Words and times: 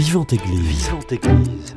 Vivante 0.00 0.32
Église. 0.32 0.86
Vivante 0.86 1.12
Église. 1.12 1.76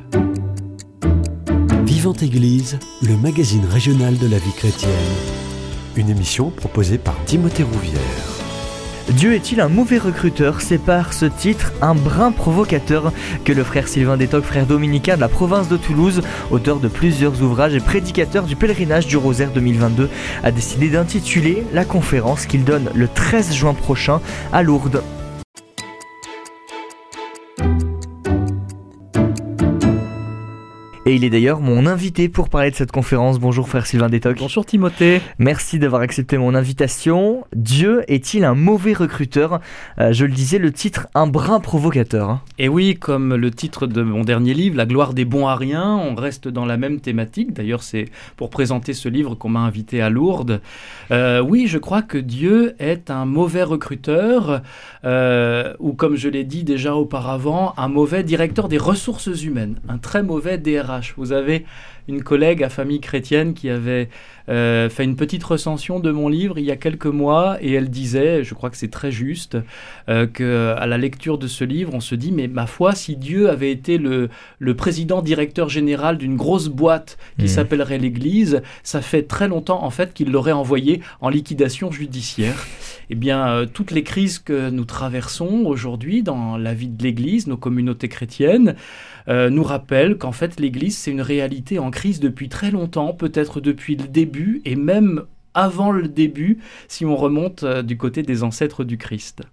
Vivante 1.83 2.23
Église, 2.23 2.79
le 3.01 3.17
magazine 3.17 3.65
régional 3.65 4.17
de 4.17 4.27
la 4.27 4.37
vie 4.37 4.53
chrétienne. 4.53 4.91
Une 5.97 6.09
émission 6.09 6.49
proposée 6.49 6.97
par 6.97 7.21
Timothée 7.25 7.63
Rouvière. 7.63 7.99
Dieu 9.09 9.33
est-il 9.33 9.59
un 9.59 9.67
mauvais 9.67 9.97
recruteur? 9.97 10.61
C'est 10.61 10.77
par 10.77 11.11
ce 11.11 11.25
titre, 11.25 11.73
un 11.81 11.95
brin 11.95 12.31
provocateur, 12.31 13.11
que 13.43 13.51
le 13.51 13.65
frère 13.65 13.89
Sylvain 13.89 14.15
Détoc, 14.15 14.45
frère 14.45 14.65
dominicain 14.65 15.17
de 15.17 15.21
la 15.21 15.27
province 15.27 15.67
de 15.67 15.75
Toulouse, 15.75 16.21
auteur 16.49 16.79
de 16.79 16.87
plusieurs 16.87 17.41
ouvrages 17.41 17.75
et 17.75 17.81
prédicateur 17.81 18.45
du 18.45 18.55
pèlerinage 18.55 19.05
du 19.05 19.17
Rosaire 19.17 19.51
2022, 19.51 20.09
a 20.43 20.51
décidé 20.51 20.87
d'intituler 20.87 21.65
la 21.73 21.83
conférence 21.83 22.45
qu'il 22.45 22.63
donne 22.63 22.89
le 22.95 23.09
13 23.09 23.53
juin 23.53 23.73
prochain 23.73 24.21
à 24.53 24.63
Lourdes. 24.63 25.02
Il 31.23 31.27
est 31.27 31.29
d'ailleurs 31.29 31.61
mon 31.61 31.85
invité 31.85 32.27
pour 32.27 32.49
parler 32.49 32.69
de 32.69 32.75
cette 32.75 32.91
conférence. 32.91 33.39
Bonjour 33.39 33.69
frère 33.69 33.85
Sylvain 33.85 34.09
Détoc. 34.09 34.39
Bonjour 34.39 34.65
Timothée. 34.65 35.21
Merci 35.39 35.79
d'avoir 35.79 36.01
accepté 36.01 36.37
mon 36.37 36.53
invitation. 36.53 37.45
Dieu 37.55 38.03
est-il 38.09 38.43
un 38.43 38.55
mauvais 38.55 38.91
recruteur? 38.91 39.61
Euh, 39.99 40.11
Je 40.11 40.25
le 40.25 40.33
disais, 40.33 40.57
le 40.57 40.73
titre 40.73 41.07
un 41.15 41.25
brin 41.25 41.61
provocateur. 41.61 42.29
Hein. 42.29 42.41
Et 42.59 42.67
oui, 42.67 42.97
comme 42.99 43.35
le 43.35 43.51
titre 43.51 43.87
de 43.87 44.01
mon 44.01 44.25
dernier 44.25 44.53
livre, 44.53 44.75
La 44.75 44.85
gloire 44.85 45.13
des 45.13 45.23
bons 45.23 45.47
à 45.47 45.55
rien, 45.55 45.95
on 45.95 46.13
reste 46.13 46.49
dans 46.49 46.65
la 46.65 46.75
même 46.75 46.99
thématique. 46.99 47.53
D'ailleurs, 47.53 47.83
c'est 47.83 48.09
pour 48.35 48.49
présenter 48.49 48.93
ce 48.93 49.07
livre 49.07 49.35
qu'on 49.35 49.47
m'a 49.47 49.61
invité 49.61 50.01
à 50.01 50.09
Lourdes. 50.09 50.59
Euh, 51.11 51.39
oui, 51.39 51.67
je 51.67 51.77
crois 51.77 52.01
que 52.01 52.17
Dieu 52.17 52.75
est 52.79 53.09
un 53.09 53.23
mauvais 53.23 53.63
recruteur, 53.63 54.61
euh, 55.05 55.73
ou 55.79 55.93
comme 55.93 56.17
je 56.17 56.27
l'ai 56.27 56.43
dit 56.43 56.65
déjà 56.65 56.95
auparavant, 56.95 57.73
un 57.77 57.87
mauvais 57.87 58.23
directeur 58.23 58.67
des 58.67 58.77
ressources 58.77 59.41
humaines, 59.41 59.79
un 59.87 59.99
très 59.99 60.21
mauvais 60.21 60.57
DRH. 60.57 61.12
Vous 61.17 61.31
avez 61.31 61.65
une 62.07 62.23
collègue 62.23 62.63
à 62.63 62.69
famille 62.69 62.99
chrétienne 62.99 63.53
qui 63.53 63.69
avait 63.69 64.09
euh, 64.49 64.89
fait 64.89 65.03
une 65.03 65.15
petite 65.15 65.43
recension 65.43 65.99
de 65.99 66.11
mon 66.11 66.27
livre 66.27 66.59
il 66.59 66.65
y 66.65 66.71
a 66.71 66.75
quelques 66.75 67.05
mois 67.05 67.57
et 67.61 67.71
elle 67.73 67.89
disait, 67.89 68.43
je 68.43 68.53
crois 68.53 68.69
que 68.69 68.77
c'est 68.77 68.91
très 68.91 69.11
juste, 69.11 69.57
euh, 70.09 70.27
que 70.27 70.75
à 70.77 70.85
la 70.85 70.97
lecture 70.97 71.37
de 71.37 71.47
ce 71.47 71.63
livre, 71.63 71.93
on 71.93 72.01
se 72.01 72.15
dit 72.15 72.31
mais 72.31 72.47
ma 72.47 72.67
foi, 72.67 72.93
si 72.93 73.15
Dieu 73.15 73.49
avait 73.49 73.71
été 73.71 73.97
le, 73.97 74.29
le 74.59 74.75
président 74.75 75.21
directeur 75.21 75.69
général 75.69 76.17
d'une 76.17 76.35
grosse 76.35 76.67
boîte 76.67 77.17
qui 77.37 77.45
mmh. 77.45 77.49
s'appellerait 77.49 77.97
l'Église, 77.97 78.61
ça 78.83 79.01
fait 79.01 79.23
très 79.23 79.47
longtemps 79.47 79.83
en 79.83 79.89
fait 79.89 80.13
qu'il 80.13 80.31
l'aurait 80.31 80.51
envoyé 80.51 81.01
en 81.21 81.29
liquidation 81.29 81.91
judiciaire. 81.91 82.65
Eh 83.09 83.15
bien, 83.15 83.47
euh, 83.47 83.65
toutes 83.65 83.91
les 83.91 84.03
crises 84.03 84.39
que 84.39 84.69
nous 84.69 84.85
traversons 84.85 85.63
aujourd'hui 85.65 86.23
dans 86.23 86.57
la 86.57 86.73
vie 86.73 86.87
de 86.87 87.01
l'Église, 87.03 87.47
nos 87.47 87.57
communautés 87.57 88.09
chrétiennes, 88.09 88.75
euh, 89.27 89.49
nous 89.49 89.63
rappellent 89.63 90.17
qu'en 90.17 90.31
fait 90.33 90.59
l'Église 90.59 90.97
c'est 90.97 91.11
une 91.11 91.21
réalité 91.21 91.79
en 91.79 91.91
crise 91.93 92.19
depuis 92.19 92.49
très 92.49 92.71
longtemps, 92.71 93.13
peut-être 93.13 93.61
depuis 93.61 93.95
le 93.95 94.07
début 94.07 94.61
et 94.65 94.75
même 94.75 95.23
avant 95.53 95.91
le 95.91 96.07
début 96.07 96.57
si 96.87 97.05
on 97.05 97.15
remonte 97.15 97.63
euh, 97.63 97.83
du 97.83 97.97
côté 97.97 98.23
des 98.23 98.43
ancêtres 98.43 98.83
du 98.83 98.97
Christ. 98.97 99.43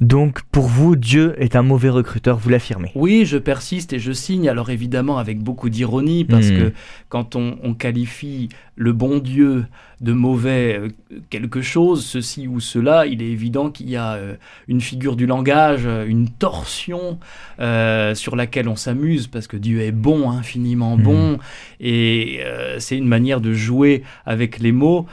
Donc 0.00 0.42
pour 0.50 0.64
vous, 0.64 0.96
Dieu 0.96 1.34
est 1.38 1.54
un 1.54 1.62
mauvais 1.62 1.90
recruteur, 1.90 2.38
vous 2.38 2.48
l'affirmez 2.48 2.90
Oui, 2.94 3.24
je 3.24 3.38
persiste 3.38 3.92
et 3.92 3.98
je 3.98 4.12
signe, 4.12 4.48
alors 4.48 4.70
évidemment 4.70 5.18
avec 5.18 5.38
beaucoup 5.38 5.68
d'ironie, 5.68 6.24
parce 6.24 6.50
hmm. 6.50 6.58
que 6.58 6.72
quand 7.08 7.36
on, 7.36 7.74
qualifie 7.74 8.48
le 8.76 8.92
bon 8.92 9.18
Dieu 9.18 9.64
de 10.00 10.12
mauvais 10.12 10.78
euh, 10.78 10.88
quelque 11.28 11.60
chose, 11.60 12.04
ceci 12.04 12.48
ou 12.48 12.58
cela, 12.60 13.06
il 13.06 13.22
est 13.22 13.30
évident 13.30 13.70
qu'il 13.70 13.90
y 13.90 13.96
a 13.96 14.14
euh, 14.14 14.34
une 14.66 14.80
figure 14.80 15.14
du 15.14 15.26
langage, 15.26 15.82
euh, 15.84 16.06
une 16.06 16.28
torsion 16.28 17.18
sur 18.14 18.36
laquelle 18.36 18.68
on 18.68 18.76
s'amuse, 18.76 19.26
parce 19.26 19.46
que 19.46 19.58
Dieu 19.58 19.82
est 19.82 19.92
bon, 19.92 20.30
infiniment 20.30 20.96
hmm. 20.96 21.02
bon, 21.02 21.38
et 21.78 22.40
c'est 22.78 22.96
une 22.96 23.06
manière 23.06 23.42
de 23.42 23.52
jouer 23.52 24.02
avec 24.24 24.60
les 24.60 24.72
mots 24.72 25.06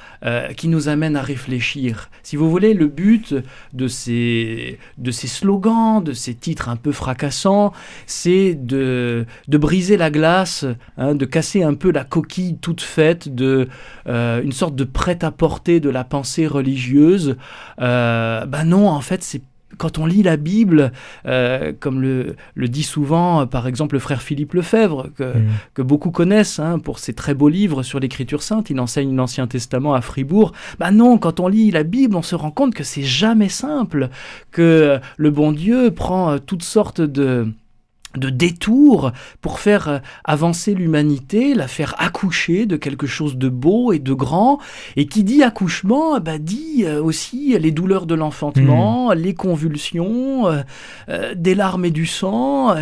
qui 0.56 0.70
nous 0.70 0.88
amène 0.88 1.18
à 1.18 1.22
réfléchir. 1.22 2.10
Si 2.24 2.38
vous 2.38 2.50
voulez, 2.50 2.74
le 2.74 2.88
but 2.88 3.36
de 3.74 3.88
ces, 3.90 4.80
de 4.98 5.12
ces 5.12 5.28
slogans, 5.28 6.02
de 6.02 6.14
ces 6.14 6.36
titres 6.36 6.70
un 6.70 6.78
peu 6.78 6.94
fracassants, 6.94 7.74
c'est 8.06 8.56
de, 8.56 9.26
de 9.50 9.58
briser 9.58 9.98
la 9.98 10.10
glace, 10.10 10.66
hein, 10.98 11.16
de 11.16 11.26
casser 11.26 11.64
un 11.64 11.74
peu 11.74 11.92
la 11.92 12.06
coquille 12.06 12.58
toute 12.62 12.82
faite 12.82 13.36
de 13.36 13.68
une 14.08 14.54
sorte 14.54 14.77
de 14.78 14.86
prêt-à-porter 14.86 15.82
de 15.82 15.90
la 15.90 16.06
pensée 16.06 16.48
religieuse. 16.48 17.36
Euh, 17.82 18.46
ben 18.46 18.64
non, 18.64 18.88
en 18.88 19.02
fait, 19.02 19.24
c'est 19.24 19.42
quand 19.78 19.98
on 20.00 20.06
lit 20.06 20.24
la 20.24 20.38
Bible, 20.38 20.92
euh, 21.26 21.74
comme 21.78 22.02
le, 22.02 22.36
le, 22.56 22.68
dit 22.70 22.84
souvent, 22.84 23.46
par 23.46 23.68
exemple, 23.68 23.96
le 23.96 24.00
frère 24.00 24.22
Philippe 24.22 24.54
Lefebvre, 24.54 25.10
que, 25.16 25.38
mm. 25.38 25.48
que 25.74 25.82
beaucoup 25.82 26.10
connaissent 26.10 26.60
hein, 26.60 26.80
pour 26.80 27.00
ses 27.00 27.14
très 27.14 27.34
beaux 27.34 27.50
livres 27.50 27.84
sur 27.84 28.00
l'Écriture 28.00 28.44
sainte, 28.44 28.70
il 28.70 28.80
enseigne 28.80 29.16
l'Ancien 29.16 29.46
Testament 29.46 29.94
à 29.94 30.02
Fribourg. 30.02 30.54
Ben 30.80 30.92
non, 30.92 31.18
quand 31.18 31.40
on 31.40 31.48
lit 31.48 31.70
la 31.72 31.84
Bible, 31.84 32.16
on 32.16 32.22
se 32.22 32.36
rend 32.36 32.52
compte 32.52 32.74
que 32.74 32.84
c'est 32.84 33.04
jamais 33.04 33.50
simple, 33.50 34.10
que 34.52 35.00
le 35.18 35.32
bon 35.32 35.52
Dieu 35.52 35.92
prend 35.92 36.32
euh, 36.32 36.38
toutes 36.40 36.64
sortes 36.64 37.02
de 37.02 37.48
de 38.16 38.30
détours 38.30 39.12
pour 39.42 39.60
faire 39.60 39.90
euh, 39.90 40.00
avancer 40.24 40.74
l'humanité, 40.74 41.54
la 41.54 41.68
faire 41.68 41.96
accoucher 41.98 42.66
de 42.66 42.78
quelque 42.78 43.08
chose 43.08 43.38
de 43.38 43.50
beau 43.50 43.92
et 43.92 44.00
de 44.00 44.14
grand. 44.14 44.60
Et 44.96 45.08
qui 45.08 45.24
dit 45.24 45.44
accouchement, 45.44 46.20
bah, 46.20 46.38
dit 46.38 46.84
euh, 46.86 47.02
aussi 47.02 47.58
les 47.60 47.72
douleurs 47.72 48.06
de 48.06 48.16
l'enfantement, 48.16 49.10
hmm. 49.10 49.14
les 49.14 49.34
convulsions, 49.34 50.48
euh, 50.48 51.34
des 51.36 51.56
larmes 51.56 51.86
et 51.86 51.92
du 51.92 52.06
sang. 52.06 52.76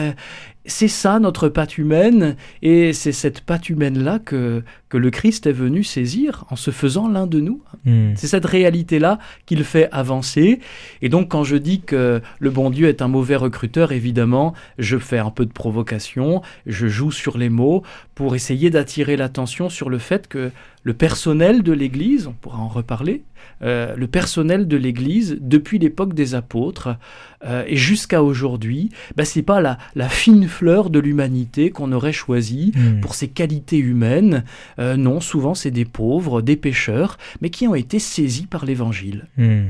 c'est 0.66 0.88
ça 0.88 1.20
notre 1.20 1.50
patte 1.50 1.78
humaine, 1.78 2.36
et 2.62 2.94
c'est 2.94 3.12
cette 3.12 3.42
patte 3.42 3.70
humaine-là 3.70 4.20
que, 4.20 4.64
que 4.96 4.98
le 4.98 5.12
Christ 5.12 5.46
est 5.46 5.52
venu 5.52 5.84
saisir 5.84 6.46
en 6.50 6.56
se 6.56 6.72
faisant 6.72 7.10
l'un 7.10 7.28
de 7.28 7.42
nous. 7.42 7.62
Hmm. 7.84 8.14
C'est 8.16 8.28
cette 8.28 8.46
réalité-là 8.46 9.20
qu'il 9.46 9.66
fait 9.66 9.90
avancer. 9.92 10.62
Et 11.02 11.10
donc 11.10 11.28
quand 11.32 11.44
je 11.44 11.58
dis 11.58 11.82
que 11.82 12.22
le 12.40 12.50
bon 12.50 12.70
Dieu 12.70 12.88
est 12.88 13.02
un 13.02 13.10
mauvais 13.10 13.36
recruteur, 13.36 13.92
évidemment, 13.92 14.54
je 14.80 14.98
fais 14.98 15.18
un 15.18 15.32
peu 15.32 15.46
de 15.46 15.52
provocation, 15.52 16.42
je 16.66 16.88
joue 16.88 17.12
sur 17.12 17.38
les 17.38 17.50
mots 17.50 17.84
pour 18.16 18.36
essayer 18.36 18.70
d'attirer 18.70 19.18
l'attention 19.18 19.68
sur 19.68 19.90
le 19.90 19.98
fait 19.98 20.30
que 20.30 20.50
le 20.84 20.94
personnel 20.94 21.64
de 21.64 21.74
l'Église, 21.74 22.28
on 22.28 22.34
pourra 22.34 22.60
en 22.60 22.68
reparler, 22.68 23.24
euh, 23.64 23.96
le 23.96 24.06
personnel 24.06 24.68
de 24.68 24.78
l'Église, 24.78 25.38
depuis 25.42 25.80
l'époque 25.80 26.14
des 26.14 26.36
apôtres 26.36 26.96
euh, 27.44 27.64
et 27.68 27.76
jusqu'à 27.76 28.22
aujourd'hui, 28.22 28.92
bah, 29.16 29.26
c'est 29.26 29.42
pas 29.42 29.62
la, 29.62 29.80
la, 29.96 30.10
fine 30.10 30.48
fleur 30.48 30.92
de 30.92 31.00
l'humanité 31.00 31.72
qu'on 31.72 31.92
aurait 31.92 32.14
choisie 32.14 32.72
hmm. 32.76 33.00
pour 33.00 33.16
ses 33.16 33.30
qualités 33.30 33.80
humaines. 33.80 34.44
Euh, 34.78 34.85
non, 34.96 35.20
souvent 35.20 35.56
c'est 35.56 35.72
des 35.72 35.86
pauvres, 35.86 36.42
des 36.42 36.56
pécheurs, 36.56 37.18
mais 37.42 37.50
qui 37.50 37.68
ont 37.68 37.76
été 37.76 38.00
saisis 38.00 38.46
par 38.46 38.66
l'Évangile. 38.66 39.28
Hmm. 39.38 39.70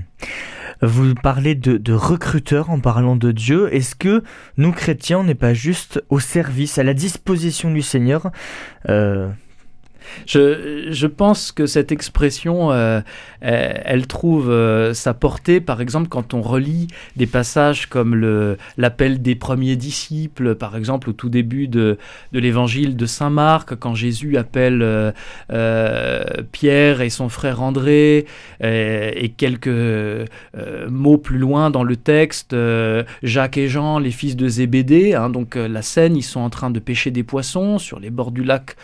Vous 0.81 1.15
parlez 1.15 1.55
de, 1.55 1.93
recruteurs 1.93 2.69
en 2.69 2.79
parlant 2.79 3.15
de 3.15 3.31
Dieu. 3.31 3.73
Est-ce 3.73 3.95
que 3.95 4.23
nous 4.57 4.71
chrétiens, 4.73 5.19
on 5.19 5.23
n'est 5.23 5.33
pas 5.33 5.53
juste 5.53 6.03
au 6.09 6.19
service, 6.19 6.77
à 6.77 6.83
la 6.83 6.93
disposition 6.93 7.71
du 7.71 7.81
Seigneur? 7.81 8.31
Je, 10.25 11.07
pense 11.07 11.51
que 11.51 11.65
cette 11.65 11.91
expression, 11.91 12.71
euh, 12.71 13.01
elle, 13.41 14.07
trouve 14.07 14.49
euh, 14.49 14.93
sa 14.93 15.13
portée, 15.13 15.61
par 15.61 15.81
exemple, 15.81 16.07
quand 16.09 16.33
on 16.33 16.41
relit 16.41 16.87
des 17.15 17.27
passages 17.27 17.87
comme 17.87 18.55
l'appel 18.77 19.21
des 19.21 19.35
premiers 19.35 19.75
disciples, 19.75 20.55
par 20.55 20.75
exemple, 20.75 21.09
au 21.09 21.13
tout 21.13 21.29
début 21.29 21.67
de, 21.67 21.97
l'évangile 22.33 22.95
de 22.95 23.05
Saint 23.05 23.29
Marc, 23.29 23.75
quand 23.75 23.95
Jésus 23.95 24.37
appelle 24.37 25.13
euh, 25.51 26.23
Pierre 26.51 27.01
et 27.01 27.09
son 27.09 27.29
frère 27.29 27.61
André, 27.61 28.25
et 28.61 29.33
quelques 29.37 29.69
mots 30.89 31.17
plus 31.17 31.37
loin 31.37 31.69
dans 31.69 31.83
le 31.83 31.95
texte, 31.95 32.55
Jacques 33.23 33.57
et 33.57 33.67
Jean, 33.67 33.99
les 33.99 34.11
fils 34.11 34.35
de 34.35 34.47
Zébédée, 34.47 35.13
hein, 35.13 35.29
donc 35.29 35.55
la 35.55 35.81
scène, 35.81 36.15
ils 36.15 36.23
sont 36.23 36.39
en 36.39 36.49
train 36.49 36.69
de 36.69 36.79
pêcher 36.79 37.11
des 37.11 37.23
poissons 37.23 37.77
sur 37.77 37.99
les 37.99 38.09
bords 38.09 38.31
du 38.31 38.43
lac 38.43 38.75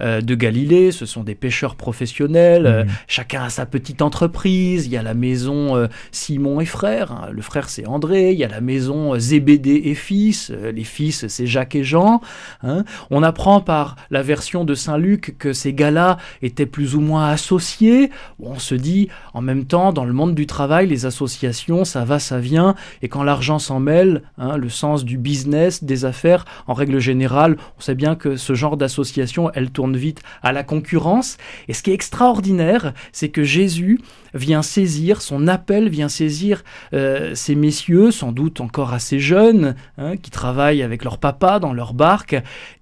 de 0.00 0.34
Galilée 0.34 0.67
ce 0.68 1.06
sont 1.06 1.24
des 1.24 1.34
pêcheurs 1.34 1.74
professionnels, 1.74 2.66
euh, 2.66 2.84
mhm. 2.84 2.90
chacun 3.06 3.44
a 3.44 3.50
sa 3.50 3.66
petite 3.66 4.02
entreprise, 4.02 4.86
il 4.86 4.92
y 4.92 4.96
a 4.96 5.02
la 5.02 5.14
maison 5.14 5.76
euh, 5.76 5.86
Simon 6.12 6.60
et 6.60 6.66
frères, 6.66 7.12
hein. 7.12 7.28
le 7.32 7.42
frère 7.42 7.68
c'est 7.68 7.86
André, 7.86 8.32
il 8.32 8.38
y 8.38 8.44
a 8.44 8.48
la 8.48 8.60
maison 8.60 9.14
euh, 9.14 9.18
Zébédée 9.18 9.82
et 9.86 9.94
fils, 9.94 10.50
les 10.50 10.84
fils 10.84 11.26
c'est 11.28 11.46
Jacques 11.46 11.74
et 11.74 11.84
Jean. 11.84 12.20
Hein. 12.62 12.84
On 13.10 13.22
apprend 13.22 13.60
par 13.60 13.96
la 14.10 14.22
version 14.22 14.64
de 14.64 14.74
Saint 14.74 14.98
Luc 14.98 15.36
que 15.38 15.52
ces 15.52 15.72
gars-là 15.72 16.18
étaient 16.42 16.66
plus 16.66 16.94
ou 16.94 17.00
moins 17.00 17.28
associés. 17.28 18.10
On 18.40 18.58
se 18.58 18.74
dit 18.74 19.08
en 19.34 19.40
même 19.40 19.64
temps, 19.64 19.92
dans 19.92 20.04
le 20.04 20.12
monde 20.12 20.34
du 20.34 20.46
travail, 20.46 20.86
les 20.86 21.06
associations, 21.06 21.84
ça 21.84 22.04
va, 22.04 22.18
ça 22.18 22.38
vient, 22.38 22.74
et 23.02 23.08
quand 23.08 23.22
l'argent 23.22 23.58
s'en 23.58 23.80
mêle, 23.80 24.22
hein, 24.36 24.56
le 24.56 24.68
sens 24.68 25.04
du 25.04 25.18
business, 25.18 25.84
des 25.84 26.04
affaires, 26.04 26.44
en 26.66 26.74
règle 26.74 26.98
générale, 26.98 27.56
on 27.78 27.80
sait 27.80 27.94
bien 27.94 28.14
que 28.14 28.36
ce 28.36 28.54
genre 28.54 28.76
d'association, 28.76 29.50
elle 29.54 29.70
tourne 29.70 29.96
vite 29.96 30.22
à 30.42 30.52
la 30.52 30.57
la 30.58 30.64
concurrence. 30.64 31.38
Et 31.68 31.72
ce 31.72 31.82
qui 31.82 31.90
est 31.90 31.94
extraordinaire, 31.94 32.92
c'est 33.12 33.28
que 33.28 33.44
Jésus 33.44 34.00
vient 34.34 34.62
saisir, 34.62 35.22
son 35.22 35.46
appel 35.46 35.88
vient 35.88 36.08
saisir 36.08 36.64
euh, 36.92 37.34
ces 37.34 37.54
messieurs, 37.54 38.10
sans 38.10 38.32
doute 38.32 38.60
encore 38.60 38.92
assez 38.92 39.20
jeunes, 39.20 39.76
hein, 39.98 40.16
qui 40.16 40.30
travaillent 40.30 40.82
avec 40.82 41.04
leur 41.04 41.18
papa 41.18 41.60
dans 41.60 41.72
leur 41.72 41.94
barque, 41.94 42.36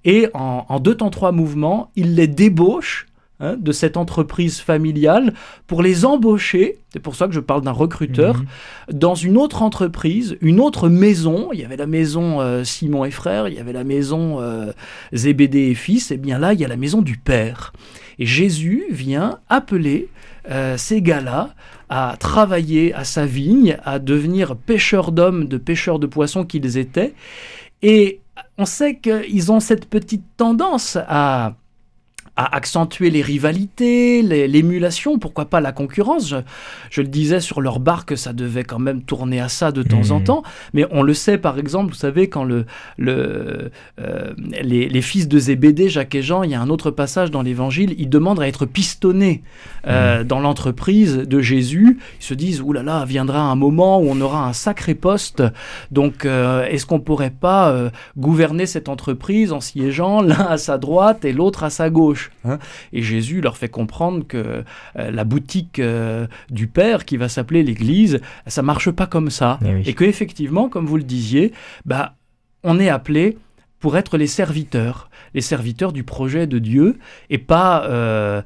et 0.05 0.29
en, 0.33 0.65
en 0.69 0.81
deux 0.81 0.95
temps 0.95 1.11
trois 1.11 1.33
mouvements, 1.33 1.91
il 1.97 2.15
les 2.15 2.29
débauche 2.29 3.07
Hein, 3.39 3.57
de 3.59 3.71
cette 3.71 3.99
entreprise 3.99 4.61
familiale 4.61 5.35
pour 5.67 5.83
les 5.83 6.07
embaucher, 6.07 6.79
c'est 6.89 7.01
pour 7.01 7.17
ça 7.17 7.27
que 7.27 7.35
je 7.35 7.41
parle 7.41 7.61
d'un 7.61 7.71
recruteur, 7.71 8.39
mhm. 8.39 8.47
dans 8.95 9.15
une 9.15 9.37
autre 9.37 9.61
entreprise, 9.61 10.39
une 10.41 10.59
autre 10.59 10.89
maison. 10.89 11.51
Il 11.53 11.61
y 11.61 11.65
avait 11.67 11.77
la 11.77 11.87
maison 11.87 12.41
euh, 12.41 12.65
Simon 12.65 13.05
et 13.05 13.11
frères, 13.11 13.47
il 13.49 13.55
y 13.55 13.59
avait 13.59 13.75
la 13.75 13.85
maison 13.85 14.41
euh, 14.41 14.73
Zébédée 15.13 15.69
et 15.69 15.75
fils, 15.75 16.11
et 16.13 16.17
bien 16.17 16.39
là, 16.39 16.55
il 16.55 16.61
y 16.61 16.65
a 16.65 16.69
la 16.69 16.79
maison 16.79 17.03
du 17.03 17.19
Père. 17.19 17.75
Et 18.19 18.25
Jésus 18.25 18.85
vient 18.89 19.39
appeler 19.51 20.09
euh, 20.51 20.79
ces 20.79 21.03
gars-là 21.03 21.51
à 21.91 22.17
travailler 22.19 22.95
à 22.95 23.05
sa 23.05 23.27
vigne, 23.27 23.77
à 23.85 23.99
devenir 23.99 24.57
pêcheurs 24.57 25.13
d'hommes, 25.13 25.45
de 25.45 25.59
pêcheurs 25.59 25.99
de 25.99 26.07
poissons 26.07 26.47
qu'ils 26.47 26.79
étaient. 26.79 27.13
Et 27.83 28.21
on 28.57 28.65
sait 28.65 28.97
qu'ils 28.97 29.53
ont 29.53 29.61
cette 29.61 29.85
petite 29.85 30.25
tendance 30.39 30.97
à 31.07 31.53
à 32.37 32.55
accentuer 32.55 33.09
les 33.09 33.23
rivalités, 33.23 34.21
l'émulation, 34.23 35.19
pourquoi 35.19 35.47
pas 35.47 35.61
la 35.61 35.73
concurrence. 35.73 36.35
Je, 36.91 37.01
le 37.01 37.09
disais 37.09 37.41
sur 37.41 37.63
leur 37.63 37.81
barque, 37.81 38.17
ça 38.19 38.35
devait 38.35 38.65
quand 38.65 38.79
même 38.79 39.03
tourner 39.03 39.41
à 39.41 39.49
ça 39.49 39.73
de 39.73 39.83
temps 39.83 40.11
en 40.11 40.21
mmh. 40.21 40.25
temps. 40.25 40.43
Mais 40.75 40.85
on 40.91 41.03
le 41.03 41.15
sait, 41.15 41.39
par 41.39 41.59
exemple, 41.59 41.93
vous 41.93 41.99
savez, 41.99 42.29
quand 42.29 42.45
le, 42.45 42.67
le, 42.99 43.71
euh, 44.01 44.33
les, 44.63 45.03
fils 45.03 45.29
de 45.29 45.39
Zébédée, 45.39 45.89
Jacques 45.89 46.15
et 46.15 46.23
Jean, 46.23 46.43
il 46.43 46.51
y 46.51 46.55
a 46.55 46.61
un 46.61 46.69
autre 46.69 46.91
passage 46.91 47.31
dans 47.31 47.41
l'Évangile, 47.41 47.95
ils 47.97 48.11
demandent 48.11 48.41
à 48.41 48.49
être 48.49 48.67
pistonnés 48.67 49.43
euh, 49.87 50.21
mmh. 50.21 50.25
dans 50.25 50.41
l'entreprise 50.41 51.17
de 51.17 51.41
Jésus. 51.41 51.99
Ils 52.21 52.25
se 52.25 52.35
disent, 52.35 52.61
oulala, 52.61 52.93
là 52.93 52.99
là, 53.01 53.05
viendra 53.07 53.41
un 53.41 53.57
moment 53.57 53.99
où 53.99 54.09
on 54.11 54.21
aura 54.21 54.47
un 54.47 54.53
sacré 54.53 54.95
poste. 54.95 55.43
Donc, 55.91 56.27
euh, 56.27 56.67
est-ce 56.67 56.85
qu'on 56.85 57.01
pourrait 57.01 57.31
pas 57.31 57.75
gouverner 58.19 58.67
cette 58.67 58.91
entreprise 58.91 59.53
en 59.53 59.61
siégeant 59.61 60.21
l'un 60.21 60.47
à 60.47 60.59
sa 60.59 60.77
droite 60.77 61.25
et 61.25 61.33
l'autre 61.33 61.65
à 61.65 61.71
sa 61.71 61.89
gauche? 61.89 62.26
Hein. 62.45 62.59
et 62.93 63.03
Jésus 63.03 63.41
leur 63.41 63.57
fait 63.57 63.69
comprendre 63.69 64.27
que 64.27 64.65
euh, 64.99 65.11
la 65.11 65.25
boutique 65.25 65.79
euh, 65.79 66.27
du 66.51 66.67
Père, 66.67 67.05
qui 67.05 67.17
va 67.17 67.29
s'appeler 67.29 67.63
l'Église, 67.63 68.21
ça 68.47 68.63
marche 68.63 68.91
pas 68.91 69.07
comme 69.07 69.31
ça. 69.31 69.59
Eh 69.65 69.89
et, 69.89 69.95
que 69.95 70.05
effectivement, 70.05 70.69
comme 70.69 70.87
vous 70.87 70.97
le 70.97 71.03
disiez, 71.03 71.53
bah, 71.85 72.15
on 72.63 72.79
est 72.79 72.89
appelé 72.89 73.39
pour 73.79 73.97
être 73.97 74.17
les 74.17 74.27
serviteurs, 74.27 75.11
les 75.35 75.41
serviteurs 75.41 75.93
du 75.93 76.03
projet 76.03 76.47
de 76.47 76.59
Dieu 76.59 76.99
et 77.31 77.39
pas 77.39 77.85
euh, 77.85 78.43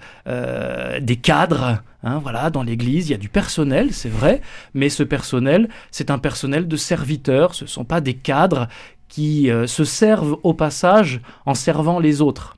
des 1.00 1.16
cadres. 1.16 1.82
Hein, 2.02 2.18
voilà, 2.18 2.50
dans 2.50 2.62
l'Église, 2.62 3.08
il 3.08 3.12
y 3.12 3.14
a 3.14 3.18
du 3.18 3.28
personnel, 3.28 3.92
c'est 3.92 4.08
vrai, 4.08 4.40
mais 4.74 4.88
ce 4.88 5.02
personnel, 5.02 5.68
c'est 5.90 6.10
un 6.10 6.18
personnel 6.18 6.66
de 6.66 6.76
serviteurs. 6.76 7.54
Ce 7.54 7.64
ne 7.64 7.68
sont 7.68 7.84
pas 7.84 8.00
des 8.00 8.14
cadres 8.14 8.68
qui 9.08 9.50
se 9.66 9.84
servent 9.84 10.38
au 10.44 10.54
passage 10.54 11.20
en 11.44 11.54
servant 11.54 11.98
les 11.98 12.22
autres. 12.22 12.56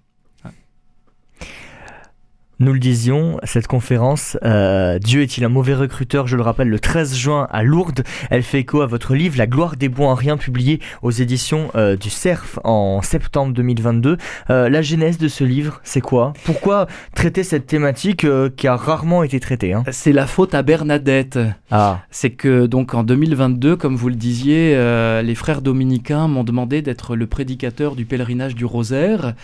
Nous 2.63 2.73
le 2.73 2.79
disions, 2.79 3.41
cette 3.43 3.67
conférence, 3.67 4.39
euh, 4.45 5.01
Dieu 5.01 5.23
est-il 5.23 5.45
un 5.45 5.49
mauvais 5.49 5.75
recruteur, 5.75 6.29
je 6.29 6.37
le 6.37 6.43
rappelle, 6.43 6.69
le 6.69 6.79
13 6.79 7.17
juin 7.17 7.49
à 7.51 7.65
Lourdes. 7.65 8.05
Elle 8.31 8.45
fait 8.45 8.61
écho 8.61 8.83
à 8.83 8.87
votre 8.87 9.17
livre 9.17 9.37
La 9.37 9.49
gloire 9.49 9.75
des 9.75 9.89
bois 9.89 10.07
en 10.07 10.15
rien, 10.15 10.37
publié 10.37 10.79
aux 11.03 11.11
éditions 11.11 11.73
euh, 11.75 11.97
du 11.97 12.09
CERF 12.09 12.61
en 12.63 13.03
septembre 13.03 13.53
2022. 13.53 14.17
Euh, 14.51 14.69
la 14.69 14.81
genèse 14.81 15.19
de 15.19 15.27
ce 15.27 15.43
livre, 15.43 15.81
c'est 15.83 16.01
quoi? 16.01 16.35
Pourquoi 16.45 16.87
traiter 17.17 17.43
cette 17.43 17.67
thématique 17.67 18.25
qui 18.57 18.69
a 18.69 18.77
rarement 18.77 19.25
été 19.25 19.41
traitée 19.41 19.73
hein? 19.73 19.83
C'est 19.91 20.13
la 20.13 20.29
faute 20.29 20.55
à 20.55 20.63
Bernadette. 20.63 21.41
Ah. 21.73 22.03
C'est 22.13 22.31
que 22.31 22.67
donc 22.67 22.95
en 22.95 23.03
2022, 23.03 23.75
comme 23.75 23.97
vous 23.97 24.09
le 24.09 24.15
disiez, 24.15 24.77
les 25.21 25.35
frères 25.35 25.63
dominicains 25.63 26.29
m'ont 26.29 26.45
demandé 26.45 26.81
d'être 26.81 27.17
le 27.17 27.27
prédicateur 27.27 27.97
du 27.97 28.05
pèlerinage 28.05 28.55
du 28.55 28.65
rosaire 28.67 29.35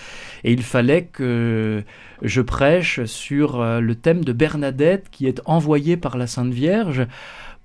et 0.44 0.53
il 0.53 0.62
fallait 0.62 1.06
que 1.06 1.82
je 2.23 2.41
prêche 2.41 3.05
sur 3.05 3.61
euh, 3.61 3.81
le 3.81 3.94
thème 3.94 4.25
de 4.25 4.32
Bernadette 4.32 5.09
qui 5.11 5.26
est 5.26 5.41
envoyée 5.44 5.97
par 5.97 6.17
la 6.17 6.26
Sainte 6.26 6.53
Vierge 6.53 7.06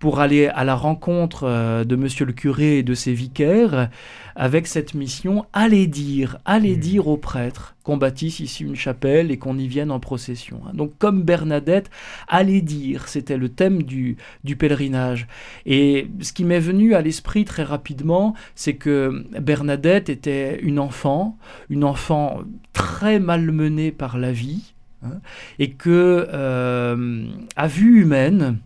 pour 0.03 0.19
aller 0.19 0.47
à 0.47 0.65
la 0.65 0.75
rencontre 0.75 1.45
euh, 1.45 1.85
de 1.85 1.95
monsieur 1.95 2.25
le 2.25 2.33
curé 2.33 2.79
et 2.79 2.83
de 2.83 2.93
ses 2.93 3.13
vicaires 3.13 3.87
avec 4.35 4.67
cette 4.67 4.95
mission 4.95 5.45
allez 5.53 5.87
dire, 5.87 6.39
allez 6.43 6.75
hmm. 6.75 6.79
dire 6.81 7.07
aux 7.07 7.15
prêtres 7.15 7.77
qu'on 7.83 7.95
bâtisse 7.95 8.41
ici 8.41 8.65
une 8.65 8.75
chapelle 8.75 9.31
et 9.31 9.37
qu'on 9.37 9.57
y 9.57 9.65
vienne 9.65 9.91
en 9.91 10.01
procession. 10.01 10.59
Donc 10.73 10.91
comme 10.99 11.23
Bernadette, 11.23 11.89
allez 12.27 12.61
dire, 12.61 13.07
c'était 13.07 13.37
le 13.37 13.47
thème 13.47 13.83
du, 13.83 14.17
du 14.43 14.57
pèlerinage. 14.57 15.25
Et 15.65 16.09
ce 16.19 16.33
qui 16.33 16.43
m'est 16.43 16.59
venu 16.59 16.95
à 16.95 17.01
l'esprit 17.01 17.45
très 17.45 17.63
rapidement, 17.63 18.33
c'est 18.55 18.75
que 18.75 19.23
Bernadette 19.39 20.09
était 20.09 20.59
une 20.59 20.79
enfant, 20.79 21.37
une 21.69 21.85
enfant 21.85 22.41
très 22.73 23.21
malmenée 23.21 23.93
par 23.93 24.17
la 24.17 24.33
vie, 24.33 24.73
hein, 25.01 25.21
et 25.59 25.71
que 25.71 26.27
euh, 26.33 27.25
à 27.55 27.67
vue 27.67 28.01
humaine, 28.01 28.59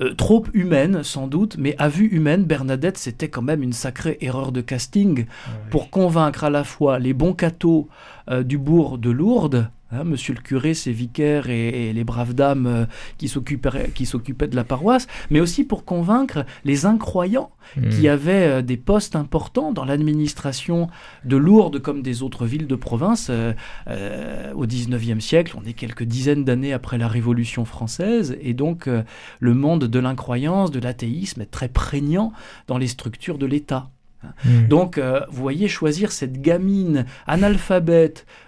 euh, 0.00 0.14
trop 0.14 0.44
humaine 0.52 1.02
sans 1.02 1.26
doute, 1.26 1.56
mais 1.58 1.74
à 1.78 1.88
vue 1.88 2.06
humaine, 2.06 2.44
Bernadette, 2.44 2.98
c'était 2.98 3.28
quand 3.28 3.42
même 3.42 3.62
une 3.62 3.72
sacrée 3.72 4.18
erreur 4.20 4.52
de 4.52 4.60
casting. 4.60 5.26
Ah 5.46 5.50
pour 5.70 5.90
convaincre 5.90 6.44
à 6.44 6.50
la 6.50 6.64
fois 6.64 6.98
les 6.98 7.12
bons 7.12 7.34
cathos 7.34 7.88
euh, 8.30 8.42
du 8.42 8.58
bourg 8.58 8.98
de 8.98 9.10
Lourdes 9.10 9.70
Hein, 9.90 10.04
monsieur 10.04 10.34
le 10.34 10.40
curé, 10.42 10.74
ses 10.74 10.92
vicaires 10.92 11.48
et, 11.48 11.94
les 11.94 12.04
braves 12.04 12.34
dames 12.34 12.66
euh, 12.66 12.84
qui 13.16 13.26
s'occupaient 13.26 14.46
de 14.46 14.56
la 14.56 14.64
paroisse, 14.64 15.06
mais 15.30 15.40
aussi 15.40 15.64
pour 15.64 15.86
convaincre 15.86 16.44
les 16.64 16.84
incroyants 16.84 17.50
hmm. 17.78 17.88
qui 17.88 18.06
avaient 18.06 18.58
euh, 18.58 18.62
des 18.62 18.76
postes 18.76 19.16
importants 19.16 19.72
dans 19.72 19.86
l'administration 19.86 20.88
de 21.24 21.38
Lourdes 21.38 21.78
comme 21.78 22.02
des 22.02 22.22
autres 22.22 22.44
villes 22.44 22.66
de 22.66 22.74
province 22.74 23.30
au 24.54 24.66
XIXe 24.66 25.24
siècle. 25.24 25.56
On 25.58 25.66
est 25.66 25.72
quelques 25.72 26.02
dizaines 26.02 26.44
d'années 26.44 26.74
après 26.74 26.98
la 26.98 27.08
Révolution 27.08 27.64
française, 27.64 28.36
et 28.42 28.52
donc 28.52 28.88
le 29.40 29.54
monde 29.54 29.84
de 29.84 29.98
l'incroyance, 29.98 30.70
de 30.70 30.80
l'athéisme 30.80 31.40
est 31.40 31.50
très 31.50 31.68
prégnant 31.68 32.32
dans 32.66 32.78
les 32.78 32.88
structures 32.88 33.38
de 33.38 33.46
l'État. 33.46 33.90
Hmm. 34.44 34.66
Donc, 34.66 34.98
vous 34.98 35.42
voyez, 35.42 35.68
choisir 35.68 36.12
cette 36.12 36.40
gamine 36.40 37.06
analphabète, 37.26 38.26
euh, 38.26 38.28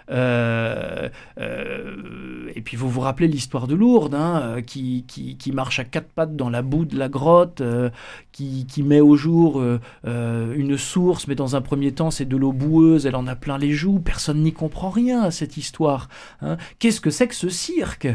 et 2.55 2.61
puis 2.61 2.77
vous 2.77 2.89
vous 2.89 2.99
rappelez 2.99 3.27
l'histoire 3.27 3.67
de 3.67 3.75
Lourdes, 3.75 4.15
hein, 4.15 4.41
euh, 4.43 4.61
qui, 4.61 5.05
qui, 5.07 5.51
marche 5.51 5.79
à 5.79 5.83
quatre 5.83 6.07
pattes 6.07 6.35
dans 6.35 6.49
la 6.49 6.61
boue 6.61 6.85
de 6.85 6.97
la 6.97 7.09
grotte, 7.09 7.61
qui, 8.31 8.65
qui, 8.65 8.83
met 8.83 9.01
au 9.01 9.15
jour 9.15 9.61
une 10.03 10.77
source, 10.77 11.27
mais 11.27 11.35
dans 11.35 11.55
un 11.55 11.61
premier 11.61 11.91
temps 11.91 12.11
c'est 12.11 12.25
de 12.25 12.37
l'eau 12.37 12.53
boueuse, 12.53 13.05
elle 13.05 13.15
en 13.15 13.27
a 13.27 13.35
plein 13.35 13.57
les 13.57 13.71
joues, 13.71 13.99
personne 13.99 14.41
n'y 14.41 14.53
comprend 14.53 14.89
rien 14.89 15.21
à 15.21 15.31
cette 15.31 15.57
histoire. 15.57 16.09
Hein. 16.41 16.57
Qu'est-ce 16.79 17.01
que 17.01 17.09
c'est 17.09 17.27
que 17.27 17.35
ce 17.35 17.49
cirque? 17.49 18.07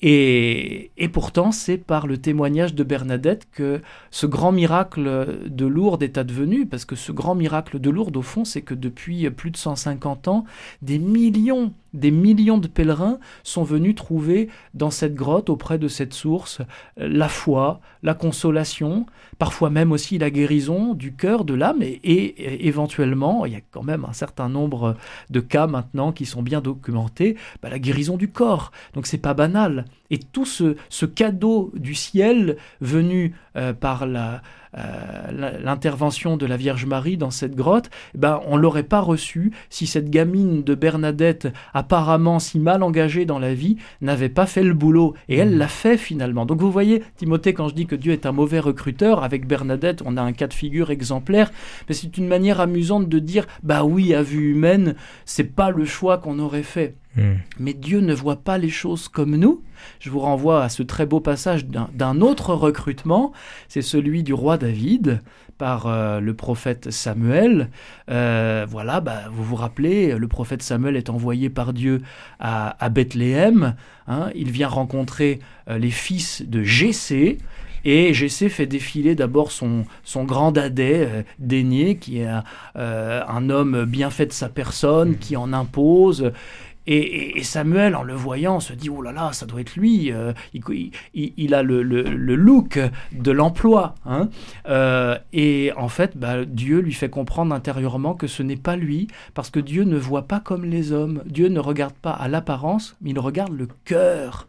Et, 0.00 0.90
et 0.96 1.08
pourtant 1.08 1.52
c'est 1.52 1.78
par 1.78 2.06
le 2.06 2.18
témoignage 2.18 2.74
de 2.74 2.84
Bernadette 2.84 3.48
que 3.52 3.80
ce 4.10 4.26
grand 4.26 4.52
miracle 4.52 5.40
de 5.46 5.66
Lourdes 5.66 6.02
est 6.02 6.18
advenu, 6.18 6.66
parce 6.66 6.84
que 6.84 6.96
ce 6.96 7.12
grand 7.12 7.34
miracle 7.34 7.80
de 7.80 7.90
Lourdes 7.90 8.16
au 8.16 8.22
fond 8.22 8.44
c'est 8.44 8.62
que 8.62 8.74
depuis 8.74 9.28
plus 9.30 9.50
de 9.50 9.56
150 9.56 10.28
ans, 10.28 10.44
des 10.82 10.98
milliers 10.98 11.27
des 11.30 12.10
millions 12.10 12.58
de 12.58 12.68
pèlerins 12.68 13.18
sont 13.42 13.62
venus 13.62 13.94
trouver 13.94 14.48
dans 14.74 14.90
cette 14.90 15.14
grotte, 15.14 15.50
auprès 15.50 15.78
de 15.78 15.88
cette 15.88 16.14
source, 16.14 16.60
la 16.96 17.28
foi, 17.28 17.80
la 18.02 18.14
consolation, 18.14 19.06
parfois 19.38 19.70
même 19.70 19.92
aussi 19.92 20.18
la 20.18 20.30
guérison 20.30 20.94
du 20.94 21.14
cœur, 21.14 21.44
de 21.44 21.54
l'âme, 21.54 21.82
et, 21.82 22.66
éventuellement, 22.66 23.46
il 23.46 23.52
y 23.52 23.56
a 23.56 23.60
quand 23.70 23.82
même 23.82 24.04
un 24.04 24.12
certain 24.12 24.48
nombre 24.48 24.96
de 25.30 25.40
cas 25.40 25.66
maintenant 25.66 26.12
qui 26.12 26.26
sont 26.26 26.42
bien 26.42 26.60
documentés, 26.60 27.36
bah, 27.62 27.70
la 27.70 27.78
guérison 27.78 28.16
du 28.16 28.28
corps. 28.28 28.72
Donc 28.94 29.06
c'est 29.06 29.18
pas 29.18 29.34
banal. 29.34 29.84
Et 30.10 30.18
tout 30.18 30.46
ce, 30.46 30.74
cadeau 31.06 31.72
du 31.74 31.94
ciel 31.94 32.56
venu 32.80 33.34
euh, 33.56 33.72
par 33.72 34.06
la, 34.06 34.42
euh, 34.78 35.58
l'intervention 35.62 36.36
de 36.36 36.46
la 36.46 36.56
Vierge 36.56 36.86
Marie 36.86 37.16
dans 37.16 37.30
cette 37.30 37.54
grotte, 37.54 37.90
eh 38.14 38.18
ben, 38.18 38.40
on 38.46 38.56
l'aurait 38.56 38.82
pas 38.82 39.00
reçu 39.00 39.52
si 39.70 39.86
cette 39.86 40.10
gamine 40.10 40.62
de 40.62 40.74
Bernadette, 40.74 41.48
apparemment 41.74 42.38
si 42.38 42.58
mal 42.58 42.82
engagée 42.82 43.24
dans 43.24 43.38
la 43.38 43.54
vie, 43.54 43.76
n'avait 44.00 44.28
pas 44.28 44.46
fait 44.46 44.62
le 44.62 44.74
boulot. 44.74 45.14
Et 45.28 45.36
elle 45.36 45.54
mmh. 45.54 45.58
l'a 45.58 45.68
fait 45.68 45.96
finalement. 45.96 46.46
Donc 46.46 46.60
vous 46.60 46.70
voyez, 46.70 47.02
Timothée, 47.16 47.54
quand 47.54 47.68
je 47.68 47.74
dis 47.74 47.86
que 47.86 47.96
Dieu 47.96 48.12
est 48.12 48.26
un 48.26 48.32
mauvais 48.32 48.60
recruteur, 48.60 49.22
avec 49.22 49.46
Bernadette, 49.46 50.02
on 50.04 50.16
a 50.16 50.22
un 50.22 50.32
cas 50.32 50.46
de 50.46 50.54
figure 50.54 50.90
exemplaire, 50.90 51.50
mais 51.88 51.94
c'est 51.94 52.16
une 52.16 52.28
manière 52.28 52.60
amusante 52.60 53.08
de 53.08 53.18
dire, 53.18 53.46
bah 53.62 53.84
oui, 53.84 54.14
à 54.14 54.22
vue 54.22 54.52
humaine, 54.52 54.94
c'est 55.24 55.44
pas 55.44 55.70
le 55.70 55.84
choix 55.84 56.18
qu'on 56.18 56.38
aurait 56.38 56.62
fait. 56.62 56.94
Hmm. 57.16 57.36
Mais 57.58 57.74
Dieu 57.74 58.00
ne 58.00 58.14
voit 58.14 58.36
pas 58.42 58.58
les 58.58 58.68
choses 58.68 59.08
comme 59.08 59.36
nous. 59.36 59.62
Je 60.00 60.10
vous 60.10 60.20
renvoie 60.20 60.62
à 60.62 60.68
ce 60.68 60.82
très 60.82 61.06
beau 61.06 61.20
passage 61.20 61.66
d'un 61.66 62.20
autre 62.20 62.54
recrutement, 62.54 63.32
c'est 63.68 63.82
celui 63.82 64.22
du 64.22 64.34
roi 64.34 64.58
David 64.58 65.20
par 65.58 65.86
euh, 65.86 66.20
le 66.20 66.34
prophète 66.34 66.90
Samuel. 66.90 67.68
Euh, 68.10 68.64
voilà, 68.68 69.00
bah, 69.00 69.24
vous 69.30 69.44
vous 69.44 69.56
rappelez, 69.56 70.16
le 70.16 70.28
prophète 70.28 70.62
Samuel 70.62 70.96
est 70.96 71.10
envoyé 71.10 71.50
par 71.50 71.72
Dieu 71.72 72.00
à, 72.38 72.88
Bethléem. 72.88 73.74
Hein. 74.06 74.30
il 74.34 74.50
vient 74.50 74.68
rencontrer 74.68 75.40
euh, 75.68 75.76
les 75.76 75.90
fils 75.90 76.42
de 76.42 76.62
Jessé. 76.62 77.38
Et 77.84 78.12
Jessé 78.12 78.48
fait 78.48 78.66
défiler 78.66 79.14
d'abord 79.14 79.52
son, 79.52 79.84
son 80.02 80.24
grand 80.24 80.50
dadais, 80.50 81.24
Dénier, 81.38 81.96
qui 81.96 82.18
est 82.18 82.28
un 82.74 83.50
homme 83.50 83.84
bien 83.84 84.10
fait 84.10 84.26
de 84.26 84.32
sa 84.32 84.48
personne, 84.48 85.16
qui 85.16 85.36
en 85.36 85.52
impose. 85.52 86.32
Et, 86.90 87.42
Samuel, 87.42 87.94
en 87.94 88.02
le 88.02 88.14
voyant, 88.14 88.60
se 88.60 88.72
dit, 88.72 88.88
oh 88.88 89.02
là 89.02 89.12
là, 89.12 89.34
ça 89.34 89.44
doit 89.44 89.60
être 89.60 89.76
lui, 89.76 90.10
euh, 90.10 90.32
il, 91.12 91.54
a 91.54 91.62
le, 91.62 91.82
look 91.82 92.78
de 93.12 93.30
l'emploi. 93.30 93.94
Hein. 94.06 94.30
Euh, 94.70 95.18
et 95.34 95.70
en 95.76 95.88
fait, 95.88 96.16
bah, 96.16 96.46
Dieu 96.46 96.80
lui 96.80 96.94
fait 96.94 97.10
comprendre 97.10 97.54
intérieurement 97.54 98.14
que 98.14 98.26
ce 98.26 98.42
n'est 98.42 98.56
pas 98.56 98.76
lui, 98.76 99.06
parce 99.34 99.50
que 99.50 99.60
Dieu 99.60 99.84
ne 99.84 99.98
voit 99.98 100.26
pas 100.26 100.40
comme 100.40 100.64
les 100.64 100.92
hommes. 100.92 101.22
Dieu 101.26 101.48
ne 101.48 101.60
regarde 101.60 101.92
pas 101.92 102.12
à 102.12 102.26
l'apparence, 102.26 102.96
mais 103.02 103.10
il 103.10 103.18
regarde 103.18 103.52
le 103.52 103.68
cœur. 103.84 104.48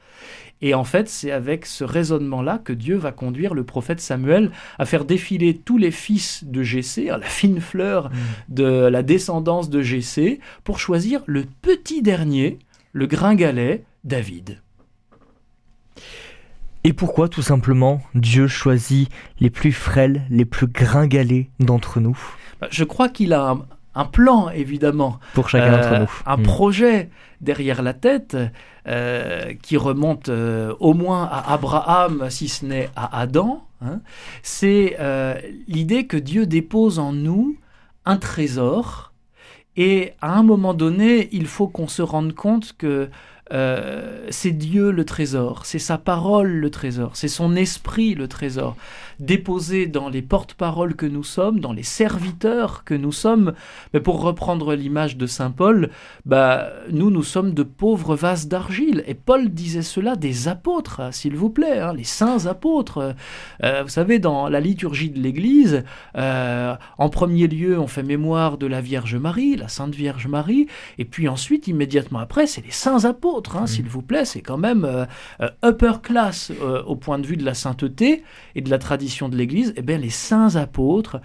Et 0.62 0.74
en 0.74 0.84
fait, 0.84 1.08
c'est 1.08 1.32
avec 1.32 1.66
ce 1.66 1.84
raisonnement-là 1.84 2.60
que 2.64 2.74
Dieu 2.74 2.98
va 2.98 3.12
conduire 3.12 3.54
le 3.54 3.64
prophète 3.64 4.02
Samuel 4.02 4.52
à 4.78 4.86
faire 4.86 5.06
défiler 5.06 5.56
tous 5.56 5.78
les 5.78 5.92
fils 5.92 6.44
de 6.44 6.64
Jessé, 6.64 7.10
hein, 7.10 7.18
la 7.18 7.28
fine 7.28 7.62
fleur 7.62 8.10
mm. 8.10 8.54
de 8.54 8.88
la 8.88 9.04
descendance 9.04 9.70
de 9.70 9.82
Jessé, 9.82 10.40
pour 10.64 10.80
choisir 10.80 11.22
le 11.26 11.46
petit 11.62 12.02
dernier, 12.02 12.60
le 12.92 13.08
gringalet, 13.08 13.84
David. 14.04 14.62
Et 16.84 16.94
pourquoi 16.94 17.28
tout 17.28 17.42
simplement 17.42 18.02
Dieu 18.16 18.48
choisit 18.48 19.10
les 19.40 19.50
plus 19.50 19.74
frêles, 19.74 20.24
les 20.30 20.46
plus 20.46 20.68
gringalets 20.68 21.50
d'entre 21.60 22.00
nous? 22.00 22.18
Bah, 22.62 22.68
Je 22.72 22.84
crois 22.84 23.10
qu'il 23.10 23.34
a 23.34 23.58
un, 23.96 24.06
plan, 24.06 24.50
évidemment. 24.50 25.20
Pour 25.34 25.50
chacun 25.50 25.72
d'entre 25.72 25.94
euh, 25.94 26.00
nous. 26.00 26.12
Un 26.26 26.38
mm. 26.38 26.44
projet 26.44 27.10
derrière 27.42 27.82
la 27.82 27.94
tête. 27.94 28.38
Euh, 28.88 29.54
qui 29.62 29.78
remonte 29.78 30.30
euh, 30.30 30.74
au 30.80 30.96
moins 30.96 31.26
à 31.26 31.54
Abraham, 31.54 32.28
si 32.32 32.48
ce 32.48 32.66
n'est 32.66 32.90
à 32.96 33.20
Adam, 33.20 33.68
hein, 33.82 34.00
c'est 34.42 34.98
l'idée 35.68 36.08
que 36.08 36.18
Dieu 36.18 36.48
dépose 36.48 36.98
en 36.98 37.14
nous 37.14 37.58
un 38.06 38.18
trésor. 38.18 39.12
Et 39.76 40.14
à 40.22 40.34
un 40.34 40.44
moment 40.44 40.74
donné, 40.74 41.30
il 41.34 41.46
faut 41.46 41.68
qu'on 41.68 41.88
se 41.88 42.02
rende 42.02 42.34
compte 42.34 42.74
que 42.78 43.10
c'est 43.52 44.52
Dieu 44.52 44.92
le 44.92 45.06
trésor, 45.06 45.66
c'est 45.66 45.78
sa 45.78 45.98
parole 46.00 46.50
le 46.50 46.72
trésor, 46.72 47.12
c'est 47.14 47.28
son 47.28 47.56
esprit 47.56 48.16
le 48.16 48.28
trésor, 48.28 48.76
déposé 49.20 49.88
dans 49.88 50.10
les 50.10 50.22
porte-paroles 50.22 50.96
que 50.96 51.06
nous 51.06 51.24
sommes, 51.24 51.60
dans 51.60 51.74
les 51.74 51.84
serviteurs 51.84 52.84
que 52.84 52.94
nous 52.94 53.12
sommes. 53.12 53.54
Mais 53.94 54.00
pour 54.00 54.22
reprendre 54.22 54.74
l'image 54.74 55.18
de 55.18 55.28
Saint 55.28 55.52
Paul, 55.52 55.90
bah, 56.26 56.70
nous, 56.92 57.12
nous 57.12 57.24
sommes 57.24 57.54
de 57.54 57.64
pauvres 57.64 58.16
vases 58.16 58.48
d'argile. 58.48 59.04
Et 59.08 59.14
Paul 59.14 59.50
disait 59.50 59.82
cela 59.82 60.16
des 60.16 60.48
apôtres, 60.48 61.02
hein, 61.02 61.12
s'il 61.12 61.36
vous 61.36 61.50
plaît, 61.50 61.80
hein, 61.80 61.94
les 61.94 62.04
saints 62.06 62.46
apôtres. 62.46 63.16
Euh, 63.64 63.84
vous 63.84 63.90
savez, 63.90 64.20
dans 64.20 64.48
la 64.48 64.60
liturgie 64.60 65.10
de 65.10 65.20
l'Église, 65.20 65.84
euh, 66.16 66.76
en 66.98 67.10
premier 67.10 67.48
lieu, 67.48 67.78
on 67.80 67.88
fait 67.88 68.04
mémoire 68.04 68.58
de 68.58 68.68
la 68.68 68.82
Vierge 68.82 69.16
Marie, 69.16 69.58
la 69.58 69.68
Sainte 69.68 69.96
Vierge 69.96 70.28
Marie, 70.28 70.68
et 70.98 71.06
puis 71.06 71.28
ensuite, 71.28 71.68
immédiatement 71.68 72.20
après, 72.20 72.48
c'est 72.48 72.66
les 72.66 72.72
saints 72.72 73.04
apôtres. 73.06 73.58
Hein, 73.58 73.68
s'il 73.68 73.88
vous 73.88 74.02
plaît, 74.02 74.26
c'est 74.26 74.42
quand 74.42 74.58
même 74.58 74.86
euh, 74.86 75.06
upper 75.64 76.02
class 76.02 76.52
au 76.86 76.96
point 76.96 77.20
de 77.20 77.26
vue 77.26 77.38
de 77.38 77.46
la 77.46 77.54
sainteté 77.54 78.24
et 78.56 78.62
de 78.62 78.70
la 78.70 78.78
tradition 78.78 79.09
de 79.30 79.36
l'Église. 79.36 79.74
Eh 79.76 79.82
bien, 79.82 79.98
les 79.98 80.10
saints 80.10 80.56
apôtres 80.56 81.18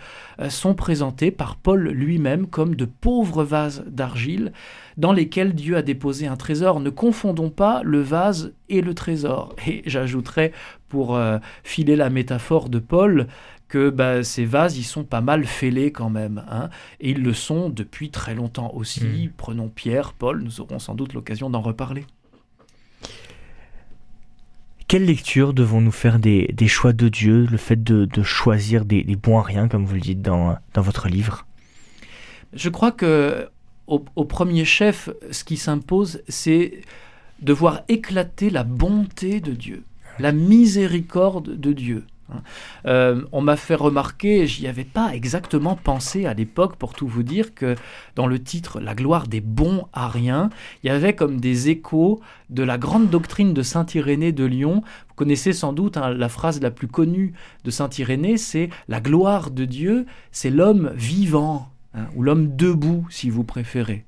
sont 0.49 0.75
présentés 0.75 1.31
par 1.31 1.57
Paul 1.57 1.89
lui-même 1.89 2.47
comme 2.47 2.75
de 2.75 2.85
pauvres 2.85 3.45
vases 3.45 3.85
d'argile 3.87 4.53
dans 4.97 5.13
lesquels 5.13 5.55
Dieu 5.55 5.77
a 5.77 5.83
déposé 5.83 6.27
un 6.27 6.37
trésor. 6.37 6.81
Ne 6.81 6.91
confondons 6.91 7.51
pas 7.51 7.83
le 7.83 8.01
vase 8.01 8.53
et 8.69 8.81
le 8.81 8.95
trésor. 8.95 9.55
Et 9.67 9.83
j'ajouterais, 9.87 10.53
pour 10.89 11.19
filer 11.65 11.97
la 11.97 12.11
métaphore 12.11 12.69
de 12.69 12.79
Paul, 12.79 13.27
que 13.75 13.91
bah, 13.91 14.23
ces 14.23 14.45
vases, 14.45 14.79
ils 14.79 14.85
sont 14.85 15.03
pas 15.03 15.21
mal 15.21 15.45
fêlés 15.45 15.91
quand 15.91 16.11
même. 16.11 16.45
Hein, 16.49 16.71
et 17.01 17.11
ils 17.11 17.23
le 17.23 17.33
sont 17.33 17.71
depuis 17.71 18.11
très 18.11 18.35
longtemps 18.35 18.73
aussi. 18.75 19.05
Hmm. 19.05 19.33
Prenons 19.37 19.69
Pierre, 19.69 20.13
Paul, 20.13 20.43
nous 20.43 20.61
aurons 20.61 20.79
sans 20.79 20.95
doute 20.95 21.13
l'occasion 21.13 21.51
d'en 21.51 21.61
reparler. 21.61 22.05
Quelle 24.95 25.07
lecture 25.07 25.55
devons-nous 25.55 25.91
faire 25.91 26.21
des, 26.21 26.69
choix 26.69 26.93
de 26.93 27.09
Dieu, 27.09 27.49
le 27.51 27.57
fait 27.57 27.83
de, 27.83 28.23
choisir 28.23 28.85
des, 28.85 29.03
bons 29.17 29.41
à 29.41 29.43
rien, 29.43 29.67
comme 29.67 29.85
vous 29.85 29.95
le 29.97 30.01
dites 30.01 30.23
dans, 30.23 30.57
votre 30.77 31.09
livre? 31.09 31.49
Je 32.53 32.69
crois 32.69 32.93
que 32.93 33.49
au, 33.89 33.99
premier 33.99 34.65
chef, 34.65 35.11
ce 35.33 35.43
qui 35.43 35.57
s'impose, 35.57 36.23
c'est 36.29 36.81
de 37.43 37.53
voir 37.53 37.83
éclater 37.89 38.51
la 38.51 38.63
bonté 38.63 39.41
de 39.41 39.51
Dieu, 39.51 39.83
la 40.21 40.31
miséricorde 40.31 41.59
de 41.59 41.73
Dieu. 41.73 42.05
Hein. 42.33 42.43
Euh, 42.87 43.23
on 43.33 43.41
m'a 43.41 43.57
fait 43.57 43.75
remarquer, 43.75 44.47
j'y 44.47 44.67
avais 44.67 44.85
pas 44.85 45.15
exactement 45.15 45.77
pensé 45.77 46.27
à 46.27 46.35
l'époque 46.35 46.77
pour 46.77 46.95
tout 46.95 47.07
vous 47.07 47.23
dire 47.23 47.55
que 47.55 47.75
dans 48.17 48.27
le 48.27 48.43
titre 48.43 48.81
La 48.81 48.95
gloire 48.95 49.27
des 49.27 49.41
bons 49.41 49.87
ariens, 49.93 50.51
il 50.83 50.89
y 50.89 50.91
avait 50.91 51.15
comme 51.15 51.41
des 51.41 51.69
échos 51.69 52.21
de 52.51 52.63
la 52.63 52.79
grande 52.79 53.11
doctrine 53.11 53.53
de 53.53 53.63
Saint 53.63 53.87
Irénée 53.95 54.33
de 54.33 54.45
Lyon. 54.45 54.83
Vous 55.09 55.15
connaissez 55.15 55.53
sans 55.53 55.73
doute 55.73 55.97
hein, 55.97 56.11
la 56.11 56.29
phrase 56.29 56.61
la 56.61 56.71
plus 56.71 56.89
connue 56.89 57.35
de 57.65 57.71
Saint 57.71 57.91
Irénée, 57.99 58.37
c'est 58.37 58.71
la 58.89 59.01
gloire 59.01 59.51
de 59.51 59.65
Dieu, 59.65 60.07
c'est 60.33 60.51
l'homme 60.51 60.93
vivant 60.95 61.71
hein, 61.95 62.07
ou 62.17 62.23
l'homme 62.23 62.57
debout 62.57 63.07
si 63.11 63.31
vous 63.31 63.45
préférez. 63.45 64.05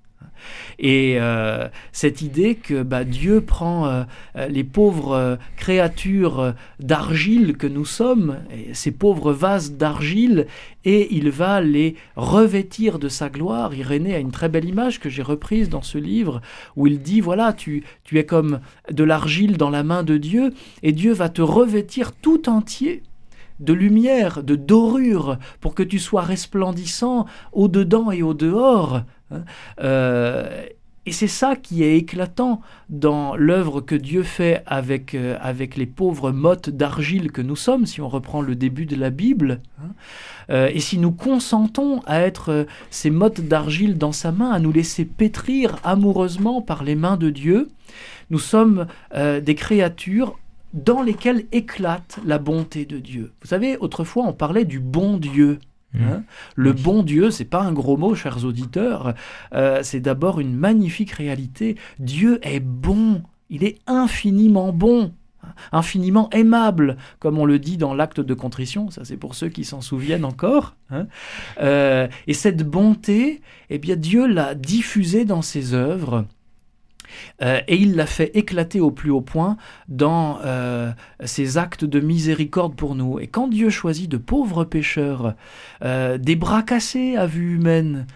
Et 0.79 1.17
euh, 1.19 1.69
cette 1.93 2.23
idée 2.23 2.55
que 2.55 2.83
bah, 2.83 3.05
Dieu 3.05 3.41
prend 3.41 3.87
euh, 3.87 4.05
euh, 4.37 4.49
les 4.49 4.65
pauvres 4.65 5.39
créatures 5.57 6.55
d'argile 6.81 7.57
que 7.57 7.67
nous 7.67 7.85
sommes, 7.85 8.39
ces 8.73 8.91
pauvres 8.91 9.33
vases 9.33 9.73
d'argile, 9.73 10.47
et 10.85 11.15
il 11.15 11.31
va 11.31 11.61
les 11.61 11.97
revêtir 12.15 12.99
de 12.99 13.09
sa 13.09 13.29
gloire. 13.29 13.75
Irénée 13.75 14.15
a 14.15 14.19
une 14.19 14.31
très 14.31 14.49
belle 14.49 14.69
image 14.69 15.01
que 15.01 15.09
j'ai 15.09 15.23
reprise 15.23 15.69
dans 15.69 15.83
ce 15.83 15.99
livre, 15.99 16.41
où 16.77 16.87
il 16.87 17.01
dit, 17.01 17.21
voilà, 17.21 17.53
tu, 17.53 17.85
tu 18.05 18.19
es 18.19 18.25
comme 18.25 18.61
de 18.91 19.05
l'argile 19.05 19.57
dans 19.57 19.71
la 19.71 19.83
main 19.83 20.03
de 20.03 20.17
Dieu, 20.17 20.53
et 20.83 20.93
Dieu 20.93 21.13
va 21.13 21.29
te 21.29 21.43
revêtir 21.43 22.13
tout 22.13 22.49
entier 22.49 23.03
de 23.61 23.73
lumière, 23.73 24.43
de 24.43 24.55
dorure, 24.55 25.39
pour 25.61 25.75
que 25.75 25.83
tu 25.83 25.99
sois 25.99 26.23
resplendissant 26.23 27.27
au-dedans 27.53 28.11
et 28.11 28.23
au-dehors. 28.23 29.03
Hein. 29.31 29.43
Euh, 29.81 30.67
et 31.09 31.13
c'est 31.13 31.29
ça 31.29 31.55
qui 31.55 31.85
est 31.85 31.97
éclatant 31.97 32.61
dans 32.89 33.37
l'œuvre 33.37 33.81
que 33.81 33.95
Dieu 33.95 34.25
fait 34.25 34.65
avec, 34.67 35.15
euh, 35.15 35.39
avec 35.41 35.77
les 35.77 35.87
pauvres 35.87 36.33
mottes 36.33 36.69
d'argile 36.69 37.31
que 37.31 37.43
nous 37.43 37.55
sommes, 37.55 37.87
si 37.87 38.01
on 38.01 38.09
reprend 38.09 38.41
le 38.41 38.57
début 38.57 38.87
de 38.87 38.97
la 38.97 39.11
Bible. 39.11 39.61
Hein. 39.81 39.91
Euh, 40.51 40.69
et 40.73 40.81
si 40.81 40.99
nous 40.99 41.13
consentons 41.13 42.01
à 42.07 42.21
être 42.21 42.67
ces 42.91 43.11
mottes 43.11 43.41
d'argile 43.41 43.99
dans 43.99 44.13
sa 44.13 44.33
main, 44.33 44.51
à 44.51 44.59
nous 44.59 44.73
laisser 44.73 45.05
pétrir 45.05 45.77
amoureusement 45.85 46.61
par 46.61 46.83
les 46.83 46.97
mains 46.97 47.17
de 47.17 47.31
Dieu, 47.31 47.69
nous 48.31 48.41
sommes 48.41 48.87
des 49.15 49.55
créatures 49.55 50.37
dans 50.75 51.03
lesquelles 51.03 51.47
éclate 51.53 52.19
la 52.25 52.39
bonté 52.39 52.85
de 52.85 52.99
Dieu. 52.99 53.33
Vous 53.41 53.49
savez, 53.49 53.77
autrefois 53.79 54.25
on 54.27 54.33
parlait 54.33 54.65
du 54.65 54.81
bon 54.81 55.17
Dieu. 55.17 55.61
Hein. 56.01 56.19
Mmh. 56.19 56.23
le 56.57 56.73
bon 56.73 57.03
Dieu, 57.03 57.31
c'est 57.31 57.45
pas 57.45 57.63
un 57.63 57.73
gros 57.73 57.97
mot, 57.97 58.15
chers 58.15 58.45
auditeurs. 58.45 59.15
Euh, 59.55 59.81
c'est 59.83 60.01
d'abord 60.01 60.41
une 60.41 60.55
magnifique 60.55 61.13
réalité. 61.13 61.77
Dieu 61.99 62.39
est 62.43 62.61
bon. 62.61 63.23
Il 63.51 63.65
est 63.65 63.79
infiniment 63.87 64.73
bon 64.73 65.13
infiniment 65.73 66.29
aimable, 66.31 66.97
comme 67.21 67.39
on 67.39 67.45
le 67.45 67.59
dit 67.59 67.77
dans 67.77 67.95
l'acte 67.95 68.21
de 68.21 68.35
contrition, 68.35 68.91
ça 68.91 69.05
c'est 69.05 69.17
pour 69.17 69.35
ceux 69.35 69.49
qui 69.49 69.65
s'en 69.65 69.81
souviennent 69.81 70.25
encore. 70.25 70.75
Hein. 70.91 71.07
Euh, 71.61 72.09
et 72.27 72.35
cette 72.35 72.69
bonté, 72.69 73.41
eh 73.71 73.79
bien 73.79 73.97
Dieu 73.97 74.27
l'a 74.27 74.55
diffusée 74.55 75.25
dans 75.25 75.43
ses 75.43 75.75
œuvres 75.75 76.27
euh, 77.43 77.61
et 77.69 77.77
il 77.77 77.97
l'a 77.97 78.07
fait 78.07 78.31
éclater 78.37 78.81
au 78.81 78.91
plus 78.91 79.11
haut 79.11 79.21
point 79.21 79.57
dans 79.89 80.39
euh, 80.45 80.93
ses 81.25 81.59
actes 81.59 81.85
de 81.85 82.01
miséricorde 82.01 82.75
pour 82.75 82.95
nous. 82.95 83.19
Et 83.19 83.27
quand 83.27 83.49
Dieu 83.49 83.71
choisit 83.71 84.11
de 84.11 84.17
pauvres 84.17 84.65
pécheurs, 84.65 85.35
euh, 85.83 86.19
des 86.19 86.37
bras 86.37 86.63
cassés 86.63 87.17
à 87.17 87.27
vue 87.27 87.57
humaine. 87.57 88.07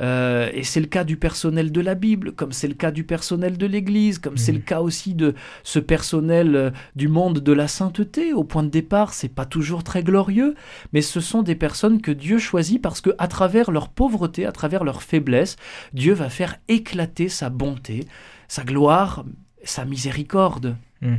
Euh, 0.00 0.50
et 0.52 0.64
c'est 0.64 0.80
le 0.80 0.86
cas 0.86 1.04
du 1.04 1.16
personnel 1.16 1.72
de 1.72 1.80
la 1.80 1.94
Bible, 1.94 2.32
comme 2.32 2.52
c'est 2.52 2.68
le 2.68 2.74
cas 2.74 2.90
du 2.90 3.04
personnel 3.04 3.58
de 3.58 3.66
l'Église, 3.66 4.18
comme 4.18 4.36
c'est 4.36 4.52
le 4.52 4.58
cas 4.58 4.80
aussi 4.80 5.14
de 5.14 5.34
ce 5.62 5.78
personnel 5.78 6.56
euh, 6.56 6.70
du 6.94 7.08
monde 7.08 7.40
de 7.40 7.52
la 7.52 7.68
sainteté. 7.68 8.32
Au 8.32 8.44
point 8.44 8.62
de 8.62 8.68
départ, 8.68 9.12
c'est 9.12 9.28
pas 9.28 9.44
toujours 9.44 9.84
très 9.84 10.02
glorieux, 10.02 10.54
mais 10.92 11.02
ce 11.02 11.20
sont 11.20 11.42
des 11.42 11.54
personnes 11.54 12.00
que 12.00 12.10
Dieu 12.10 12.38
choisit 12.38 12.80
parce 12.80 13.00
que 13.00 13.10
à 13.18 13.28
travers 13.28 13.70
leur 13.70 13.88
pauvreté, 13.88 14.46
à 14.46 14.52
travers 14.52 14.84
leur 14.84 15.02
faiblesse, 15.02 15.56
Dieu 15.92 16.12
va 16.12 16.28
faire 16.28 16.56
éclater 16.68 17.28
sa 17.28 17.50
bonté, 17.50 18.06
sa 18.48 18.64
gloire, 18.64 19.24
sa 19.64 19.84
miséricorde. 19.84 20.76
Hmm. 21.02 21.16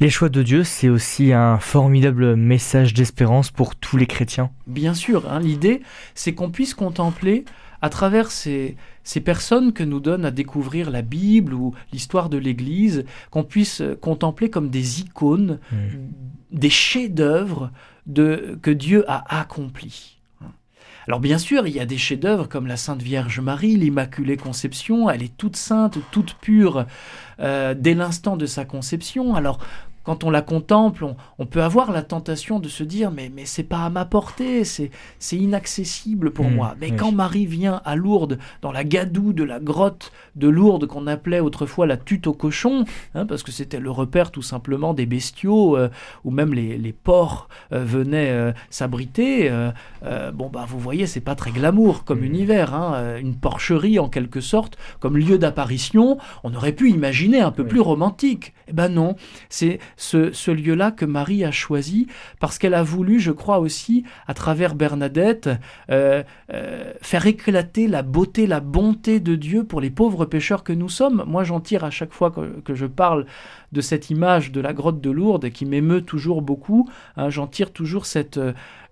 Les 0.00 0.10
choix 0.10 0.28
de 0.28 0.44
Dieu, 0.44 0.62
c'est 0.62 0.88
aussi 0.88 1.32
un 1.32 1.58
formidable 1.58 2.36
message 2.36 2.94
d'espérance 2.94 3.50
pour 3.50 3.74
tous 3.74 3.96
les 3.96 4.06
chrétiens. 4.06 4.50
Bien 4.68 4.94
sûr, 4.94 5.28
hein, 5.28 5.40
l'idée, 5.40 5.82
c'est 6.14 6.34
qu'on 6.34 6.50
puisse 6.50 6.72
contempler 6.74 7.44
à 7.82 7.88
travers 7.90 8.30
ces, 8.30 8.76
ces 9.02 9.20
personnes 9.20 9.72
que 9.72 9.82
nous 9.82 9.98
donne 9.98 10.24
à 10.24 10.30
découvrir 10.30 10.90
la 10.90 11.02
Bible 11.02 11.52
ou 11.52 11.74
l'histoire 11.92 12.28
de 12.28 12.38
l'Église, 12.38 13.04
qu'on 13.30 13.42
puisse 13.42 13.82
contempler 14.00 14.50
comme 14.50 14.68
des 14.70 15.00
icônes, 15.00 15.58
hmm. 15.72 15.76
des 16.52 16.70
chefs-d'œuvre 16.70 17.72
de, 18.06 18.56
que 18.62 18.70
Dieu 18.70 19.04
a 19.08 19.40
accomplis. 19.40 20.17
Alors 21.08 21.20
bien 21.20 21.38
sûr, 21.38 21.66
il 21.66 21.74
y 21.74 21.80
a 21.80 21.86
des 21.86 21.96
chefs-d'œuvre 21.96 22.50
comme 22.50 22.66
la 22.66 22.76
Sainte 22.76 23.00
Vierge 23.00 23.40
Marie, 23.40 23.76
l'Immaculée 23.76 24.36
Conception, 24.36 25.08
elle 25.08 25.22
est 25.22 25.34
toute 25.38 25.56
sainte, 25.56 25.96
toute 26.10 26.34
pure 26.34 26.84
euh, 27.40 27.72
dès 27.74 27.94
l'instant 27.94 28.36
de 28.36 28.44
sa 28.44 28.66
conception. 28.66 29.34
Alors 29.34 29.58
quand 30.08 30.24
on 30.24 30.30
la 30.30 30.40
contemple, 30.40 31.04
on, 31.38 31.44
peut 31.44 31.62
avoir 31.62 31.92
la 31.92 32.00
tentation 32.00 32.60
de 32.60 32.68
se 32.68 32.82
dire 32.82 33.10
mais, 33.10 33.30
mais 33.34 33.44
c'est 33.44 33.62
pas 33.62 33.80
à 33.80 33.90
ma 33.90 34.06
portée, 34.06 34.64
c'est, 34.64 34.90
inaccessible 35.32 36.30
pour 36.30 36.46
mmh, 36.46 36.54
moi. 36.54 36.76
Mais 36.80 36.92
quand 36.92 37.12
Marie 37.12 37.44
vient 37.44 37.82
à 37.84 37.94
Lourdes, 37.94 38.38
dans 38.62 38.72
la 38.72 38.84
gadoue 38.84 39.34
de 39.34 39.44
la 39.44 39.60
grotte 39.60 40.10
de 40.34 40.48
Lourdes 40.48 40.86
qu'on 40.86 41.06
appelait 41.06 41.40
autrefois 41.40 41.86
la 41.86 41.98
tute 41.98 42.26
au 42.26 42.32
cochon, 42.32 42.86
hein, 43.14 43.26
parce 43.26 43.42
que 43.42 43.52
c'était 43.52 43.80
le 43.80 43.90
repère 43.90 44.30
tout 44.30 44.40
simplement 44.40 44.94
des 44.94 45.04
bestiaux, 45.04 45.76
euh, 45.76 45.90
ou 46.24 46.30
même 46.30 46.54
les, 46.54 46.78
les 46.78 46.94
porcs 46.94 47.50
euh, 47.72 47.84
venaient 47.84 48.30
euh, 48.30 48.52
s'abriter, 48.70 49.50
bon 50.32 50.48
bah 50.50 50.64
vous 50.66 50.78
voyez, 50.78 51.06
c'est 51.06 51.20
pas 51.20 51.34
très 51.34 51.50
glamour 51.50 52.04
comme 52.04 52.20
mmh. 52.20 52.24
univers, 52.24 52.74
hein, 52.74 53.18
une 53.20 53.34
porcherie 53.34 53.98
en 53.98 54.08
quelque 54.08 54.40
sorte, 54.40 54.78
comme 55.00 55.18
lieu 55.18 55.36
d'apparition, 55.36 56.16
on 56.44 56.54
aurait 56.54 56.72
pu 56.72 56.88
imaginer 56.88 57.40
un 57.40 57.50
peu 57.50 57.66
plus 57.66 57.80
romantique. 57.80 58.54
Eh 58.68 58.72
ben 58.72 58.88
non, 58.88 59.16
c'est 59.50 59.80
ce, 59.98 60.50
lieu-là 60.50 60.90
que 60.92 61.04
Marie 61.04 61.44
a 61.44 61.50
choisi 61.50 62.06
parce 62.40 62.58
qu'elle 62.58 62.74
a 62.74 62.82
voulu, 62.82 63.20
je 63.20 63.32
crois 63.32 63.58
aussi, 63.58 64.04
à 64.26 64.34
travers 64.34 64.74
Bernadette, 64.74 65.50
euh, 65.90 66.22
euh, 66.52 66.92
faire 67.02 67.26
éclater 67.26 67.88
la 67.88 68.02
beauté, 68.02 68.46
la 68.46 68.60
bonté 68.60 69.20
de 69.20 69.34
Dieu 69.34 69.64
pour 69.64 69.80
les 69.80 69.90
pauvres 69.90 70.24
pécheurs 70.24 70.64
que 70.64 70.72
nous 70.72 70.88
sommes. 70.88 71.24
Moi, 71.26 71.44
j'en 71.44 71.60
tire 71.60 71.84
à 71.84 71.90
chaque 71.90 72.12
fois 72.12 72.30
que, 72.30 72.74
je 72.74 72.86
parle 72.86 73.26
de 73.72 73.80
cette 73.80 74.10
image 74.10 74.52
de 74.52 74.60
la 74.60 74.72
grotte 74.72 75.00
de 75.00 75.10
Lourdes 75.10 75.50
qui 75.50 75.66
m'émeut 75.66 76.02
toujours 76.02 76.42
beaucoup. 76.42 76.88
Hein, 77.16 77.30
j'en 77.30 77.46
tire 77.46 77.72
toujours 77.72 78.06
cette, 78.06 78.40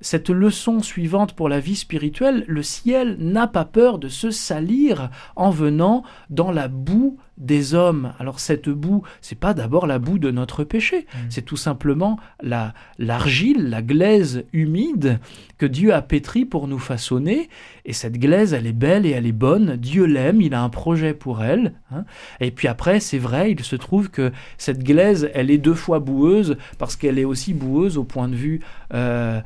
cette 0.00 0.30
leçon 0.30 0.83
suivante 0.83 1.33
pour 1.33 1.49
la 1.49 1.61
vie 1.61 1.76
spirituelle. 1.76 2.45
Le 2.47 2.62
ciel 2.62 3.16
n'a 3.18 3.47
pas 3.47 3.64
peur 3.64 3.99
de 3.99 4.09
se 4.09 4.30
salir 4.30 5.11
en 5.35 5.50
venant 5.50 6.02
dans 6.30 6.50
la 6.50 6.68
boue 6.68 7.18
des 7.38 7.75
hommes. 7.75 8.14
Alors 8.18 8.40
cette 8.40 8.68
boue, 8.68 9.02
c'est 9.21 9.38
pas 9.38 9.52
d'abord 9.52 9.87
la 9.87 9.99
boue 9.99 10.18
de 10.18 10.30
notre 10.30 10.64
péché, 10.64 11.00
mm. 11.00 11.18
c'est 11.28 11.42
tout 11.42 11.56
simplement 11.56 12.18
la 12.42 12.73
l'argile, 12.99 13.68
la 13.68 13.83
glaise 13.83 14.45
humide 14.52 15.21
que 15.59 15.66
Dieu 15.66 15.92
a 15.92 16.02
pétri 16.02 16.45
pour 16.45 16.66
nous 16.68 16.78
façonner. 16.78 17.49
Et 17.85 17.92
cette 17.92 18.18
glaise, 18.18 18.52
elle 18.52 18.66
est 18.66 18.73
belle 18.73 19.06
et 19.06 19.11
elle 19.11 19.26
est 19.26 19.33
bonne. 19.33 19.76
Dieu 19.76 20.04
l'aime, 20.04 20.40
il 20.40 20.54
a 20.54 20.62
un 20.62 20.68
projet 20.68 21.14
pour 21.14 21.42
elle. 21.42 21.75
Hein. 21.92 22.04
Et 22.40 22.50
puis 22.50 22.68
après, 22.68 23.00
c'est 23.00 23.18
vrai, 23.18 23.52
il 23.52 23.62
se 23.62 23.76
trouve 23.76 24.11
que 24.11 24.33
cette 24.66 24.82
glaise, 24.82 25.30
elle 25.32 25.52
est 25.52 25.58
deux 25.58 25.75
fois 25.75 26.00
boueuse 26.00 26.56
parce 26.76 26.96
qu'elle 26.96 27.20
est 27.20 27.25
aussi 27.25 27.54
boueuse 27.54 27.96
au 27.99 28.02
point 28.02 28.26
de 28.26 28.35
vue 28.35 28.62
euh, 28.92 29.40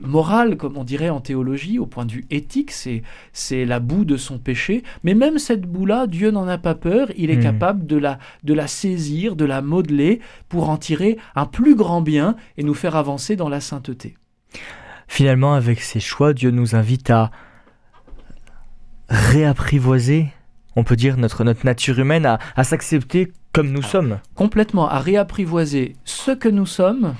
moral, 0.00 0.56
comme 0.56 0.78
on 0.78 0.84
dirait 0.84 1.10
en 1.10 1.20
théologie, 1.20 1.78
au 1.78 1.84
point 1.84 2.06
de 2.06 2.12
vue 2.12 2.24
éthique, 2.30 2.70
c'est, 2.70 3.02
c'est 3.34 3.66
la 3.66 3.80
boue 3.80 4.06
de 4.06 4.16
son 4.16 4.38
péché. 4.38 4.82
Mais 5.04 5.12
même 5.12 5.38
cette 5.38 5.66
boue-là, 5.66 6.06
Dieu 6.06 6.30
n'en 6.30 6.48
a 6.48 6.56
pas 6.56 6.74
peur, 6.74 7.08
il 7.18 7.30
est 7.30 7.36
hmm. 7.36 7.42
capable 7.42 7.86
de 7.86 7.98
la, 7.98 8.18
de 8.44 8.54
la 8.54 8.66
saisir, 8.66 9.36
de 9.36 9.44
la 9.44 9.60
modeler 9.60 10.20
pour 10.48 10.70
en 10.70 10.78
tirer 10.78 11.18
un 11.34 11.44
plus 11.44 11.74
grand 11.74 12.00
bien 12.00 12.34
et 12.56 12.62
nous 12.62 12.72
faire 12.72 12.96
avancer 12.96 13.36
dans 13.36 13.50
la 13.50 13.60
sainteté. 13.60 14.14
Finalement, 15.06 15.52
avec 15.52 15.82
ses 15.82 16.00
choix, 16.00 16.32
Dieu 16.32 16.50
nous 16.50 16.74
invite 16.74 17.10
à 17.10 17.30
réapprivoiser, 19.10 20.28
on 20.76 20.84
peut 20.84 20.96
dire, 20.96 21.16
notre, 21.16 21.42
notre 21.44 21.64
nature 21.64 21.98
humaine, 21.98 22.26
à, 22.26 22.38
à 22.54 22.64
s'accepter 22.64 23.32
comme 23.52 23.70
nous 23.70 23.82
sommes. 23.82 24.18
Complètement, 24.34 24.88
à 24.88 24.98
réapprivoiser 24.98 25.96
ce 26.04 26.30
que 26.30 26.48
nous 26.48 26.66
sommes 26.66 27.14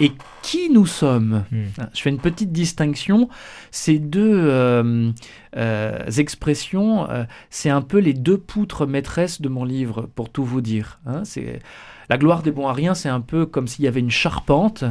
et 0.00 0.12
qui 0.42 0.70
nous 0.70 0.86
sommes. 0.86 1.44
Hmm. 1.52 1.64
Ah, 1.78 1.88
je 1.94 2.02
fais 2.02 2.10
une 2.10 2.18
petite 2.18 2.50
distinction. 2.50 3.28
Ces 3.70 3.98
deux 3.98 4.32
euh, 4.34 5.12
euh, 5.56 6.06
expressions, 6.18 7.08
euh, 7.08 7.24
c'est 7.50 7.70
un 7.70 7.82
peu 7.82 7.98
les 7.98 8.14
deux 8.14 8.38
poutres 8.38 8.86
maîtresses 8.86 9.40
de 9.40 9.48
mon 9.48 9.64
livre, 9.64 10.08
pour 10.14 10.30
tout 10.30 10.44
vous 10.44 10.60
dire. 10.60 11.00
Hein. 11.06 11.22
c'est 11.24 11.60
la 12.08 12.18
gloire 12.18 12.42
des 12.42 12.50
bons 12.50 12.66
à 12.66 12.72
rien, 12.72 12.94
c'est 12.94 13.08
un 13.08 13.20
peu 13.20 13.46
comme 13.46 13.68
s'il 13.68 13.84
y 13.84 13.88
avait 13.88 14.00
une 14.00 14.10
charpente. 14.10 14.84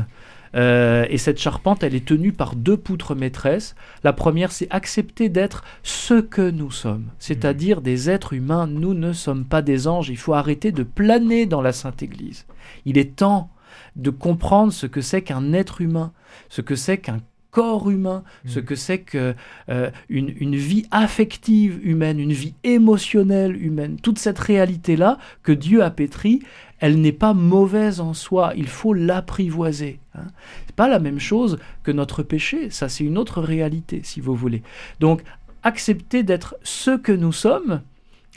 Et 0.53 1.17
cette 1.17 1.39
charpente, 1.39 1.83
elle 1.83 1.95
est 1.95 2.05
tenue 2.05 2.33
par 2.33 2.55
deux 2.55 2.77
poutres 2.77 3.15
maîtresses. 3.15 3.75
La 4.03 4.13
première, 4.13 4.51
c'est 4.51 4.67
accepter 4.69 5.29
d'être 5.29 5.63
ce 5.83 6.15
que 6.15 6.49
nous 6.49 6.71
sommes, 6.71 7.07
c'est-à-dire 7.19 7.79
hmm. 7.79 7.83
des 7.83 8.09
êtres 8.09 8.33
humains. 8.33 8.67
Nous 8.67 8.93
ne 8.93 9.13
sommes 9.13 9.45
pas 9.45 9.61
des 9.61 9.87
anges. 9.87 10.09
Il 10.09 10.17
faut 10.17 10.33
arrêter 10.33 10.71
de 10.71 10.83
planer 10.83 11.45
dans 11.45 11.61
la 11.61 11.71
Sainte 11.71 12.03
Église. 12.03 12.45
Il 12.85 12.97
est 12.97 13.15
temps 13.15 13.49
de 13.95 14.09
comprendre 14.09 14.71
ce 14.71 14.85
que 14.85 15.01
c'est 15.01 15.21
qu'un 15.21 15.53
être 15.53 15.81
humain, 15.81 16.13
ce 16.49 16.61
que 16.61 16.75
c'est 16.75 16.97
qu'un 16.97 17.19
corps 17.51 17.89
humain, 17.89 18.23
ce 18.45 18.59
mm. 18.59 18.63
que 18.63 18.75
c'est 18.75 18.99
qu'une 18.99 19.35
euh, 19.69 19.91
une 20.09 20.55
vie 20.55 20.85
affective 20.91 21.79
humaine, 21.83 22.19
une 22.19 22.31
vie 22.31 22.55
émotionnelle 22.63 23.61
humaine, 23.61 23.97
toute 24.01 24.19
cette 24.19 24.39
réalité-là 24.39 25.17
que 25.43 25.51
Dieu 25.51 25.83
a 25.83 25.91
pétrie, 25.91 26.41
elle 26.81 26.99
n'est 26.99 27.11
pas 27.11 27.33
mauvaise 27.33 28.01
en 28.01 28.13
soi, 28.13 28.53
il 28.57 28.67
faut 28.67 28.93
l'apprivoiser. 28.93 29.99
Hein. 30.15 30.25
C'est 30.65 30.75
pas 30.75 30.89
la 30.89 30.99
même 30.99 31.19
chose 31.19 31.59
que 31.83 31.91
notre 31.91 32.23
péché, 32.23 32.69
ça 32.71 32.89
c'est 32.89 33.05
une 33.05 33.17
autre 33.17 33.39
réalité 33.41 34.01
si 34.03 34.19
vous 34.19 34.35
voulez. 34.35 34.63
Donc 34.99 35.23
accepter 35.63 36.23
d'être 36.23 36.55
ce 36.63 36.97
que 36.97 37.11
nous 37.11 37.31
sommes, 37.31 37.81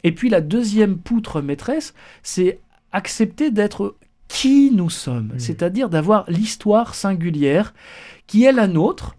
et 0.03 0.11
puis 0.11 0.29
la 0.29 0.41
deuxième 0.41 0.97
poutre 0.97 1.41
maîtresse, 1.41 1.95
c'est 2.21 2.59
accepter 2.91 3.49
d'être 3.49 3.95
qui 4.27 4.71
nous 4.71 4.91
sommes, 4.91 5.33
c'est-à-dire 5.37 5.89
d'avoir 5.89 6.29
l'histoire 6.29 6.93
singulière 6.93 7.73
qui 8.27 8.43
est 8.43 8.51
la 8.51 8.67
nôtre, 8.67 9.15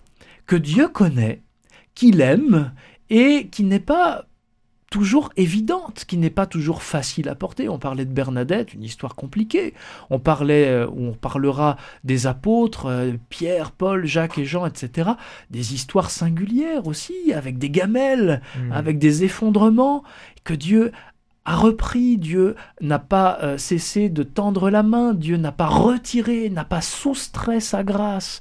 que 0.47 0.57
Dieu 0.57 0.89
connaît, 0.89 1.43
qu'il 1.95 2.21
aime 2.21 2.73
et 3.11 3.49
qui 3.49 3.65
n'est 3.65 3.81
pas 3.81 4.27
toujours 4.97 5.29
évidente, 5.37 6.07
qui 6.07 6.17
n'est 6.17 6.31
pas 6.31 6.47
toujours 6.47 6.83
facile 6.83 7.29
à 7.29 7.35
porter. 7.35 7.69
On 7.69 7.79
parlait 7.79 8.07
de 8.07 8.15
Bernadette, 8.15 8.73
une 8.73 8.83
histoire 8.83 9.15
compliquée. 9.15 9.75
On 10.09 10.19
parlait, 10.19 10.69
euh, 10.69 10.87
on 10.97 11.13
parlera 11.13 11.77
des 12.03 12.27
apôtres, 12.27 12.87
euh, 12.87 13.13
Pierre, 13.29 13.73
Paul, 13.73 14.07
Jacques 14.07 14.39
et 14.39 14.47
Jean, 14.47 14.65
etc. 14.65 15.11
Des 15.51 15.75
histoires 15.75 16.11
singulières 16.11 16.87
aussi, 16.87 17.35
avec 17.35 17.59
des 17.59 17.69
gamelles, 17.69 18.41
hmm. 18.57 18.73
avec 18.73 18.99
des 18.99 19.23
effondrements, 19.23 20.03
que 20.45 20.55
Dieu 20.55 20.93
a 21.45 21.57
repris, 21.57 22.17
Dieu 22.17 22.57
n'a 22.81 22.99
pas 22.99 23.39
euh, 23.43 23.59
cessé 23.59 24.09
de 24.09 24.23
tendre 24.23 24.71
la 24.71 24.83
main, 24.83 25.13
Dieu 25.13 25.37
n'a 25.37 25.53
pas 25.53 25.67
retiré, 25.67 26.49
n'a 26.49 26.65
pas 26.65 26.81
soustrait 26.81 27.61
sa 27.61 27.85
grâce. 27.85 28.41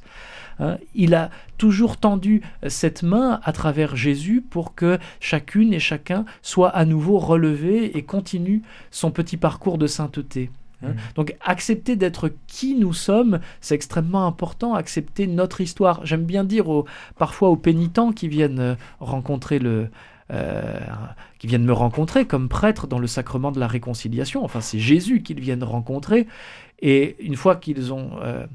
Hein. 0.59 0.77
il 0.93 1.15
a 1.15 1.29
toujours 1.57 1.97
tendu 1.97 2.41
cette 2.67 3.03
main 3.03 3.39
à 3.43 3.51
travers 3.51 3.95
Jésus 3.95 4.41
pour 4.41 4.75
que 4.75 4.99
chacune 5.19 5.73
et 5.73 5.79
chacun 5.79 6.25
soit 6.41 6.69
à 6.69 6.85
nouveau 6.85 7.17
relevé 7.17 7.97
et 7.97 8.03
continue 8.03 8.61
son 8.91 9.11
petit 9.11 9.37
parcours 9.37 9.77
de 9.77 9.87
sainteté. 9.87 10.49
Hein. 10.83 10.89
Mm. 10.89 10.95
Donc 11.15 11.35
accepter 11.41 11.95
d'être 11.95 12.31
qui 12.47 12.75
nous 12.75 12.93
sommes, 12.93 13.39
c'est 13.61 13.75
extrêmement 13.75 14.27
important, 14.27 14.75
accepter 14.75 15.27
notre 15.27 15.61
histoire. 15.61 16.05
J'aime 16.05 16.25
bien 16.25 16.43
dire 16.43 16.65
parfois 17.17 17.49
aux 17.49 17.57
pénitents 17.57 18.11
qui 18.11 18.27
viennent 18.27 18.59
euh, 18.59 18.75
rencontrer 18.99 19.59
le, 19.59 19.89
euh, 20.31 20.79
qui 21.37 21.47
viennent 21.47 21.65
me 21.65 21.73
rencontrer 21.73 22.25
comme 22.25 22.49
prêtre 22.49 22.87
dans 22.87 22.97
le 22.97 23.05
sacrement 23.07 23.51
de 23.51 23.59
la 23.59 23.67
réconciliation. 23.67 24.43
Enfin, 24.43 24.61
c'est 24.61 24.79
Jésus 24.79 25.21
qu'ils 25.21 25.39
viennent 25.39 25.63
rencontrer. 25.63 26.27
Et 26.79 27.15
une 27.23 27.35
fois 27.35 27.55
qu'ils 27.55 27.93
ont 27.93 28.11
euh, 28.21 28.45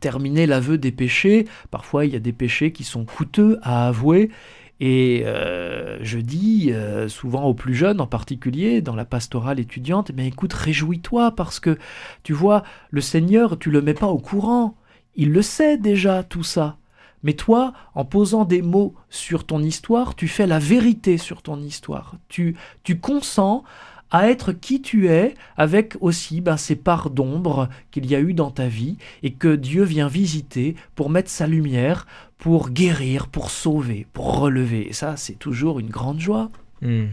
terminé 0.00 0.46
l'aveu 0.46 0.78
des 0.78 0.92
péchés, 0.92 1.46
parfois 1.70 2.04
il 2.06 2.12
y 2.12 2.16
a 2.16 2.20
des 2.20 2.32
péchés 2.32 2.72
qui 2.72 2.84
sont 2.84 3.04
coûteux 3.04 3.58
à 3.62 3.88
avouer. 3.88 4.30
Et 4.78 5.22
euh, 5.24 5.96
je 6.02 6.18
dis 6.18 6.70
souvent 7.08 7.44
aux 7.44 7.54
plus 7.54 7.74
jeunes 7.74 8.00
en 8.00 8.06
particulier, 8.06 8.82
dans 8.82 8.94
la 8.94 9.06
pastorale 9.06 9.58
étudiante, 9.58 10.10
mais 10.14 10.26
écoute, 10.28 10.52
réjouis-toi 10.52 11.30
parce 11.30 11.60
que 11.60 11.78
tu 12.22 12.34
vois, 12.34 12.62
le 12.90 13.00
Seigneur, 13.00 13.58
tu 13.58 13.70
le 13.70 13.80
mets 13.80 13.94
pas 13.94 14.08
au 14.08 14.18
courant. 14.18 14.76
Il 15.14 15.32
le 15.32 15.40
sait 15.40 15.78
déjà 15.78 16.22
tout 16.22 16.44
ça. 16.44 16.76
Mais 17.22 17.32
toi, 17.32 17.72
en 17.94 18.04
posant 18.04 18.44
des 18.44 18.62
mots 18.62 18.94
sur 19.10 19.44
ton 19.44 19.60
histoire, 19.60 20.14
tu 20.14 20.28
fais 20.28 20.46
la 20.46 20.60
vérité 20.60 21.18
sur 21.18 21.42
ton 21.42 21.60
histoire. 21.60 22.14
Tu, 22.28 22.56
tu 22.84 23.00
consens 23.00 23.64
à 24.10 24.30
être 24.30 24.52
qui 24.52 24.80
tu 24.80 25.08
es, 25.08 25.34
avec 25.56 25.96
aussi 26.00 26.40
ben, 26.40 26.56
ces 26.56 26.76
parts 26.76 27.10
d'ombre 27.10 27.68
qu'il 27.90 28.06
y 28.06 28.14
a 28.14 28.20
eu 28.20 28.34
dans 28.34 28.50
ta 28.50 28.68
vie 28.68 28.96
et 29.22 29.32
que 29.32 29.56
Dieu 29.56 29.82
vient 29.82 30.08
visiter 30.08 30.76
pour 30.94 31.10
mettre 31.10 31.30
sa 31.30 31.46
lumière, 31.46 32.06
pour 32.38 32.70
guérir, 32.70 33.28
pour 33.28 33.50
sauver, 33.50 34.06
pour 34.12 34.38
relever. 34.38 34.88
Et 34.88 34.92
ça, 34.92 35.16
c'est 35.16 35.38
toujours 35.38 35.80
une 35.80 35.90
grande 35.90 36.20
joie. 36.20 36.50
Hmm. 36.82 37.06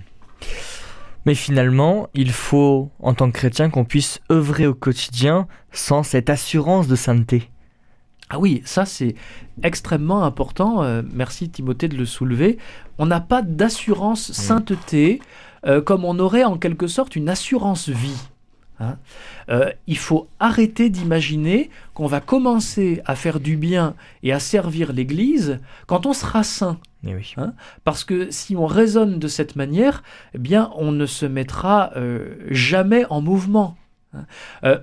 Mais 1.25 1.35
finalement, 1.35 2.09
il 2.13 2.31
faut, 2.31 2.91
en 2.99 3.13
tant 3.13 3.31
que 3.31 3.37
chrétien, 3.37 3.69
qu'on 3.69 3.85
puisse 3.85 4.19
œuvrer 4.31 4.67
au 4.67 4.73
quotidien 4.73 5.47
sans 5.71 6.03
cette 6.03 6.29
assurance 6.29 6.87
de 6.87 6.95
sainteté. 6.95 7.49
Ah 8.29 8.39
oui, 8.39 8.61
ça 8.65 8.85
c'est 8.85 9.15
extrêmement 9.61 10.23
important. 10.23 10.83
Euh, 10.83 11.01
merci 11.13 11.49
Timothée 11.49 11.87
de 11.87 11.95
le 11.95 12.05
soulever. 12.05 12.57
On 12.97 13.05
n'a 13.05 13.21
pas 13.21 13.41
d'assurance 13.41 14.31
sainteté 14.31 15.21
euh, 15.65 15.81
comme 15.81 16.05
on 16.05 16.19
aurait 16.19 16.43
en 16.43 16.57
quelque 16.57 16.87
sorte 16.87 17.15
une 17.15 17.29
assurance 17.29 17.89
vie. 17.89 18.21
Hein. 18.79 18.97
Euh, 19.49 19.69
il 19.87 19.97
faut 19.97 20.27
arrêter 20.39 20.89
d'imaginer 20.89 21.69
qu'on 21.93 22.07
va 22.07 22.19
commencer 22.19 23.01
à 23.05 23.15
faire 23.15 23.39
du 23.39 23.55
bien 23.55 23.95
et 24.23 24.33
à 24.33 24.39
servir 24.39 24.93
l'Église 24.93 25.59
quand 25.85 26.05
on 26.05 26.13
sera 26.13 26.43
saint. 26.43 26.79
Eh 27.05 27.15
hein. 27.37 27.53
Parce 27.83 28.03
que 28.03 28.31
si 28.31 28.55
on 28.55 28.65
raisonne 28.65 29.19
de 29.19 29.27
cette 29.27 29.55
manière, 29.55 30.03
eh 30.33 30.37
bien, 30.37 30.71
on 30.75 30.91
ne 30.91 31.05
se 31.05 31.25
mettra 31.25 31.91
euh, 31.95 32.35
jamais 32.49 33.05
en 33.09 33.21
mouvement. 33.21 33.77
Hein. 34.15 34.25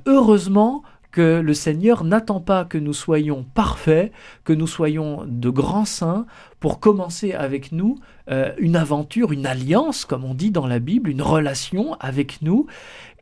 heureusement 0.06 0.82
que 1.10 1.40
le 1.40 1.54
Seigneur 1.54 2.04
n'attend 2.04 2.40
pas 2.40 2.64
que 2.64 2.78
nous 2.78 2.92
soyons 2.92 3.44
parfaits, 3.54 4.12
que 4.44 4.52
nous 4.52 4.66
soyons 4.66 5.24
de 5.26 5.50
grands 5.50 5.84
saints, 5.84 6.26
pour 6.60 6.80
commencer 6.80 7.32
avec 7.32 7.72
nous 7.72 7.98
euh, 8.30 8.52
une 8.58 8.76
aventure, 8.76 9.32
une 9.32 9.46
alliance, 9.46 10.04
comme 10.04 10.24
on 10.24 10.34
dit 10.34 10.50
dans 10.50 10.66
la 10.66 10.78
Bible, 10.78 11.10
une 11.10 11.22
relation 11.22 11.94
avec 12.00 12.42
nous, 12.42 12.66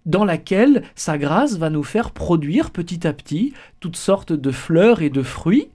dans 0.07 0.25
laquelle 0.25 0.83
sa 0.95 1.19
grâce 1.19 1.59
va 1.59 1.71
nous 1.71 1.85
faire 1.85 2.11
produire 2.13 2.71
petit 2.71 3.07
à 3.07 3.13
petit 3.13 3.53
toutes 3.81 3.97
sortes 3.97 4.33
de 4.33 4.51
fleurs 4.51 5.03
et 5.03 5.11
de 5.11 5.23
fruits. 5.23 5.69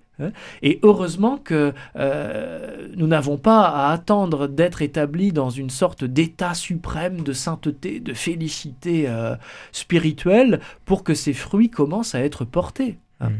Et 0.61 0.79
heureusement 0.83 1.37
que 1.37 1.73
euh, 1.95 2.87
nous 2.95 3.07
n'avons 3.07 3.37
pas 3.37 3.61
à 3.61 3.91
attendre 3.91 4.47
d'être 4.47 4.81
établis 4.81 5.31
dans 5.31 5.49
une 5.49 5.69
sorte 5.69 6.03
d'état 6.03 6.53
suprême 6.53 7.21
de 7.21 7.33
sainteté, 7.33 7.99
de 7.99 8.13
félicité 8.13 9.05
euh, 9.07 9.35
spirituelle 9.71 10.59
pour 10.85 11.03
que 11.03 11.13
ces 11.13 11.33
fruits 11.33 11.69
commencent 11.69 12.15
à 12.15 12.21
être 12.21 12.45
portés. 12.45 12.97
Hein. 13.19 13.29
Mm. 13.29 13.33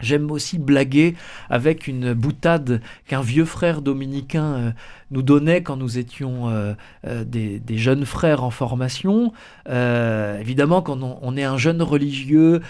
J'aime 0.00 0.30
aussi 0.32 0.58
blaguer 0.58 1.14
avec 1.48 1.86
une 1.86 2.14
boutade 2.14 2.80
qu'un 3.06 3.20
vieux 3.20 3.44
frère 3.44 3.80
dominicain 3.80 4.54
euh, 4.54 4.70
nous 5.14 5.22
donnait 5.22 5.62
quand 5.62 5.76
nous 5.76 5.98
étions 5.98 6.48
euh, 6.48 6.74
euh, 7.06 7.24
des, 7.24 7.78
jeunes 7.78 8.04
frères 8.04 8.44
en 8.44 8.50
formation. 8.50 9.32
Euh, 9.68 10.38
évidemment, 10.40 10.82
quand 10.82 10.98
on, 11.00 11.36
est 11.36 11.44
un 11.44 11.56
jeune 11.56 11.82
religieux, 11.82 12.60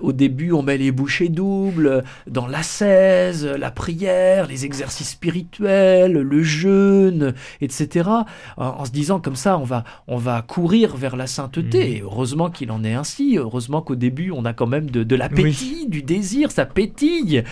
au 0.00 0.12
début, 0.12 0.52
on 0.52 0.62
met 0.62 0.78
les 0.78 0.92
bouchées 0.92 1.28
doubles 1.28 2.02
dans 2.26 2.46
l'ascèse, 2.46 3.46
la 3.46 3.70
prière, 3.70 4.46
les 4.46 4.64
exercices 4.64 5.10
spirituels, 5.10 6.12
le 6.12 6.42
jeûne, 6.42 7.34
etc. 7.60 8.08
En, 8.56 8.84
se 8.84 8.90
disant 8.90 9.20
comme 9.20 9.36
ça, 9.36 9.58
on 9.58 9.64
va, 9.64 9.84
on 10.08 10.16
va 10.16 10.42
courir 10.42 10.96
vers 10.96 11.16
la 11.16 11.26
sainteté. 11.26 12.00
Mmh. 12.00 12.04
heureusement 12.04 12.50
qu'il 12.50 12.70
en 12.70 12.84
est 12.84 12.94
ainsi. 12.94 13.36
Heureusement 13.38 13.82
qu'au 13.82 13.96
début, 13.96 14.30
on 14.30 14.44
a 14.44 14.52
quand 14.52 14.66
même 14.66 14.90
de, 14.90 15.16
l'appétit, 15.16 15.88
du 15.88 16.02
désir, 16.02 16.50
ça 16.50 16.66
pétille. 16.80 17.44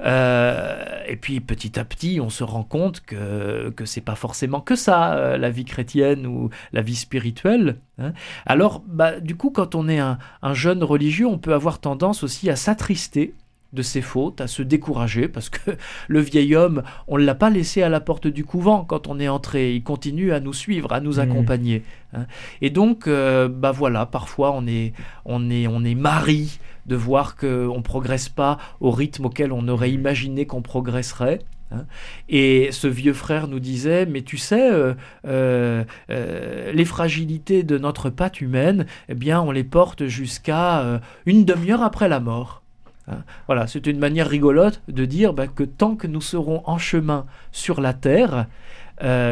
et 0.00 1.16
puis, 1.16 1.40
petit 1.40 1.78
à 1.78 1.84
petit, 1.84 2.20
on 2.20 2.30
se 2.30 2.44
rend 2.44 2.64
compte 2.64 3.00
que, 3.00 3.70
que 3.70 3.84
c'est 3.84 4.00
pas 4.00 4.16
forcément 4.16 4.60
que 4.60 4.76
ça, 4.76 5.14
euh, 5.14 5.38
la 5.38 5.50
vie 5.50 5.64
chrétienne 5.64 6.26
ou 6.26 6.50
la 6.72 6.82
vie 6.82 6.96
spirituelle. 6.96 7.76
Hein. 7.98 8.12
Alors, 8.46 8.82
bah, 8.86 9.20
du 9.20 9.36
coup, 9.36 9.50
quand 9.50 9.74
on 9.74 9.88
est 9.88 9.98
un, 9.98 10.18
jeune 10.52 10.82
religieux, 10.82 11.26
on 11.26 11.38
peut 11.38 11.54
avoir 11.54 11.78
tendance 11.78 12.22
aussi 12.22 12.50
à 12.50 12.56
s'attrister 12.56 13.34
de 13.72 13.82
ses 13.82 14.02
fautes, 14.02 14.42
à 14.42 14.48
se 14.48 14.62
décourager, 14.62 15.28
parce 15.28 15.48
que 15.48 15.70
le 16.08 16.20
vieil 16.20 16.54
homme, 16.54 16.82
on 17.08 17.16
ne 17.16 17.24
l'a 17.24 17.34
pas 17.34 17.48
laissé 17.48 17.82
à 17.82 17.88
la 17.88 18.00
porte 18.00 18.26
du 18.26 18.44
couvent 18.44 18.84
quand 18.84 19.06
on 19.08 19.18
est 19.18 19.28
entré, 19.28 19.74
il 19.74 19.82
continue 19.82 20.32
à 20.32 20.40
nous 20.40 20.52
suivre, 20.52 20.92
à 20.92 21.00
nous 21.00 21.14
mmh. 21.14 21.20
accompagner. 21.20 21.82
Hein. 22.12 22.26
Et 22.60 22.68
donc, 22.68 23.06
euh, 23.06 23.48
bah 23.48 23.72
voilà, 23.72 24.04
parfois 24.04 24.52
on 24.52 24.66
est, 24.66 24.92
on 25.24 25.50
est, 25.50 25.66
on 25.66 25.84
est 25.84 25.94
mari 25.94 26.58
de 26.86 26.96
voir 26.96 27.36
qu'on 27.36 27.76
ne 27.76 27.82
progresse 27.82 28.28
pas 28.28 28.58
au 28.80 28.90
rythme 28.90 29.26
auquel 29.26 29.52
on 29.52 29.68
aurait 29.68 29.92
imaginé 29.92 30.46
qu'on 30.46 30.62
progresserait. 30.62 31.40
Hein. 31.72 31.86
Et 32.28 32.70
ce 32.72 32.86
vieux 32.86 33.12
frère 33.12 33.48
nous 33.48 33.60
disait, 33.60 34.06
mais 34.06 34.22
tu 34.22 34.36
sais, 34.36 34.70
euh, 34.72 34.94
euh, 35.26 35.84
euh, 36.10 36.72
les 36.72 36.84
fragilités 36.84 37.62
de 37.62 37.78
notre 37.78 38.10
patte 38.10 38.40
humaine, 38.40 38.86
eh 39.08 39.14
bien, 39.14 39.40
on 39.40 39.50
les 39.50 39.64
porte 39.64 40.06
jusqu'à 40.06 41.00
une 41.26 41.44
demi-heure 41.44 41.82
après 41.82 42.08
la 42.08 42.20
mort. 42.20 42.62
Hein. 43.08 43.22
Voilà, 43.46 43.66
c'est 43.66 43.86
une 43.86 43.98
manière 43.98 44.28
rigolote 44.28 44.82
de 44.88 45.04
dire 45.04 45.32
bah, 45.32 45.46
que 45.46 45.64
tant 45.64 45.96
que 45.96 46.06
nous 46.06 46.20
serons 46.20 46.62
en 46.66 46.78
chemin 46.78 47.26
sur 47.50 47.80
la 47.80 47.94
terre, 47.94 48.46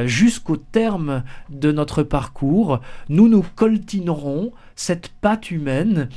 jusqu'au 0.05 0.57
terme 0.57 1.23
de 1.49 1.71
notre 1.71 2.03
parcours, 2.03 2.81
nous 3.09 3.29
nous 3.29 3.45
coltinerons 3.55 4.51
cette 4.75 5.11
patte 5.21 5.53
humaine 5.53 6.09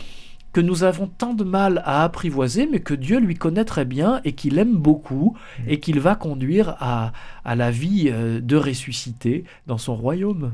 que 0.53 0.61
nous 0.61 0.83
avons 0.83 1.07
tant 1.07 1.33
de 1.33 1.43
mal 1.43 1.81
à 1.83 2.03
apprivoiser, 2.03 2.67
mais 2.71 2.79
que 2.79 2.93
Dieu 2.93 3.19
lui 3.19 3.35
connaît 3.35 3.65
très 3.65 3.85
bien 3.85 4.21
et 4.23 4.33
qu'il 4.33 4.59
aime 4.59 4.75
beaucoup 4.75 5.35
mm. 5.59 5.63
et 5.67 5.79
qu'il 5.79 5.99
va 5.99 6.15
conduire 6.15 6.75
à, 6.79 7.11
la 7.43 7.71
vie 7.71 8.09
euh, 8.09 8.39
de 8.39 8.55
ressuscité 8.55 9.43
dans 9.67 9.79
son 9.79 9.95
royaume. 9.95 10.53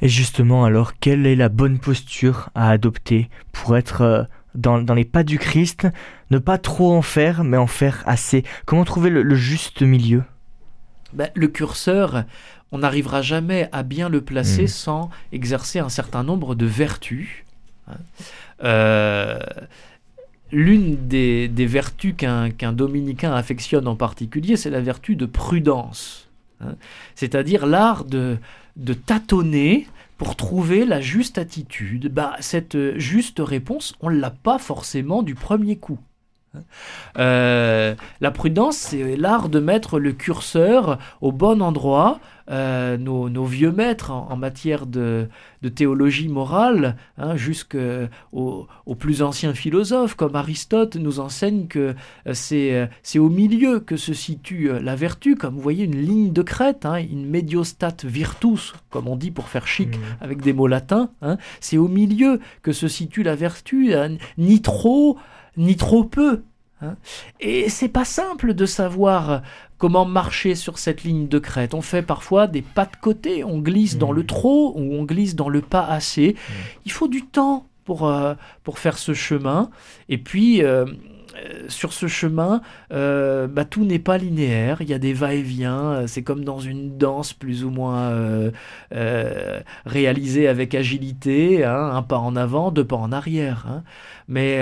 Et 0.00 0.08
justement, 0.08 0.64
alors, 0.64 0.98
quelle 0.98 1.26
est 1.26 1.36
la 1.36 1.48
bonne 1.48 1.78
posture 1.78 2.50
à 2.54 2.70
adopter 2.70 3.28
pour 3.52 3.76
être 3.76 4.02
euh, 4.02 4.22
dans, 4.54 4.94
les 4.94 5.04
pas 5.04 5.24
du 5.24 5.38
Christ, 5.38 5.88
ne 6.30 6.38
pas 6.38 6.58
trop 6.58 6.92
en 6.92 7.02
faire, 7.02 7.42
mais 7.42 7.56
en 7.56 7.66
faire 7.66 8.02
assez? 8.06 8.44
Comment 8.64 8.84
trouver 8.84 9.10
le, 9.10 9.34
juste 9.34 9.82
milieu? 9.82 10.22
Ben, 11.12 11.30
Le 11.34 11.48
curseur, 11.48 12.24
on 12.70 12.78
n'arrivera 12.78 13.22
jamais 13.22 13.68
à 13.72 13.82
bien 13.82 14.08
le 14.08 14.20
placer 14.20 14.64
mm. 14.64 14.68
sans 14.68 15.10
exercer 15.32 15.80
un 15.80 15.88
certain 15.88 16.22
nombre 16.22 16.54
de 16.54 16.66
vertus. 16.66 17.43
Euh, 18.62 19.38
l'une 20.52 21.08
des, 21.08 21.48
vertus 21.66 22.14
qu'un 22.16 22.72
dominicain 22.72 23.32
affectionne 23.32 23.88
en 23.88 23.96
particulier, 23.96 24.56
c'est 24.56 24.70
la 24.70 24.80
vertu 24.80 25.16
de 25.16 25.26
prudence. 25.26 26.28
Hein. 26.60 26.76
C'est-à-dire 27.14 27.66
l'art 27.66 28.04
de, 28.04 28.38
tâtonner 29.06 29.86
pour 30.18 30.36
trouver 30.36 30.84
la 30.84 31.00
juste 31.00 31.38
attitude. 31.38 32.12
Bah, 32.12 32.36
cette 32.40 32.98
juste 32.98 33.40
réponse, 33.40 33.94
on 34.00 34.10
ne 34.10 34.18
l'a 34.18 34.30
pas 34.30 34.58
forcément 34.58 35.22
du 35.22 35.34
premier 35.34 35.76
coup. 35.76 35.98
Hein. 36.54 36.60
Euh, 37.18 37.94
la 38.20 38.30
prudence, 38.30 38.76
c'est 38.76 39.16
l'art 39.16 39.48
de 39.48 39.58
mettre 39.58 39.98
le 39.98 40.12
curseur 40.12 40.98
au 41.20 41.32
bon 41.32 41.60
endroit 41.60 42.20
euh, 42.50 42.98
nos, 42.98 43.44
vieux 43.44 43.72
maîtres 43.72 44.10
en, 44.10 44.36
matière 44.36 44.86
de, 44.86 45.28
théologie 45.74 46.28
morale, 46.28 46.96
hein, 47.16 47.36
jusqu'aux 47.36 48.08
plus 48.98 49.22
anciens 49.22 49.54
philosophes 49.54 50.14
comme 50.14 50.36
Aristote, 50.36 50.96
nous 50.96 51.20
enseignent 51.20 51.66
que 51.66 51.94
euh, 52.26 52.34
euh, 52.52 52.86
c'est 53.02 53.18
au 53.18 53.28
milieu 53.30 53.80
que 53.80 53.96
se 53.96 54.12
situe 54.12 54.70
la 54.80 54.94
vertu, 54.94 55.36
comme 55.36 55.54
vous 55.54 55.62
voyez 55.62 55.84
une 55.84 56.00
ligne 56.00 56.32
de 56.32 56.42
crête, 56.42 56.84
hein, 56.84 56.96
une 56.96 57.26
mediostat 57.26 57.96
virtus, 58.04 58.74
comme 58.90 59.08
on 59.08 59.16
dit 59.16 59.30
pour 59.30 59.48
faire 59.48 59.66
chic 59.66 59.96
mmh. 59.96 60.00
avec 60.20 60.42
des 60.42 60.52
mots 60.52 60.66
latins. 60.66 61.10
Hein. 61.22 61.38
c'est 61.60 61.78
au 61.78 61.88
milieu 61.88 62.40
que 62.62 62.72
se 62.72 62.88
situe 62.88 63.22
la 63.22 63.36
vertu, 63.36 63.94
ni 64.36 64.60
trop, 64.60 65.18
ni 65.56 65.76
trop 65.76 66.04
peu. 66.04 66.42
Et 67.40 67.68
c'est 67.68 67.88
pas 67.88 68.04
simple 68.04 68.54
de 68.54 68.66
savoir 68.66 69.42
comment 69.84 70.06
marcher 70.06 70.54
sur 70.54 70.78
cette 70.78 71.04
ligne 71.04 71.28
de 71.28 71.38
crête. 71.38 71.74
On 71.74 71.82
fait 71.82 72.00
parfois 72.00 72.46
des 72.46 72.62
pas 72.62 72.86
de 72.86 72.96
côté, 72.98 73.44
on 73.44 73.58
glisse 73.58 73.98
dans 73.98 74.12
le 74.12 74.22
mmh. 74.22 74.26
trop 74.26 74.72
ou 74.74 74.94
on 74.94 75.04
glisse 75.04 75.36
dans 75.36 75.50
le 75.50 75.60
pas 75.60 75.84
assez. 75.84 76.30
Mmh. 76.30 76.52
Il 76.86 76.90
faut 76.90 77.06
du 77.06 77.26
temps 77.26 77.66
pour, 77.84 78.08
euh, 78.08 78.32
pour 78.62 78.78
faire 78.78 78.96
ce 78.96 79.12
chemin. 79.12 79.68
Et 80.08 80.16
puis, 80.16 80.64
euh, 80.64 80.86
euh, 81.36 81.68
sur 81.68 81.92
ce 81.92 82.06
chemin, 82.06 82.62
bah, 82.88 83.66
tout 83.68 83.84
n'est 83.84 83.98
pas 83.98 84.16
linéaire, 84.16 84.80
il 84.80 84.88
y 84.88 84.94
a 84.94 84.98
des 84.98 85.12
va-et-vient, 85.12 86.06
c'est 86.06 86.22
comme 86.22 86.44
dans 86.44 86.60
une 86.60 86.96
danse 86.96 87.34
plus 87.34 87.62
ou 87.62 87.68
moins 87.68 88.10
réalisée 89.84 90.48
avec 90.48 90.74
agilité, 90.74 91.62
hein, 91.62 91.90
un 91.92 92.00
pas 92.00 92.20
en 92.20 92.36
avant, 92.36 92.70
deux 92.70 92.86
pas 92.86 92.96
en 92.96 93.12
arrière. 93.12 93.66
Hein. 93.68 93.82
Mais 94.28 94.60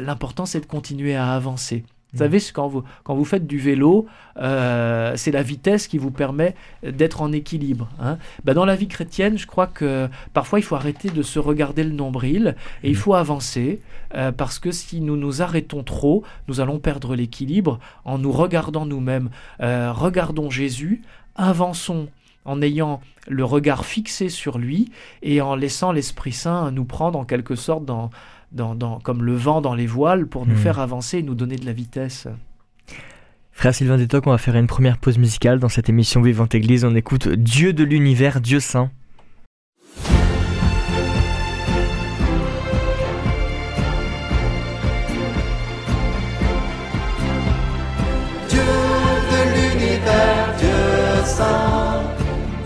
l'important 0.00 0.44
c'est 0.44 0.60
de 0.60 0.66
continuer 0.66 1.14
à 1.14 1.34
avancer. 1.34 1.84
Vous 2.16 2.22
savez, 2.22 2.38
quand 2.54 2.66
vous, 2.66 2.82
quand 3.04 3.14
vous 3.14 3.24
faites 3.24 3.46
du 3.46 3.58
vélo, 3.58 4.06
euh, 4.38 5.12
c'est 5.16 5.30
la 5.30 5.42
vitesse 5.42 5.86
qui 5.86 5.98
vous 5.98 6.10
permet 6.10 6.54
d'être 6.82 7.20
en 7.20 7.30
équilibre. 7.30 7.88
Hein. 8.00 8.16
Ben, 8.44 8.54
dans 8.54 8.64
la 8.64 8.74
vie 8.74 8.88
chrétienne, 8.88 9.36
je 9.36 9.46
crois 9.46 9.66
que 9.66 10.08
parfois 10.32 10.58
il 10.58 10.62
faut 10.62 10.76
arrêter 10.76 11.10
de 11.10 11.22
se 11.22 11.38
regarder 11.38 11.84
le 11.84 11.92
nombril 11.92 12.56
et 12.82 12.88
il 12.88 12.94
mm. 12.94 12.98
faut 12.98 13.14
avancer 13.14 13.80
euh, 14.14 14.32
parce 14.32 14.58
que 14.58 14.70
si 14.70 15.00
nous 15.00 15.16
nous 15.16 15.42
arrêtons 15.42 15.82
trop, 15.82 16.22
nous 16.48 16.60
allons 16.60 16.78
perdre 16.78 17.14
l'équilibre 17.14 17.78
en 18.04 18.18
nous 18.18 18.32
regardant 18.32 18.86
nous-mêmes. 18.86 19.28
Euh, 19.60 19.92
regardons 19.92 20.48
Jésus, 20.48 21.02
avançons 21.34 22.08
en 22.46 22.62
ayant 22.62 23.00
le 23.28 23.44
regard 23.44 23.84
fixé 23.84 24.28
sur 24.28 24.56
lui 24.56 24.90
et 25.22 25.40
en 25.40 25.56
laissant 25.56 25.92
l'Esprit 25.92 26.32
Saint 26.32 26.70
nous 26.70 26.84
prendre 26.84 27.18
en 27.18 27.24
quelque 27.24 27.56
sorte 27.56 27.84
dans, 27.84 28.10
dans, 28.52 28.98
comme 29.00 29.22
le 29.22 29.34
vent 29.34 29.60
dans 29.60 29.74
les 29.74 29.86
voiles 29.86 30.26
pour 30.26 30.46
nous 30.46 30.54
mm. 30.54 30.58
faire 30.58 30.78
avancer 30.78 31.18
et 31.18 31.22
nous 31.22 31.34
donner 31.34 31.56
de 31.56 31.66
la 31.66 31.72
vitesse. 31.72 32.28
Frère 33.52 33.74
Sylvain 33.74 33.96
Détoc, 33.96 34.26
on 34.26 34.32
va 34.32 34.38
faire 34.38 34.54
une 34.56 34.66
première 34.66 34.98
pause 34.98 35.16
musicale 35.16 35.58
dans 35.58 35.70
cette 35.70 35.88
émission 35.88 36.20
Vivante 36.20 36.54
Église. 36.54 36.84
On 36.84 36.94
écoute 36.94 37.28
Dieu 37.28 37.72
de 37.72 37.84
l'univers, 37.84 38.42
Dieu 38.42 38.60
saint. 38.60 38.90
Dieu 48.50 48.60
de 49.32 49.40
l'univers, 49.54 50.54
Dieu 50.58 51.24
saint, 51.24 52.02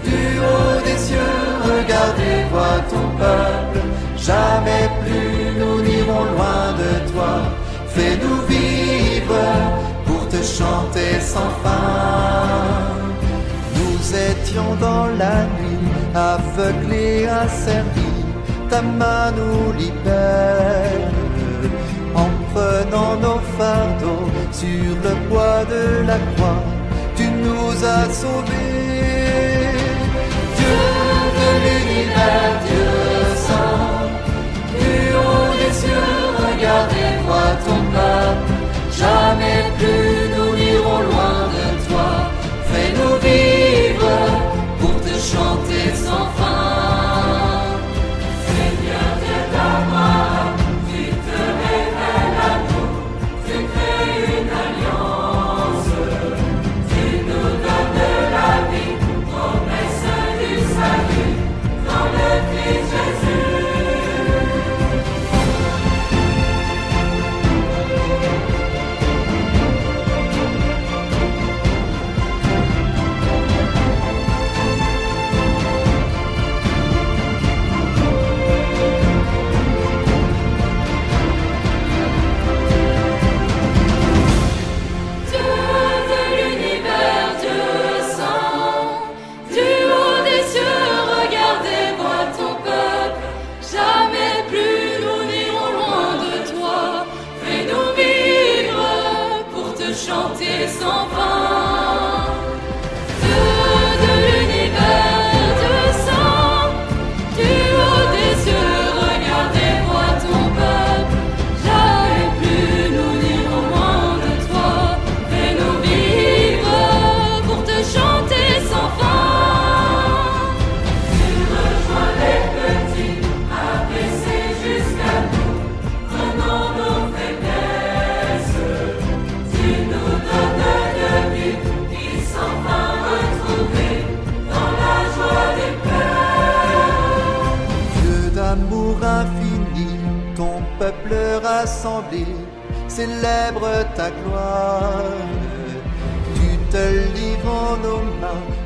du 0.04 0.38
haut 0.40 0.84
des 0.84 0.98
cieux, 0.98 1.18
regardez, 1.62 2.48
vois 2.50 2.80
ton 2.90 3.16
peuple, 3.16 3.86
jamais 4.16 4.90
plus 5.04 5.39
loin 6.34 6.72
de 6.82 7.12
toi, 7.12 7.32
fais-nous 7.88 8.40
vivre 8.48 9.80
chanter 10.42 11.20
sans 11.20 11.50
fin. 11.62 12.94
Nous 13.76 13.98
étions 14.30 14.74
dans 14.80 15.06
la 15.22 15.44
nuit, 15.56 15.88
aveuglés, 16.14 17.26
asservis, 17.26 18.24
ta 18.68 18.82
main 18.82 19.32
nous 19.38 19.72
libère. 19.72 21.10
En 22.14 22.30
prenant 22.52 23.16
nos 23.16 23.40
fardeaux 23.58 24.28
sur 24.52 24.92
le 25.04 25.14
poids 25.28 25.64
de 25.74 26.06
la 26.06 26.18
croix, 26.30 26.62
tu 27.16 27.24
nous 27.44 27.72
as 27.96 28.06
sauvés. 28.12 29.70
Dieu 30.56 30.80
de 31.38 31.48
l'univers, 31.64 32.54
Dieu 32.66 33.09
cieux, 35.80 36.10
regardez, 36.46 37.10
vois 37.26 37.54
ton 37.64 37.80
peuple 37.94 38.52
jamais 39.00 39.60
plus 39.78 39.99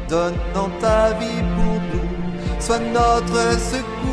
donnant 0.09 0.71
ta 0.81 1.11
vie 1.19 1.43
pour 1.55 1.81
nous, 1.93 2.61
sois 2.61 2.79
notre 2.79 3.59
secours. 3.59 4.05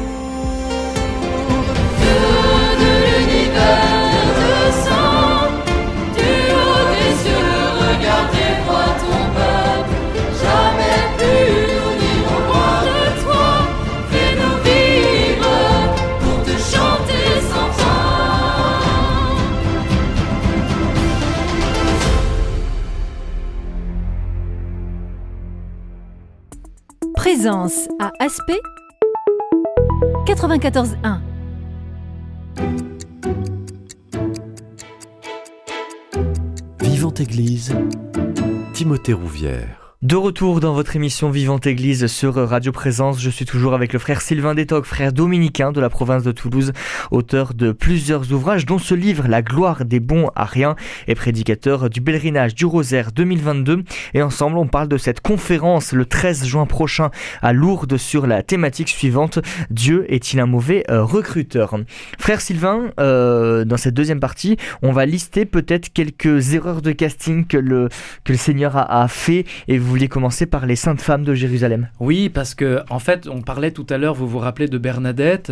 Présence 27.41 27.87
à 27.97 28.11
Aspect 28.19 28.61
94.1 30.27 31.17
Vivante 36.81 37.19
Église, 37.19 37.73
Timothée 38.75 39.13
Rouvière. 39.13 39.80
De 40.01 40.15
retour 40.15 40.61
dans 40.61 40.73
votre 40.73 40.95
émission 40.95 41.29
Vivante 41.29 41.67
Église 41.67 42.07
sur 42.07 42.33
Radio 42.33 42.71
Présence, 42.71 43.21
je 43.21 43.29
suis 43.29 43.45
toujours 43.45 43.75
avec 43.75 43.93
le 43.93 43.99
frère 43.99 44.23
Sylvain 44.23 44.55
Détoc, 44.55 44.85
frère 44.85 45.13
dominicain 45.13 45.71
de 45.71 45.79
la 45.79 45.91
province 45.91 46.23
de 46.23 46.31
Toulouse, 46.31 46.73
auteur 47.11 47.53
de 47.53 47.71
plusieurs 47.71 48.33
ouvrages 48.33 48.65
dont 48.65 48.79
ce 48.79 48.95
livre 48.95 49.27
La 49.27 49.43
gloire 49.43 49.85
des 49.85 49.99
bons 49.99 50.31
à 50.35 50.45
rien 50.45 50.75
et 51.07 51.13
prédicateur 51.13 51.87
du 51.91 52.01
pèlerinage 52.01 52.55
du 52.55 52.65
Rosaire 52.65 53.11
2022 53.11 53.83
et 54.15 54.23
ensemble 54.23 54.57
on 54.57 54.65
parle 54.65 54.87
de 54.87 54.97
cette 54.97 55.21
conférence 55.21 55.93
le 55.93 56.07
13 56.07 56.45
juin 56.45 56.65
prochain 56.65 57.11
à 57.43 57.53
Lourdes 57.53 57.97
sur 57.97 58.25
la 58.25 58.41
thématique 58.41 58.89
suivante. 58.89 59.37
Dieu 59.69 60.11
est-il 60.11 60.39
un 60.39 60.47
mauvais 60.47 60.83
euh, 60.89 61.03
recruteur? 61.03 61.77
Frère 62.17 62.41
Sylvain, 62.41 62.91
euh, 62.99 63.65
dans 63.65 63.77
cette 63.77 63.93
deuxième 63.93 64.19
partie, 64.19 64.57
on 64.81 64.93
va 64.93 65.05
lister 65.05 65.45
peut-être 65.45 65.93
quelques 65.93 66.55
erreurs 66.55 66.81
de 66.81 66.91
casting 66.91 67.45
que 67.45 67.57
le, 67.57 67.89
que 68.23 68.31
le 68.31 68.39
Seigneur 68.39 68.75
a, 68.77 69.03
a 69.03 69.07
fait 69.07 69.45
et 69.67 69.77
vous 69.77 69.90
vouliez 69.91 70.07
commencer 70.07 70.45
par 70.45 70.65
les 70.65 70.77
saintes 70.77 71.01
femmes 71.01 71.25
de 71.25 71.33
Jérusalem. 71.33 71.89
Oui, 71.99 72.29
parce 72.29 72.55
que 72.55 72.81
en 72.89 72.99
fait, 72.99 73.27
on 73.27 73.41
parlait 73.41 73.71
tout 73.71 73.85
à 73.89 73.97
l'heure, 73.97 74.13
vous 74.13 74.27
vous 74.27 74.39
rappelez 74.39 74.69
de 74.69 74.77
Bernadette, 74.77 75.51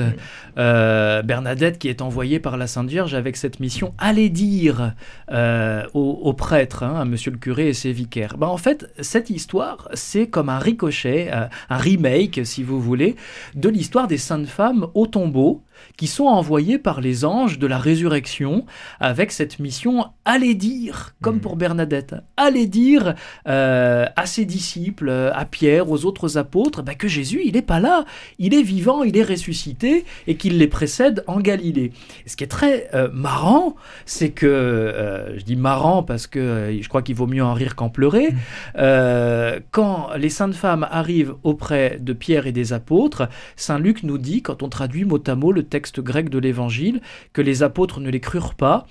euh, 0.57 1.21
Bernadette 1.23 1.77
qui 1.77 1.89
est 1.89 2.01
envoyée 2.01 2.39
par 2.39 2.55
la 2.55 2.65
Sainte 2.65 2.87
Vierge 2.87 3.13
avec 3.13 3.35
cette 3.35 3.59
mission, 3.59 3.93
allez 3.97 4.29
dire 4.29 4.93
euh, 5.31 5.83
aux, 5.93 6.21
aux 6.23 6.33
prêtres, 6.33 6.83
hein, 6.83 7.01
à 7.01 7.03
Monsieur 7.03 7.31
le 7.31 7.37
curé 7.37 7.67
et 7.67 7.73
ses 7.73 7.91
vicaires. 7.91 8.37
Ben, 8.37 8.47
en 8.47 8.57
fait, 8.57 8.89
cette 9.01 9.29
histoire, 9.29 9.89
c'est 9.93 10.27
comme 10.27 10.47
un 10.47 10.59
ricochet, 10.59 11.29
euh, 11.33 11.47
un 11.69 11.77
remake, 11.77 12.39
si 12.45 12.63
vous 12.63 12.79
voulez, 12.79 13.17
de 13.55 13.67
l'histoire 13.67 14.07
des 14.07 14.17
saintes 14.17 14.47
femmes 14.47 14.87
au 14.93 15.05
tombeau. 15.05 15.63
Qui 15.97 16.07
sont 16.07 16.25
envoyés 16.25 16.77
par 16.77 17.01
les 17.01 17.25
anges 17.25 17.59
de 17.59 17.67
la 17.67 17.77
résurrection 17.77 18.65
avec 18.99 19.31
cette 19.31 19.59
mission 19.59 20.05
allez 20.25 20.53
dire, 20.53 21.15
comme 21.21 21.35
Mhm. 21.35 21.41
pour 21.41 21.55
Bernadette, 21.55 22.15
allez 22.37 22.67
dire 22.67 23.15
euh, 23.47 24.05
à 24.15 24.25
ses 24.25 24.45
disciples, 24.45 25.09
à 25.09 25.45
Pierre, 25.45 25.89
aux 25.89 26.05
autres 26.05 26.37
apôtres, 26.37 26.83
bah, 26.83 26.93
que 26.93 27.07
Jésus, 27.07 27.41
il 27.45 27.53
n'est 27.53 27.61
pas 27.61 27.79
là, 27.79 28.05
il 28.37 28.53
est 28.53 28.61
vivant, 28.61 29.03
il 29.03 29.17
est 29.17 29.23
ressuscité 29.23 30.05
et 30.27 30.35
qu'il 30.35 30.57
les 30.57 30.67
précède 30.67 31.23
en 31.27 31.39
Galilée. 31.39 31.91
Et 32.25 32.29
ce 32.29 32.35
qui 32.37 32.43
est 32.43 32.47
très 32.47 32.89
euh, 32.93 33.09
marrant, 33.11 33.75
c'est 34.05 34.29
que, 34.29 34.45
euh, 34.45 35.37
je 35.39 35.43
dis 35.43 35.55
marrant 35.55 36.03
parce 36.03 36.27
que 36.27 36.77
je 36.79 36.87
crois 36.89 37.01
qu'il 37.01 37.15
vaut 37.15 37.27
mieux 37.27 37.43
en 37.43 37.53
rire 37.53 37.75
qu'en 37.75 37.89
pleurer, 37.89 38.29
euh, 38.77 39.59
quand 39.71 40.09
les 40.15 40.29
saintes 40.29 40.55
femmes 40.55 40.87
arrivent 40.91 41.33
auprès 41.43 41.97
de 41.99 42.13
Pierre 42.13 42.45
et 42.45 42.51
des 42.51 42.73
apôtres, 42.73 43.29
Saint 43.55 43.79
Luc 43.79 44.03
nous 44.03 44.17
dit, 44.17 44.41
quand 44.41 44.63
on 44.63 44.69
traduit 44.69 45.05
mot 45.05 45.19
à 45.25 45.35
mot 45.35 45.51
le 45.51 45.63
texte 45.69 46.01
grec 46.01 46.29
de 46.29 46.39
l'Évangile, 46.39 47.01
que 47.33 47.41
les 47.41 47.63
apôtres 47.63 47.99
ne 47.99 48.09
les 48.09 48.19
crurent 48.19 48.55
pas, 48.55 48.85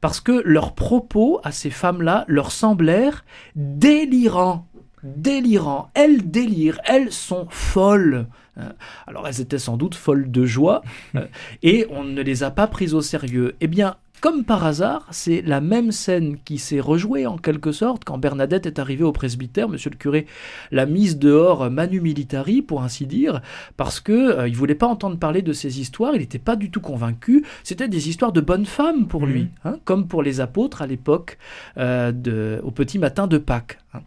parce 0.00 0.20
que 0.20 0.42
leurs 0.44 0.74
propos 0.74 1.40
à 1.42 1.52
ces 1.52 1.70
femmes-là 1.70 2.24
leur 2.28 2.52
semblèrent 2.52 3.24
délirants. 3.56 4.68
Délirants. 5.02 5.90
Elles 5.94 6.30
délirent, 6.30 6.80
elles 6.84 7.12
sont 7.12 7.46
folles. 7.50 8.26
Euh, 8.58 8.70
Alors 9.06 9.26
elles 9.28 9.40
étaient 9.40 9.58
sans 9.58 9.76
doute 9.76 9.94
folles 9.94 10.30
de 10.30 10.44
joie, 10.44 10.82
euh, 11.14 11.26
et 11.62 11.86
on 11.90 12.04
ne 12.04 12.22
les 12.22 12.42
a 12.42 12.50
pas 12.50 12.66
prises 12.66 12.94
au 12.94 13.00
sérieux. 13.02 13.54
Eh 13.60 13.66
bien, 13.68 13.96
comme 14.20 14.42
par 14.42 14.64
hasard, 14.66 15.06
c'est 15.12 15.42
la 15.42 15.60
même 15.60 15.92
scène 15.92 16.38
qui 16.44 16.58
s'est 16.58 16.80
rejouée 16.80 17.24
en 17.28 17.38
quelque 17.38 17.70
sorte 17.70 18.02
quand 18.04 18.18
Bernadette 18.18 18.66
est 18.66 18.80
arrivée 18.80 19.04
au 19.04 19.12
presbytère. 19.12 19.68
Monsieur 19.68 19.90
le 19.90 19.96
curé 19.96 20.26
l'a 20.72 20.86
mise 20.86 21.18
dehors 21.20 21.70
manu 21.70 22.00
militari, 22.00 22.60
pour 22.60 22.82
ainsi 22.82 23.06
dire, 23.06 23.40
parce 23.76 24.00
que 24.00 24.12
euh, 24.40 24.48
il 24.48 24.56
voulait 24.56 24.74
pas 24.74 24.88
entendre 24.88 25.18
parler 25.20 25.40
de 25.40 25.52
ces 25.52 25.78
histoires. 25.80 26.14
Il 26.16 26.18
n'était 26.18 26.40
pas 26.40 26.56
du 26.56 26.72
tout 26.72 26.80
convaincu. 26.80 27.44
C'était 27.62 27.86
des 27.86 28.08
histoires 28.08 28.32
de 28.32 28.40
bonnes 28.40 28.66
femmes 28.66 29.06
pour 29.06 29.24
lui, 29.24 29.42
Mhm. 29.42 29.48
hein, 29.66 29.78
comme 29.84 30.08
pour 30.08 30.24
les 30.24 30.40
apôtres 30.40 30.82
à 30.82 30.88
l'époque 30.88 31.38
euh, 31.76 32.60
au 32.64 32.72
petit 32.72 32.98
matin 32.98 33.28
de 33.28 33.38
Pâques. 33.38 33.78
hein. 33.94 34.00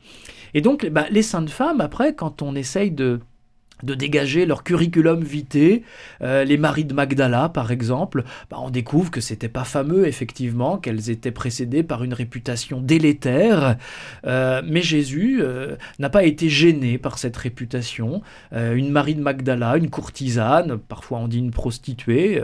Et 0.54 0.60
donc, 0.60 0.86
bah, 0.90 1.06
les 1.10 1.22
saintes 1.24 1.50
femmes, 1.50 1.80
après, 1.80 2.14
quand 2.16 2.42
on 2.42 2.54
essaye 2.56 2.92
de 2.92 3.22
de 3.84 3.96
dégager 3.96 4.46
leur 4.46 4.64
curriculum 4.64 5.24
vitae, 5.24 5.82
euh, 6.22 6.44
les 6.44 6.58
maris 6.58 6.86
de 6.86 6.94
Magdala 6.94 7.50
par 7.50 7.72
exemple, 7.72 8.24
bah, 8.50 8.58
on 8.62 8.70
découvre 8.70 9.12
que 9.12 9.22
c'était 9.22 9.50
pas 9.50 9.64
fameux 9.64 10.08
effectivement, 10.08 10.78
qu'elles 10.78 11.10
étaient 11.10 11.32
précédées 11.32 11.84
par 11.84 12.04
une 12.04 12.14
réputation 12.14 12.82
délétère, 12.82 13.78
Euh, 14.26 14.62
mais 14.66 14.82
Jésus 14.82 15.40
euh, 15.42 15.76
n'a 16.00 16.10
pas 16.10 16.24
été 16.24 16.50
gêné 16.50 16.98
par 16.98 17.18
cette 17.18 17.38
réputation. 17.38 18.22
Une 18.52 18.92
Marie 18.92 19.16
de 19.16 19.22
Magdala, 19.22 19.78
une 19.78 19.90
courtisane, 19.90 20.78
parfois 20.78 21.20
on 21.20 21.28
dit 21.28 21.40
une 21.40 21.52
prostituée, 21.52 22.42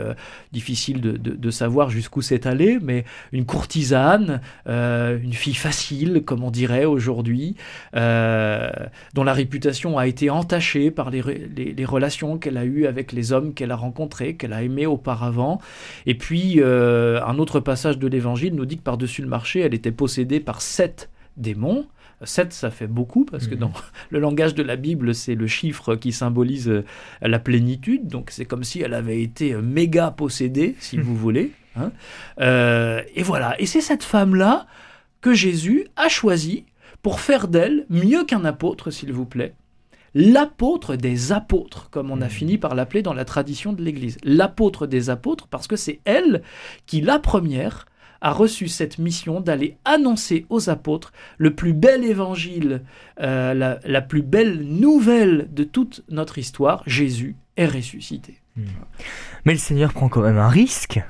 difficile 0.52 1.00
de, 1.00 1.12
de- 1.16 1.50
savoir 1.50 1.90
jusqu'où 1.90 2.22
c'est 2.22 2.46
allé, 2.46 2.78
mais 2.80 3.04
une 3.32 3.44
courtisane, 3.44 4.40
une 4.66 5.32
fille 5.32 5.54
facile 5.54 6.22
comme 6.24 6.42
on 6.44 6.50
dirait 6.50 6.84
aujourd'hui, 6.84 7.56
dont 7.94 9.24
la 9.24 9.32
réputation 9.32 9.98
a 9.98 10.06
été 10.06 10.30
entachée 10.30 10.90
par 10.90 11.10
les, 11.10 11.22
les- 11.28 11.72
les 11.72 11.84
relations 11.84 12.38
qu'elle 12.38 12.56
a 12.56 12.64
eues 12.64 12.86
avec 12.86 13.12
les 13.12 13.32
hommes 13.32 13.54
qu'elle 13.54 13.70
a 13.70 13.76
rencontrés, 13.76 14.34
qu'elle 14.36 14.52
a 14.52 14.62
aimés 14.62 14.86
auparavant. 14.86 15.60
Et 16.06 16.14
puis, 16.16 16.56
euh, 16.58 17.20
un 17.24 17.38
autre 17.38 17.60
passage 17.60 17.98
de 17.98 18.06
l'Évangile 18.06 18.54
nous 18.54 18.66
dit 18.66 18.76
que 18.78 18.82
par-dessus 18.82 19.22
le 19.22 19.28
marché, 19.28 19.60
elle 19.60 19.74
était 19.74 19.92
possédée 19.92 20.40
par 20.40 20.60
sept 20.62 21.10
démons. 21.36 21.86
Sept, 22.24 22.52
ça 22.52 22.72
fait 22.72 22.88
beaucoup, 22.88 23.24
parce 23.24 23.46
que 23.46 23.54
Mhm. 23.54 23.60
dans 23.60 23.72
le 24.10 24.18
langage 24.18 24.54
de 24.56 24.64
la 24.64 24.74
Bible, 24.74 25.14
c'est 25.14 25.36
le 25.36 25.46
chiffre 25.46 25.94
qui 25.94 26.10
symbolise 26.10 26.68
euh, 26.68 26.84
la 27.22 27.38
plénitude. 27.38 28.08
Donc, 28.08 28.30
c'est 28.32 28.44
comme 28.44 28.64
si 28.64 28.80
elle 28.80 28.94
avait 28.94 29.22
été 29.22 29.52
euh, 29.54 29.62
méga 29.62 30.10
possédée, 30.10 30.74
si 30.80 30.98
Mhm. 30.98 31.02
vous 31.04 31.14
voulez. 31.16 31.52
hein. 31.76 31.92
Euh, 32.40 33.02
et 33.14 33.22
voilà. 33.22 33.54
Et 33.60 33.66
c'est 33.66 33.80
cette 33.80 34.02
femme-là 34.02 34.66
que 35.20 35.32
Jésus 35.32 35.86
a 35.96 36.08
choisie 36.08 36.64
pour 37.02 37.20
faire 37.20 37.46
d'elle, 37.46 37.86
mieux 37.88 38.24
qu'un 38.24 38.44
apôtre, 38.44 38.90
s'il 38.90 39.12
vous 39.12 39.24
plaît, 39.26 39.54
l'apôtre 40.14 40.96
des 40.96 41.32
apôtres, 41.32 41.88
comme 41.90 42.10
on 42.10 42.20
a 42.20 42.24
Mhm. 42.24 42.30
fini 42.30 42.58
par 42.58 42.74
l'appeler 42.74 43.02
dans 43.02 43.14
la 43.14 43.24
tradition 43.24 43.72
de 43.72 43.82
l'Église. 43.82 44.16
L'apôtre 44.24 44.86
des 44.86 45.10
apôtres, 45.10 45.46
parce 45.48 45.66
que 45.66 45.76
c'est 45.76 46.00
elle 46.04 46.42
qui, 46.86 47.00
la 47.00 47.18
première, 47.18 47.86
a 48.20 48.32
reçu 48.32 48.66
cette 48.66 48.98
mission 48.98 49.40
d'aller 49.40 49.76
annoncer 49.84 50.44
aux 50.50 50.70
apôtres 50.70 51.12
le 51.36 51.54
plus 51.54 51.72
bel 51.72 52.04
évangile, 52.04 52.82
euh, 53.20 53.54
la, 53.54 53.78
la 53.84 54.00
plus 54.00 54.22
belle 54.22 54.62
nouvelle 54.64 55.48
de 55.52 55.62
toute 55.62 56.02
notre 56.08 56.38
histoire, 56.38 56.82
Jésus 56.86 57.36
est 57.56 57.66
ressuscité. 57.66 58.40
Mais 59.44 59.52
le 59.52 59.58
Seigneur 59.58 59.92
prend 59.92 60.08
quand 60.08 60.22
même 60.22 60.38
un 60.38 60.48
risque. 60.48 61.00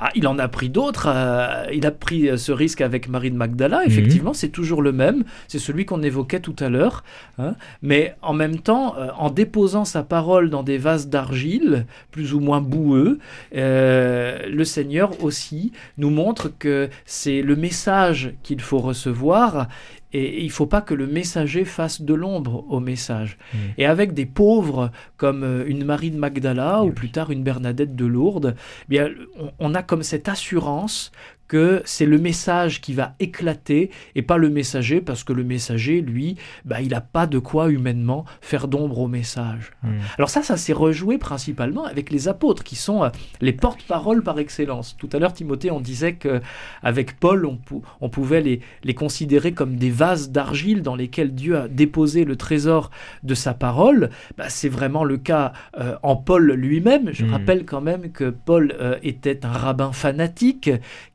Ah, 0.00 0.10
il 0.14 0.28
en 0.28 0.38
a 0.38 0.46
pris 0.46 0.68
d'autres. 0.68 1.08
euh, 1.12 1.64
il 1.72 1.84
a 1.84 1.90
pris 1.90 2.28
euh, 2.30 2.36
ce 2.36 2.52
risque 2.52 2.80
avec 2.80 3.08
Marie 3.08 3.30
de 3.30 3.34
Mhm. 3.34 3.38
Magdala. 3.38 3.84
Effectivement, 3.84 4.32
c'est 4.32 4.48
toujours 4.50 4.80
le 4.80 4.92
même. 4.92 5.24
C'est 5.48 5.58
celui 5.58 5.84
qu'on 5.86 6.02
évoquait 6.02 6.38
tout 6.40 6.54
à 6.60 6.68
l'heure. 6.68 7.02
hein. 7.38 7.54
Mais 7.82 8.14
en 8.22 8.32
même 8.32 8.58
temps, 8.60 8.94
euh, 8.96 9.08
en 9.18 9.30
déposant 9.30 9.84
sa 9.84 10.02
parole 10.04 10.50
dans 10.50 10.62
des 10.62 10.78
vases 10.78 11.08
d'argile, 11.08 11.86
plus 12.12 12.32
ou 12.32 12.38
moins 12.40 12.60
boueux, 12.60 13.18
euh, 13.56 14.38
le 14.48 14.64
Seigneur 14.64 15.22
aussi 15.24 15.72
nous 15.96 16.10
montre 16.10 16.50
que 16.58 16.88
c'est 17.04 17.42
le 17.42 17.56
message 17.56 18.34
qu'il 18.42 18.60
faut 18.60 18.78
recevoir. 18.78 19.66
Et 20.12 20.40
il 20.40 20.46
ne 20.46 20.52
faut 20.52 20.66
pas 20.66 20.80
que 20.80 20.94
le 20.94 21.06
messager 21.06 21.64
fasse 21.64 22.00
de 22.00 22.14
l'ombre 22.14 22.64
au 22.68 22.80
message. 22.80 23.36
Mhm. 23.52 23.60
Et 23.78 23.86
avec 23.86 24.14
des 24.14 24.26
pauvres 24.26 24.90
comme 25.16 25.44
euh, 25.44 25.64
une 25.66 25.84
Marie 25.84 26.10
de 26.10 26.18
Magdala 26.18 26.82
ou 26.82 26.92
plus 26.92 27.10
tard 27.10 27.30
une 27.30 27.42
Bernadette 27.42 27.94
de 27.94 28.06
Lourdes, 28.06 28.54
eh 28.56 28.86
bien, 28.88 29.08
on, 29.38 29.50
on 29.58 29.74
a 29.74 29.82
comme 29.82 30.02
cette 30.02 30.28
assurance 30.28 31.12
que 31.48 31.82
c'est 31.84 32.06
le 32.06 32.18
message 32.18 32.80
qui 32.80 32.92
va 32.94 33.14
éclater 33.20 33.90
et 34.14 34.22
pas 34.22 34.36
le 34.36 34.50
messager, 34.50 35.00
parce 35.00 35.24
que 35.24 35.32
le 35.32 35.44
messager, 35.44 36.00
lui, 36.02 36.36
bah, 36.64 36.80
il 36.80 36.90
n'a 36.90 37.00
pas 37.00 37.26
de 37.26 37.38
quoi 37.38 37.70
humainement 37.70 38.24
faire 38.40 38.68
d'ombre 38.68 38.98
au 38.98 39.08
message. 39.08 39.70
Mm. 39.82 39.88
Alors 40.18 40.28
ça, 40.30 40.42
ça 40.42 40.56
s'est 40.56 40.72
rejoué 40.74 41.18
principalement 41.18 41.84
avec 41.84 42.10
les 42.10 42.28
apôtres, 42.28 42.62
qui 42.64 42.76
sont 42.76 43.02
euh, 43.04 43.08
les 43.40 43.52
porte-paroles 43.52 44.22
par 44.22 44.38
excellence. 44.38 44.96
Tout 44.98 45.08
à 45.12 45.18
l'heure, 45.18 45.32
Timothée, 45.32 45.70
on 45.70 45.80
disait 45.80 46.14
que 46.14 46.40
avec 46.82 47.18
Paul, 47.18 47.46
on, 47.46 47.56
pou- 47.56 47.82
on 48.00 48.08
pouvait 48.10 48.42
les, 48.42 48.60
les 48.84 48.94
considérer 48.94 49.52
comme 49.52 49.76
des 49.76 49.90
vases 49.90 50.30
d'argile 50.30 50.82
dans 50.82 50.96
lesquels 50.96 51.34
Dieu 51.34 51.56
a 51.56 51.68
déposé 51.68 52.24
le 52.24 52.36
trésor 52.36 52.90
de 53.22 53.34
sa 53.34 53.54
parole. 53.54 54.10
Bah, 54.36 54.48
c'est 54.48 54.68
vraiment 54.68 55.04
le 55.04 55.16
cas 55.16 55.52
euh, 55.78 55.96
en 56.02 56.16
Paul 56.16 56.52
lui-même. 56.52 57.10
Je 57.12 57.24
Mm. 57.24 57.32
rappelle 57.32 57.64
quand 57.64 57.80
même 57.80 58.10
que 58.12 58.30
Paul 58.30 58.74
euh, 58.80 58.96
était 59.02 59.44
un 59.44 59.52
rabbin 59.52 59.92
fanatique 59.92 60.70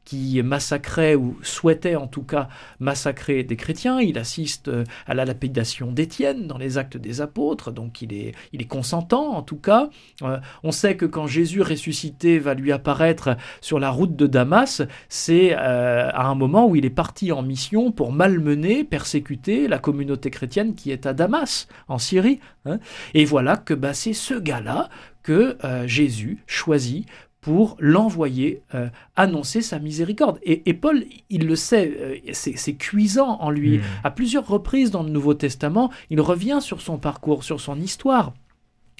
qui 0.05 0.41
massacrait 0.43 1.15
ou 1.15 1.37
souhaitait 1.41 1.95
en 1.95 2.07
tout 2.07 2.23
cas 2.23 2.49
massacrer 2.79 3.43
des 3.43 3.55
chrétiens. 3.55 3.99
Il 4.01 4.17
assiste 4.17 4.67
euh, 4.67 4.83
à 5.07 5.13
la 5.13 5.25
lapidation 5.25 5.91
d'Étienne 5.91 6.47
dans 6.47 6.57
les 6.57 6.77
actes 6.77 6.97
des 6.97 7.21
apôtres, 7.21 7.71
donc 7.71 8.01
il 8.01 8.13
est, 8.13 8.33
il 8.51 8.61
est 8.61 8.67
consentant 8.67 9.35
en 9.35 9.41
tout 9.41 9.57
cas. 9.57 9.89
Euh, 10.21 10.39
on 10.63 10.71
sait 10.71 10.97
que 10.97 11.05
quand 11.05 11.27
Jésus 11.27 11.61
ressuscité 11.61 12.39
va 12.39 12.53
lui 12.53 12.71
apparaître 12.71 13.37
sur 13.61 13.79
la 13.79 13.89
route 13.89 14.15
de 14.15 14.27
Damas, 14.27 14.81
c'est 15.09 15.53
euh, 15.53 16.09
à 16.11 16.27
un 16.27 16.35
moment 16.35 16.67
où 16.67 16.75
il 16.75 16.85
est 16.85 16.89
parti 16.89 17.31
en 17.31 17.41
mission 17.41 17.91
pour 17.91 18.11
malmener, 18.11 18.83
persécuter 18.83 19.67
la 19.67 19.79
communauté 19.79 20.29
chrétienne 20.29 20.75
qui 20.75 20.91
est 20.91 21.05
à 21.05 21.13
Damas, 21.13 21.67
en 21.87 21.97
Syrie. 21.97 22.39
hein. 22.65 22.79
Et 23.13 23.25
voilà 23.25 23.57
que 23.57 23.73
bah, 23.73 23.93
c'est 23.93 24.13
ce 24.13 24.33
gars-là 24.33 24.89
que 25.23 25.57
Jésus 25.85 26.43
choisit 26.47 27.07
pour 27.43 27.75
l'envoyer 27.79 28.61
euh, 28.73 28.87
annoncer 29.17 29.61
sa 29.61 29.77
miséricorde. 29.77 30.39
Et, 30.43 30.63
et 30.65 30.73
Paul, 30.73 31.03
il 31.29 31.45
le 31.45 31.55
sait, 31.57 31.93
euh, 31.99 32.15
c'est 32.33 32.73
cuisant 32.75 33.37
en 33.41 33.49
lui. 33.49 33.79
Mm. 33.79 33.81
À 34.05 34.11
plusieurs 34.11 34.47
reprises 34.47 34.91
dans 34.91 35.03
le 35.03 35.09
Nouveau 35.09 35.33
Testament, 35.33 35.91
il 36.09 36.21
revient 36.21 36.59
sur 36.61 36.81
son 36.81 36.97
parcours, 36.97 37.43
sur 37.43 37.59
son 37.59 37.79
histoire. 37.79 38.33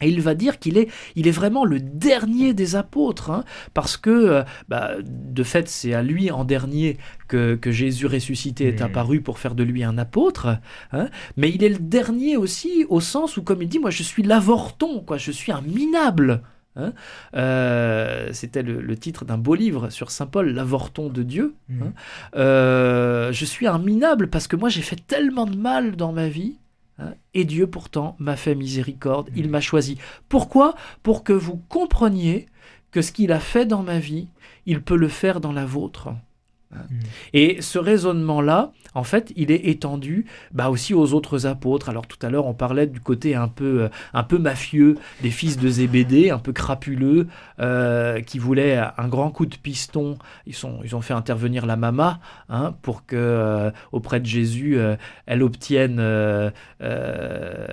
Et 0.01 0.10
il 0.10 0.19
va 0.21 0.34
dire 0.34 0.60
qu'il 0.60 0.77
est, 0.77 0.89
il 1.15 1.27
est 1.27 1.32
vraiment 1.32 1.63
le 1.63 1.79
dernier 1.79 2.53
des 2.53 2.75
apôtres, 2.75 3.29
hein, 3.29 3.45
parce 3.73 3.95
que, 3.95 4.10
euh, 4.10 4.43
bah, 4.67 4.91
de 5.06 5.43
fait, 5.43 5.69
c'est 5.69 5.93
à 5.93 6.01
lui 6.03 6.29
en 6.32 6.43
dernier 6.43 6.97
que, 7.29 7.56
que 7.56 7.71
Jésus 7.71 8.08
ressuscité 8.08 8.67
est 8.67 8.82
Mm. 8.82 8.86
apparu 8.86 9.21
pour 9.21 9.39
faire 9.39 9.56
de 9.56 9.63
lui 9.63 9.84
un 9.86 9.97
apôtre. 9.97 10.58
hein. 10.91 11.08
mais 11.38 11.49
il 11.49 11.63
est 11.63 11.69
le 11.69 11.77
dernier 11.79 12.36
aussi, 12.36 12.86
au 12.89 12.99
sens 12.99 13.38
où, 13.38 13.43
comme 13.43 13.62
il 13.62 13.69
dit, 13.69 13.79
moi, 13.79 13.91
je 13.91 14.03
suis 14.03 14.23
l'avorton, 14.23 15.01
quoi, 15.06 15.17
je 15.17 15.32
suis 15.32 15.51
un 15.53 15.62
minable. 15.62 16.41
Hein. 16.75 16.93
Euh, 17.36 18.29
C'était 18.33 18.63
le, 18.63 18.81
le 18.81 18.97
titre 18.97 19.25
d'un 19.25 19.38
beau 19.38 19.55
livre 19.55 19.89
sur 19.89 20.12
Saint 20.12 20.27
Paul, 20.27 20.49
l'avorton 20.49 21.09
de 21.09 21.23
Dieu. 21.23 21.55
Mm. 21.69 21.83
hein. 21.83 21.93
Euh, 22.36 23.31
je 23.31 23.45
suis 23.45 23.67
un 23.67 23.79
minable 23.79 24.29
parce 24.29 24.47
que 24.47 24.55
moi 24.55 24.69
j'ai 24.69 24.81
fait 24.81 25.05
tellement 25.07 25.45
de 25.45 25.55
mal 25.57 25.95
dans 25.95 26.12
ma 26.12 26.27
vie. 26.27 26.55
hein, 26.99 27.13
et 27.33 27.45
Dieu 27.45 27.67
pourtant 27.67 28.15
m'a 28.19 28.36
fait 28.36 28.55
miséricorde, 28.55 29.29
il 29.36 29.49
m'a 29.49 29.62
choisi. 29.62 29.97
Pourquoi? 30.29 30.75
Pour 31.01 31.23
que 31.23 31.33
vous 31.33 31.57
compreniez 31.69 32.47
que 32.91 33.01
ce 33.01 33.12
qu'il 33.12 33.31
a 33.31 33.39
fait 33.39 33.65
dans 33.65 33.81
ma 33.83 33.99
vie, 33.99 34.27
il 34.65 34.81
peut 34.81 34.95
le 34.97 35.07
faire 35.07 35.39
dans 35.41 35.51
la 35.51 35.65
vôtre. 35.65 36.09
Hein. 36.09 36.17
Mm. 36.89 36.99
Et 37.33 37.62
ce 37.62 37.79
raisonnement-là, 37.79 38.71
en 38.95 39.03
fait, 39.03 39.32
il 39.36 39.51
est 39.51 39.67
étendu 39.67 40.25
bah, 40.51 40.69
aussi 40.69 40.93
aux 40.93 41.13
autres 41.13 41.45
apôtres. 41.45 41.89
Alors 41.89 42.06
tout 42.08 42.17
à 42.25 42.29
l'heure, 42.29 42.45
on 42.45 42.53
parlait 42.53 42.88
du 42.88 42.99
côté 42.99 43.36
un 43.36 43.47
peu, 43.47 43.84
euh, 43.84 43.89
un 44.13 44.23
peu 44.23 44.38
mafieux 44.38 44.95
des 45.21 45.29
fils 45.32 45.58
de 45.58 45.67
Zébédée, 45.69 46.29
un 46.29 46.39
peu 46.39 46.51
crapuleux, 46.53 47.27
euh, 47.60 48.21
qui 48.21 48.39
voulaient 48.39 48.77
un 48.97 49.08
grand 49.08 49.29
coup 49.32 49.45
de 49.45 49.56
piston. 49.56 50.17
Ils, 50.45 50.56
sont, 50.56 50.79
ils 50.84 50.95
ont 50.95 51.01
fait 51.01 51.13
intervenir 51.13 51.65
la 51.65 51.75
mama 51.75 52.19
hein, 52.49 52.73
pour 52.82 53.06
que 53.06 53.15
euh, 53.15 53.71
auprès 53.91 54.19
de 54.19 54.25
Jésus, 54.25 54.77
euh, 54.77 54.95
elle 55.25 55.43
obtienne, 55.43 55.99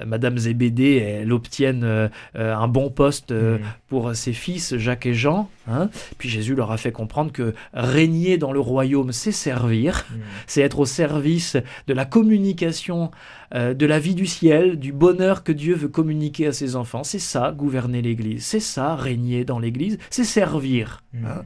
Madame 0.06 0.38
Zébédée, 0.38 0.96
elle 1.22 1.32
obtienne 1.32 2.10
un 2.34 2.68
bon 2.68 2.90
poste 2.90 3.30
euh, 3.32 3.58
Mm. 3.58 3.60
pour 3.88 4.14
ses 4.14 4.32
fils, 4.32 4.76
Jacques 4.76 5.06
et 5.06 5.14
Jean. 5.14 5.48
hein. 5.68 5.88
Puis 6.18 6.28
Jésus 6.28 6.54
leur 6.54 6.70
a 6.70 6.76
fait 6.76 6.92
comprendre 6.92 7.32
que 7.32 7.54
régner 7.74 8.38
dans 8.38 8.52
le 8.52 8.60
royaume, 8.60 9.12
c'est 9.12 9.32
servir 9.32 10.06
Mm. 10.10 10.14
c'est 10.46 10.60
être 10.62 10.78
au 10.78 10.86
service 10.86 11.09
de 11.18 11.92
la 11.92 12.04
communication 12.04 13.10
euh, 13.52 13.74
de 13.74 13.84
la 13.84 13.98
vie 13.98 14.14
du 14.14 14.26
ciel, 14.26 14.78
du 14.78 14.92
bonheur 14.92 15.42
que 15.42 15.50
Dieu 15.50 15.74
veut 15.74 15.88
communiquer 15.88 16.46
à 16.46 16.52
ses 16.52 16.76
enfants. 16.76 17.02
C'est 17.02 17.18
ça, 17.18 17.50
gouverner 17.50 18.00
l'Église. 18.00 18.44
C'est 18.44 18.60
ça, 18.60 18.94
régner 18.94 19.44
dans 19.44 19.58
l'Église. 19.58 19.98
C'est 20.08 20.24
servir. 20.24 21.02
Mm. 21.12 21.26
hein. 21.26 21.44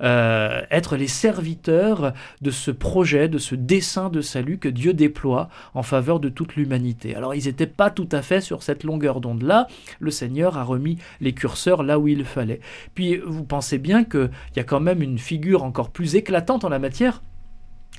Euh, 0.00 0.62
être 0.70 0.96
les 0.96 1.08
serviteurs 1.08 2.14
de 2.40 2.50
ce 2.50 2.70
projet, 2.70 3.28
de 3.28 3.36
ce 3.36 3.54
dessein 3.54 4.08
de 4.08 4.22
salut 4.22 4.58
que 4.58 4.68
Dieu 4.68 4.94
déploie 4.94 5.50
en 5.74 5.82
faveur 5.82 6.20
de 6.20 6.30
toute 6.30 6.56
l'humanité. 6.56 7.14
Alors, 7.14 7.34
ils 7.34 7.44
n'étaient 7.44 7.66
pas 7.66 7.90
tout 7.90 8.08
à 8.12 8.22
fait 8.22 8.40
sur 8.40 8.62
cette 8.62 8.82
longueur 8.82 9.20
d'onde-là. 9.20 9.66
Le 10.00 10.10
Seigneur 10.10 10.56
a 10.56 10.64
remis 10.64 10.96
les 11.20 11.34
curseurs 11.34 11.82
là 11.82 11.98
où 11.98 12.08
il 12.08 12.24
fallait. 12.24 12.60
Puis, 12.94 13.18
vous 13.18 13.44
pensez 13.44 13.76
bien 13.76 14.04
qu'il 14.04 14.30
y 14.56 14.60
a 14.60 14.64
quand 14.64 14.80
même 14.80 15.02
une 15.02 15.18
figure 15.18 15.64
encore 15.64 15.90
plus 15.90 16.16
éclatante 16.16 16.64
en 16.64 16.70
la 16.70 16.78
matière. 16.78 17.22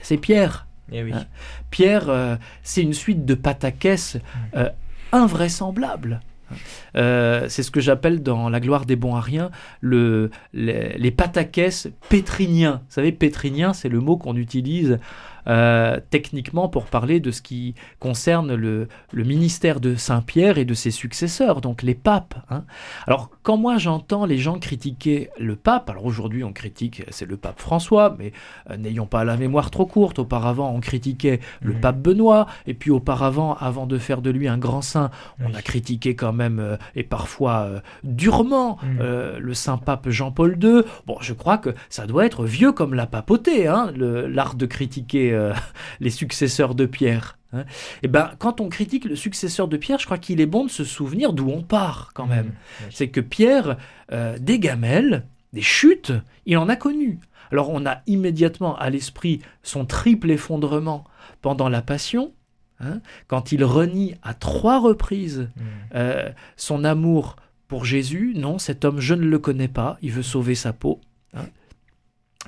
C'est 0.01 0.18
Pierre. 0.18 0.66
Eh 0.92 1.04
oui. 1.04 1.12
Hein. 1.14 1.26
Pierre, 1.72 2.10
euh, 2.10 2.36
c'est 2.62 2.82
une 2.82 2.94
suite 2.94 3.26
de 3.26 3.34
pataquès 3.36 4.18
euh, 4.56 4.70
invraisemblables. 5.12 6.20
Euh, 6.96 7.48
c'est 7.50 7.64
ce 7.64 7.72
que 7.72 7.80
j'appelle 7.80 8.22
dans 8.22 8.48
La 8.50 8.60
gloire 8.60 8.86
des 8.86 8.96
bons 8.96 9.16
à 9.16 9.22
rien 9.22 9.50
le, 9.82 10.30
les, 10.54 10.96
les 10.98 11.12
pataquès 11.12 11.88
pétriniens. 12.10 12.82
Vous 12.88 12.94
savez, 12.94 13.12
pétrinien, 13.12 13.74
c'est 13.74 13.90
le 13.90 14.00
mot 14.00 14.18
qu'on 14.18 14.36
utilise 14.36 15.00
euh, 15.48 16.00
techniquement 16.10 16.70
pour 16.70 16.86
parler 16.86 17.20
de 17.20 17.32
ce 17.32 17.41
qui 17.41 17.76
concerne 18.00 18.54
le, 18.56 18.88
le 19.12 19.24
ministère 19.24 19.80
de 19.80 19.96
Saint-Pierre 19.96 20.58
et 20.58 20.66
de 20.66 20.74
ses 20.74 20.91
successeurs, 20.91 21.62
donc 21.62 21.82
les 21.84 21.96
papes. 21.96 22.36
hein. 22.50 22.64
Alors, 23.08 23.30
quand 23.44 23.58
moi 23.58 23.78
j'entends 23.78 24.26
les 24.26 24.38
gens 24.38 24.60
critiquer 24.60 25.30
le 25.39 25.56
pape, 25.56 25.89
alors 25.89 26.06
aujourd'hui 26.06 26.44
on 26.44 26.54
critique, 26.54 27.04
c'est 27.10 27.26
le 27.28 27.38
pape 27.38 27.60
François, 27.60 28.16
mais 28.18 28.32
euh, 28.70 28.78
n'ayons 28.78 29.06
pas 29.06 29.24
la 29.24 29.38
mémoire 29.38 29.72
trop 29.72 29.86
courte, 29.86 30.20
auparavant 30.20 30.72
on 30.76 30.80
critiquait 30.80 31.39
le 31.62 31.74
pape 31.74 32.00
Benoît, 32.00 32.48
et 32.68 32.74
puis 32.74 32.91
auparavant, 32.91 33.56
avant 33.56 33.86
de 33.86 33.98
faire 33.98 34.22
de 34.22 34.30
lui 34.30 34.48
un 34.48 34.58
grand 34.58 34.82
saint, 34.82 35.10
on 35.41 35.48
Oui. 35.48 35.56
a 35.56 35.62
critiqué 35.62 36.16
quand 36.16 36.34
même, 36.34 36.60
euh, 36.60 36.78
et 36.96 37.04
parfois 37.04 37.70
durement, 38.04 38.78
le 39.00 39.54
saint 39.54 39.78
pape 39.78 40.10
Jean-Paul 40.10 40.58
II. 40.62 40.82
Bon, 41.08 41.18
je 41.22 41.34
crois 41.34 41.58
que 41.58 41.72
ça 41.89 42.06
doit 42.06 42.26
être 42.26 42.46
vieux 42.46 42.72
comme 42.72 42.94
la 42.94 43.06
papauté, 43.08 43.68
hein, 43.68 43.91
l'art 43.96 44.56
de 44.56 44.66
critiquer 44.66 45.33
euh, 45.34 45.54
les 46.00 46.10
successeurs 46.10 46.76
de 46.76 46.86
Pierre. 46.86 47.38
hein. 47.54 47.66
Et 48.04 48.08
ben, 48.08 48.32
quand 48.40 48.62
on 48.62 48.70
critique 48.70 49.06
le 49.06 49.16
successeur 49.16 49.68
de 49.68 49.78
Pierre, 49.78 50.00
je 50.00 50.06
crois 50.06 50.18
qu'il 50.18 50.40
est 50.42 50.46
bon 50.46 50.66
de 50.66 50.70
se 50.72 50.84
souvenir 50.84 51.34
d'où 51.34 51.50
on 51.50 51.62
part 51.64 52.12
quand 52.14 52.26
même. 52.28 52.48
Mm. 52.48 52.84
C'est 52.92 53.10
que 53.10 53.20
Pierre, 53.22 53.78
euh, 54.12 54.38
des 54.40 54.60
gamelles, 54.60 55.26
des 55.54 55.62
chutes, 55.62 56.14
il 56.46 56.58
en 56.58 56.70
a 56.70 56.76
connu. 56.76 57.20
Alors 57.52 57.70
on 57.70 57.86
a 57.86 58.02
immédiatement 58.08 58.76
à 58.78 58.90
l'esprit 58.90 59.42
son 59.62 59.86
triple 59.86 60.32
effondrement 60.32 61.04
pendant 61.42 61.70
la 61.70 61.82
Passion, 61.84 62.34
hein, 62.80 63.02
quand 63.28 63.52
il 63.52 63.64
renie 63.64 64.16
à 64.24 64.34
trois 64.34 64.80
reprises 64.80 65.50
Mm. 65.56 65.62
euh, 65.96 66.30
son 66.58 66.84
amour 66.84 67.36
pour 67.68 67.86
Jésus. 67.86 68.34
Non, 68.36 68.58
cet 68.60 68.86
homme, 68.86 69.00
je 69.00 69.14
ne 69.14 69.26
le 69.26 69.40
connais 69.40 69.68
pas, 69.68 69.98
il 70.02 70.12
veut 70.12 70.24
sauver 70.24 70.56
sa 70.56 70.74
peau. 70.74 71.00
hein. 71.36 71.46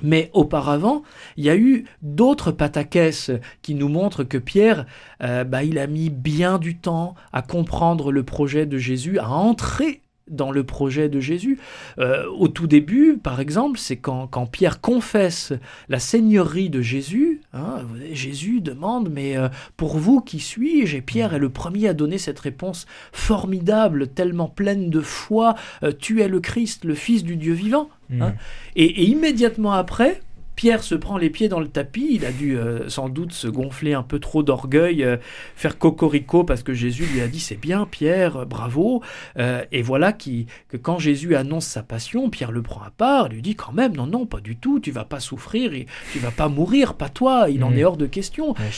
Mais 0.02 0.30
auparavant, 0.34 1.02
il 1.36 1.44
y 1.44 1.50
a 1.50 1.56
eu 1.56 1.84
d'autres 2.02 2.52
pataquès 2.52 3.30
qui 3.62 3.74
nous 3.74 3.88
montrent 3.88 4.24
que 4.24 4.38
Pierre, 4.38 4.86
euh, 5.22 5.44
bah, 5.44 5.64
il 5.64 5.78
a 5.78 5.86
mis 5.86 6.10
bien 6.10 6.58
du 6.58 6.76
temps 6.76 7.14
à 7.32 7.42
comprendre 7.42 8.12
le 8.12 8.22
projet 8.22 8.66
de 8.66 8.76
Jésus, 8.76 9.18
à 9.18 9.30
entrer 9.30 10.02
dans 10.28 10.50
le 10.50 10.64
projet 10.64 11.08
de 11.08 11.20
Jésus. 11.20 11.58
Euh, 11.98 12.24
au 12.38 12.48
tout 12.48 12.66
début, 12.66 13.16
par 13.16 13.40
exemple, 13.40 13.78
c'est 13.78 13.96
quand, 13.96 14.26
quand 14.26 14.46
Pierre 14.46 14.80
confesse 14.80 15.52
la 15.88 15.98
seigneurie 15.98 16.70
de 16.70 16.80
Jésus. 16.82 17.40
hein, 17.52 17.82
Jésus 18.12 18.60
demande, 18.60 19.08
mais 19.10 19.36
euh, 19.36 19.48
pour 19.76 19.98
vous, 19.98 20.20
qui 20.20 20.40
suis-je? 20.40 20.96
Et 20.96 21.00
Pierre 21.02 21.34
est 21.34 21.38
le 21.38 21.50
premier 21.50 21.88
à 21.88 21.94
donner 21.94 22.18
cette 22.18 22.40
réponse 22.40 22.86
formidable, 23.12 24.08
tellement 24.08 24.48
pleine 24.48 24.90
de 24.90 25.00
foi. 25.00 25.54
euh, 25.82 25.92
tu 25.96 26.22
es 26.22 26.28
le 26.28 26.40
Christ, 26.40 26.84
le 26.84 26.94
Fils 26.94 27.22
du 27.24 27.36
Dieu 27.36 27.52
vivant. 27.52 27.88
Mm. 28.10 28.22
Hein 28.22 28.34
Et, 28.74 28.84
et 28.84 29.04
immédiatement 29.04 29.72
après, 29.72 30.20
Pierre 30.56 30.82
se 30.82 30.94
prend 30.94 31.18
les 31.18 31.28
pieds 31.30 31.48
dans 31.48 31.60
le 31.60 31.68
tapis. 31.68 32.08
Il 32.12 32.24
a 32.24 32.32
dû 32.32 32.56
euh, 32.56 32.88
sans 32.88 33.08
doute 33.10 33.32
se 33.32 33.46
gonfler 33.46 33.92
un 33.92 34.02
peu 34.02 34.18
trop 34.18 34.42
d'orgueil, 34.42 35.04
euh, 35.04 35.18
faire 35.54 35.78
cocorico 35.78 36.44
parce 36.44 36.62
que 36.62 36.72
Jésus 36.72 37.04
lui 37.04 37.20
a 37.20 37.28
dit 37.28 37.40
c'est 37.40 37.56
bien, 37.60 37.84
Pierre, 37.86 38.38
euh, 38.38 38.44
bravo. 38.46 39.02
Euh, 39.38 39.62
et 39.70 39.82
voilà 39.82 40.12
qui, 40.14 40.46
que 40.68 40.78
quand 40.78 40.98
Jésus 40.98 41.36
annonce 41.36 41.66
sa 41.66 41.82
passion, 41.82 42.30
Pierre 42.30 42.52
le 42.52 42.62
prend 42.62 42.80
à 42.82 42.90
part, 42.90 43.28
lui 43.28 43.42
dit 43.42 43.54
quand 43.54 43.72
même 43.72 43.94
non 43.94 44.06
non 44.06 44.24
pas 44.24 44.40
du 44.40 44.56
tout, 44.56 44.80
tu 44.80 44.90
vas 44.90 45.04
pas 45.04 45.20
souffrir, 45.20 45.74
et 45.74 45.86
tu 46.12 46.18
vas 46.18 46.30
pas 46.30 46.48
mourir, 46.48 46.94
pas 46.94 47.10
toi. 47.10 47.48
Il 47.50 47.62
en 47.62 47.70
Mhm. 47.70 47.78
est 47.78 47.84
hors 47.84 47.96
de 47.98 48.06
question. 48.06 48.50
Ouais. 48.52 48.70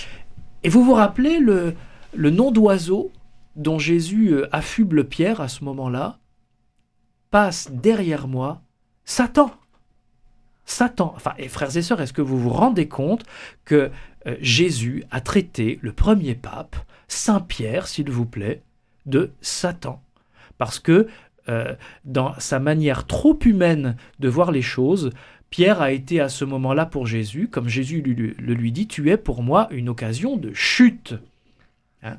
Et 0.65 0.69
vous 0.69 0.83
vous 0.85 0.95
rappelez 0.95 1.39
le, 1.39 1.75
le 2.15 2.31
nom 2.31 2.51
d'oiseau 2.51 3.13
dont 3.55 3.79
Jésus 3.79 4.35
affuble 4.51 5.05
Pierre 5.05 5.41
à 5.41 5.47
ce 5.47 5.63
moment-là? 5.65 6.19
Passe 7.31 7.71
derrière 7.73 8.27
moi 8.27 8.63
Satan. 9.05 9.53
Satan. 10.69 11.13
Enfin, 11.17 11.33
et 11.39 11.49
frères 11.49 11.75
et 11.77 11.83
sœurs, 11.83 12.01
est-ce 12.03 12.13
que 12.13 12.21
vous 12.23 12.39
vous 12.39 12.51
rendez 12.51 12.89
compte 12.89 13.25
que 13.65 13.91
euh, 14.27 14.37
Jésus 14.41 15.03
a 15.11 15.21
traité 15.23 15.79
le 15.81 15.93
premier 15.93 16.35
pape, 16.35 16.77
Saint 17.09 17.41
Pierre, 17.41 17.87
s'il 17.89 18.11
vous 18.11 18.27
plaît, 18.27 18.63
de 19.07 19.31
Satan? 19.41 20.03
Parce 20.59 20.79
que 20.79 21.09
euh, 21.49 21.75
dans 22.05 22.35
sa 22.39 22.59
manière 22.59 23.07
trop 23.07 23.39
humaine 23.45 23.97
de 24.21 24.29
voir 24.29 24.51
les 24.53 24.61
choses, 24.61 25.11
Pierre 25.49 25.81
a 25.81 25.91
été 25.93 26.21
à 26.21 26.29
ce 26.29 26.45
moment-là 26.45 26.85
pour 26.85 27.07
Jésus, 27.07 27.49
comme 27.49 27.69
Jésus 27.69 28.03
lui- 28.03 28.15
lui- 28.15 28.35
le 28.39 28.53
lui 28.53 28.71
dit, 28.71 28.87
tu 28.87 29.09
es 29.11 29.17
pour 29.17 29.43
moi 29.43 29.69
une 29.71 29.89
occasion 29.89 30.37
de 30.37 30.53
chute. 30.53 31.15
Hein? 32.03 32.19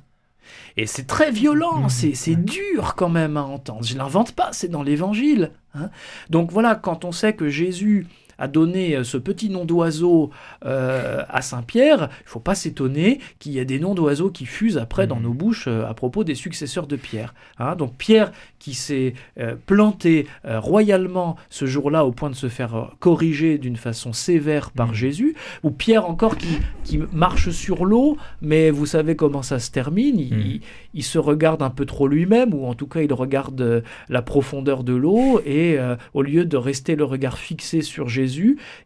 Et 0.78 0.88
c'est 0.88 1.06
très 1.06 1.30
violent, 1.32 1.82
Mhm. 1.84 1.90
c'est 1.90 2.16
c'est 2.16 2.36
dur 2.36 2.96
quand 2.96 3.10
même 3.10 3.38
à 3.38 3.44
entendre. 3.44 3.84
Je 3.84 3.96
l'invente 3.96 4.32
pas, 4.32 4.50
c'est 4.54 4.70
dans 4.70 4.82
l'Évangile. 4.82 5.52
hein. 5.76 5.92
Donc 6.32 6.52
voilà, 6.52 6.74
quand 6.74 7.06
on 7.06 7.12
sait 7.12 7.34
que 7.34 7.50
Jésus 7.50 8.08
a 8.40 8.48
donné 8.48 8.96
euh, 8.96 9.04
ce 9.04 9.18
petit 9.18 9.50
nom 9.50 9.66
d'oiseau 9.66 10.32
euh, 10.66 11.24
à 11.30 11.42
Saint-Pierre, 11.42 12.10
il 12.22 12.28
faut 12.30 12.40
pas 12.40 12.56
s'étonner 12.56 13.20
qu'il 13.40 13.52
y 13.52 13.60
ait 13.60 13.66
des 13.66 13.80
noms 13.80 13.94
d'oiseaux 13.96 14.30
qui 14.32 14.46
fusent 14.46 14.78
après 14.78 15.06
dans 15.08 15.18
Mhm. 15.18 15.24
nos 15.24 15.34
bouches 15.34 15.66
euh, 15.68 15.86
à 15.88 15.94
propos 15.94 16.24
des 16.24 16.36
successeurs 16.36 16.88
de 16.88 16.96
Pierre. 16.96 17.34
hein. 17.60 17.76
Donc 17.76 17.94
Pierre 17.98 18.32
qui 18.58 18.74
s'est 18.74 19.14
euh, 19.40 19.56
planté 19.66 20.28
euh, 20.46 20.60
royalement 20.60 21.36
ce 21.50 21.66
jour-là 21.66 22.06
au 22.06 22.12
point 22.12 22.30
de 22.30 22.36
se 22.36 22.48
faire 22.50 22.92
corriger 23.00 23.58
d'une 23.58 23.76
façon 23.78 24.14
sévère 24.14 24.72
par 24.72 24.88
Mhm. 24.90 24.94
Jésus, 24.94 25.36
ou 25.64 25.72
Pierre 25.72 26.06
encore 26.10 26.38
qui, 26.38 26.58
qui 26.84 27.00
marche 27.12 27.50
sur 27.52 27.86
l'eau, 27.86 28.18
mais 28.42 28.70
vous 28.72 28.86
savez 28.86 29.16
comment 29.16 29.42
ça 29.42 29.60
se 29.60 29.72
termine, 29.72 30.20
il, 30.20 30.34
Mhm. 30.34 30.40
il- 30.42 30.62
il 30.96 31.04
se 31.04 31.20
regarde 31.20 31.62
un 31.62 31.70
peu 31.70 31.86
trop 31.86 32.08
lui-même, 32.08 32.54
ou 32.54 32.66
en 32.66 32.74
tout 32.74 32.88
cas 32.88 33.02
il 33.02 33.14
regarde 33.14 33.84
la 34.10 34.22
profondeur 34.22 34.84
de 34.84 34.94
l'eau, 34.94 35.40
et 35.46 35.78
au 36.14 36.22
lieu 36.22 36.46
de 36.46 36.58
rester 36.58 36.96
le 36.96 37.04
regard 37.04 37.38
fixé 37.38 37.82
sur 37.82 38.08
Jésus, 38.10 38.29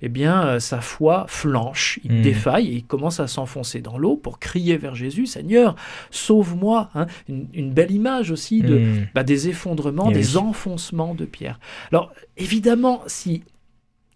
eh 0.01 0.09
bien 0.09 0.45
euh, 0.45 0.59
sa 0.59 0.81
foi 0.81 1.25
flanche, 1.27 1.99
il 2.03 2.11
Mhm. 2.13 2.21
défaille, 2.21 2.67
et 2.69 2.75
il 2.75 2.85
commence 2.85 3.19
à 3.19 3.27
s'enfoncer 3.27 3.81
dans 3.81 3.97
l'eau 3.97 4.15
pour 4.17 4.39
crier 4.39 4.77
vers 4.77 4.95
Jésus, 4.95 5.25
Seigneur, 5.25 5.75
sauve-moi. 6.11 6.89
hein. 6.95 7.07
Une, 7.27 7.47
une 7.53 7.71
belle 7.73 7.91
image 7.91 8.31
aussi 8.31 8.61
de, 8.61 8.79
Mm. 8.79 9.07
bah, 9.13 9.23
des 9.23 9.49
effondrements, 9.49 10.09
Eh 10.09 10.13
des 10.13 10.37
enfoncements 10.37 11.13
de 11.15 11.25
pierre. 11.25 11.59
Alors, 11.91 12.11
évidemment, 12.37 13.01
si 13.07 13.43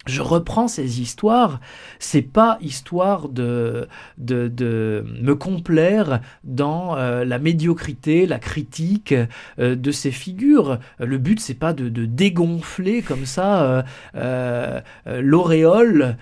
je 0.09 0.21
reprends 0.21 0.67
ces 0.67 1.01
histoires, 1.01 1.59
c'est 1.99 2.21
pas 2.21 2.57
histoire 2.61 3.29
de, 3.29 3.87
de, 4.17 5.05
me 5.21 5.35
complaire 5.35 6.21
dans 6.43 6.97
euh, 6.97 7.25
la 7.25 7.39
médiocrité, 7.39 8.25
la 8.25 8.39
critique 8.39 9.13
euh, 9.59 9.75
de 9.75 9.91
ces 9.91 10.11
figures. 10.11 10.79
Le 10.99 11.17
but, 11.17 11.39
c'est 11.39 11.53
pas 11.53 11.73
de, 11.73 11.87
dégonfler 12.05 13.01
comme 13.01 13.25
ça 13.25 13.85
euh, 14.15 14.81
l'auréole 15.05 16.17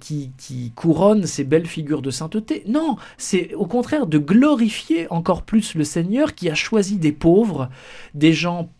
qui, 0.00 0.32
qui 0.36 0.72
couronne 0.72 1.26
ces 1.26 1.44
belles 1.44 1.66
figures 1.66 2.02
de 2.02 2.10
sainteté. 2.10 2.64
Non, 2.66 2.96
c'est 3.16 3.54
au 3.54 3.66
contraire 3.66 4.06
de 4.06 4.18
glorifier 4.18 5.06
encore 5.10 5.42
plus 5.42 5.74
le 5.74 5.84
Seigneur 5.84 6.34
qui 6.34 6.50
a 6.50 6.54
choisi 6.54 6.96
des 6.96 7.12
pauvres, 7.12 7.68
des 8.14 8.32
gens 8.32 8.70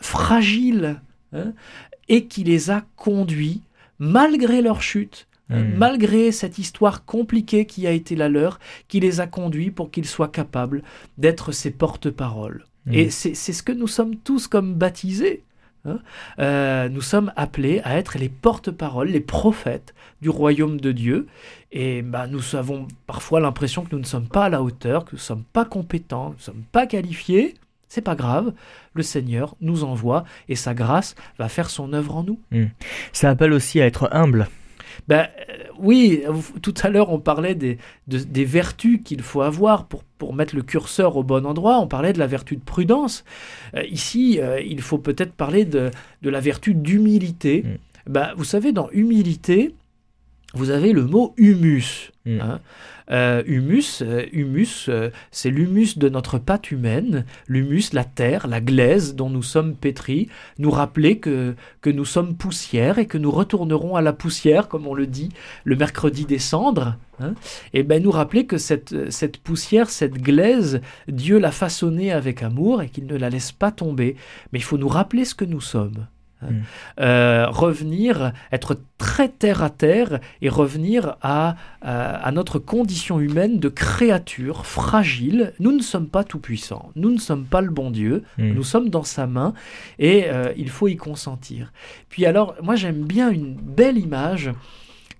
fragiles, 0.00 1.00
hein, 1.32 1.52
et 2.08 2.26
qui 2.26 2.44
les 2.44 2.70
a 2.70 2.84
conduits, 2.96 3.62
malgré 4.02 4.62
leur 4.62 4.82
chute, 4.82 5.28
hein, 5.48 5.60
Mm. 5.62 5.74
malgré 5.78 6.32
cette 6.32 6.58
histoire 6.58 7.04
compliquée 7.04 7.66
qui 7.66 7.86
a 7.86 7.92
été 7.92 8.16
la 8.16 8.28
leur, 8.28 8.58
qui 8.88 8.98
les 9.00 9.20
a 9.20 9.26
conduits 9.28 9.70
pour 9.70 9.90
qu'ils 9.92 10.06
soient 10.08 10.28
capables 10.28 10.82
d'être 11.18 11.52
ses 11.52 11.70
porte-paroles. 11.70 12.64
Mm. 12.86 12.94
Et 12.94 13.10
c'est 13.10 13.34
c'est 13.34 13.52
ce 13.52 13.62
que 13.62 13.72
nous 13.72 13.86
sommes 13.88 14.16
tous 14.16 14.48
comme 14.48 14.74
baptisés. 14.74 15.44
hein. 15.84 15.98
Euh, 16.38 16.88
nous 16.88 17.00
sommes 17.00 17.32
appelés 17.36 17.80
à 17.84 17.96
être 17.96 18.18
les 18.18 18.28
porte-paroles, 18.28 19.08
les 19.08 19.20
prophètes 19.20 19.94
du 20.20 20.30
royaume 20.30 20.80
de 20.80 20.90
Dieu. 20.92 21.26
Et 21.70 22.02
bah, 22.02 22.26
nous 22.26 22.56
avons 22.56 22.86
parfois 23.06 23.40
l'impression 23.40 23.84
que 23.84 23.92
nous 23.94 24.00
ne 24.00 24.06
sommes 24.06 24.28
pas 24.28 24.46
à 24.46 24.48
la 24.48 24.62
hauteur, 24.62 25.04
que 25.04 25.12
nous 25.12 25.18
ne 25.18 25.28
sommes 25.30 25.44
pas 25.52 25.64
compétents, 25.64 26.26
que 26.30 26.34
nous 26.34 26.38
ne 26.38 26.42
sommes 26.50 26.64
pas 26.72 26.86
qualifiés. 26.86 27.54
C'est 27.94 28.00
pas 28.00 28.14
grave, 28.14 28.54
le 28.94 29.02
Seigneur 29.02 29.54
nous 29.60 29.84
envoie 29.84 30.24
et 30.48 30.56
sa 30.56 30.72
grâce 30.72 31.14
va 31.38 31.50
faire 31.50 31.68
son 31.68 31.92
œuvre 31.92 32.16
en 32.16 32.24
nous. 32.24 32.38
Ça 33.12 33.28
appelle 33.28 33.52
aussi 33.52 33.82
à 33.82 33.86
être 33.86 34.08
humble. 34.12 34.48
Ben, 35.08 35.28
euh, 35.50 35.54
oui, 35.78 36.22
tout 36.62 36.72
à 36.82 36.88
l'heure 36.88 37.10
on 37.12 37.18
parlait 37.18 37.54
des, 37.54 37.76
de- 38.08 38.16
des 38.18 38.46
vertus 38.46 39.00
qu'il 39.04 39.20
faut 39.20 39.42
avoir 39.42 39.84
pour, 39.84 40.04
pour 40.16 40.32
mettre 40.34 40.56
le 40.56 40.62
curseur 40.62 41.16
au 41.18 41.22
bon 41.22 41.44
endroit. 41.44 41.80
On 41.80 41.86
parlait 41.86 42.14
de 42.14 42.18
la 42.18 42.26
vertu 42.26 42.56
de 42.56 42.62
prudence. 42.62 43.24
Euh, 43.74 43.82
ici, 43.84 44.38
euh, 44.40 44.58
il 44.60 44.80
faut 44.80 44.98
peut-être 44.98 45.32
parler 45.34 45.66
de, 45.66 45.90
de 46.22 46.30
la 46.30 46.40
vertu 46.40 46.72
d'humilité. 46.74 47.62
Mm. 47.62 48.10
Ben, 48.10 48.32
vous 48.38 48.44
savez, 48.44 48.72
dans 48.72 48.88
humilité, 48.92 49.74
vous 50.54 50.70
avez 50.70 50.92
le 50.92 51.04
mot 51.04 51.34
humus. 51.36 52.12
Mm. 52.24 52.40
hein. 52.40 52.60
Euh, 53.10 53.42
humus, 53.46 54.00
euh, 54.02 54.24
humus 54.32 54.86
euh, 54.88 55.10
c'est 55.32 55.50
l'humus 55.50 55.98
de 55.98 56.08
notre 56.08 56.38
pâte 56.38 56.70
humaine, 56.70 57.26
l'humus, 57.48 57.92
la 57.92 58.04
terre, 58.04 58.46
la 58.46 58.60
glaise 58.60 59.14
dont 59.16 59.28
nous 59.28 59.42
sommes 59.42 59.74
pétris, 59.74 60.28
nous 60.58 60.70
rappeler 60.70 61.18
que, 61.18 61.54
que 61.80 61.90
nous 61.90 62.04
sommes 62.04 62.36
poussière 62.36 62.98
et 62.98 63.06
que 63.06 63.18
nous 63.18 63.30
retournerons 63.30 63.96
à 63.96 64.02
la 64.02 64.12
poussière, 64.12 64.68
comme 64.68 64.86
on 64.86 64.94
le 64.94 65.06
dit, 65.06 65.30
le 65.64 65.76
mercredi 65.76 66.24
des 66.24 66.38
cendres. 66.38 66.96
hein. 67.20 67.34
et 67.74 67.82
ben 67.82 68.02
nous 68.02 68.12
rappeler 68.12 68.46
que 68.46 68.56
cette, 68.56 69.10
cette 69.10 69.38
poussière, 69.38 69.90
cette 69.90 70.14
glaise, 70.14 70.80
Dieu 71.08 71.38
l'a 71.38 71.52
façonnée 71.52 72.12
avec 72.12 72.42
amour 72.42 72.82
et 72.82 72.88
qu'il 72.88 73.06
ne 73.06 73.16
la 73.16 73.30
laisse 73.30 73.52
pas 73.52 73.72
tomber. 73.72 74.16
Mais 74.52 74.60
il 74.60 74.64
faut 74.64 74.78
nous 74.78 74.88
rappeler 74.88 75.24
ce 75.24 75.34
que 75.34 75.44
nous 75.44 75.60
sommes. 75.60 76.06
Mm. 76.50 76.62
Euh, 77.00 77.46
revenir, 77.48 78.32
être 78.50 78.78
très 78.98 79.28
terre 79.28 79.62
à 79.62 79.70
terre 79.70 80.20
et 80.40 80.48
revenir 80.48 81.16
à, 81.22 81.56
à, 81.80 82.14
à 82.16 82.32
notre 82.32 82.58
condition 82.58 83.20
humaine 83.20 83.58
de 83.58 83.68
créature 83.68 84.66
fragile. 84.66 85.52
Nous 85.60 85.72
ne 85.72 85.82
sommes 85.82 86.08
pas 86.08 86.24
tout-puissants, 86.24 86.90
nous 86.96 87.10
ne 87.10 87.18
sommes 87.18 87.44
pas 87.44 87.60
le 87.60 87.70
bon 87.70 87.90
Dieu, 87.90 88.22
Mm. 88.38 88.52
nous 88.52 88.62
sommes 88.64 88.88
dans 88.88 89.02
sa 89.04 89.26
main 89.26 89.52
et 89.98 90.24
euh, 90.26 90.52
il 90.56 90.70
faut 90.70 90.88
y 90.88 90.96
consentir. 90.96 91.72
Puis 92.08 92.24
alors, 92.26 92.54
moi 92.62 92.76
j'aime 92.76 93.04
bien 93.04 93.30
une 93.30 93.54
belle 93.54 93.98
image 93.98 94.50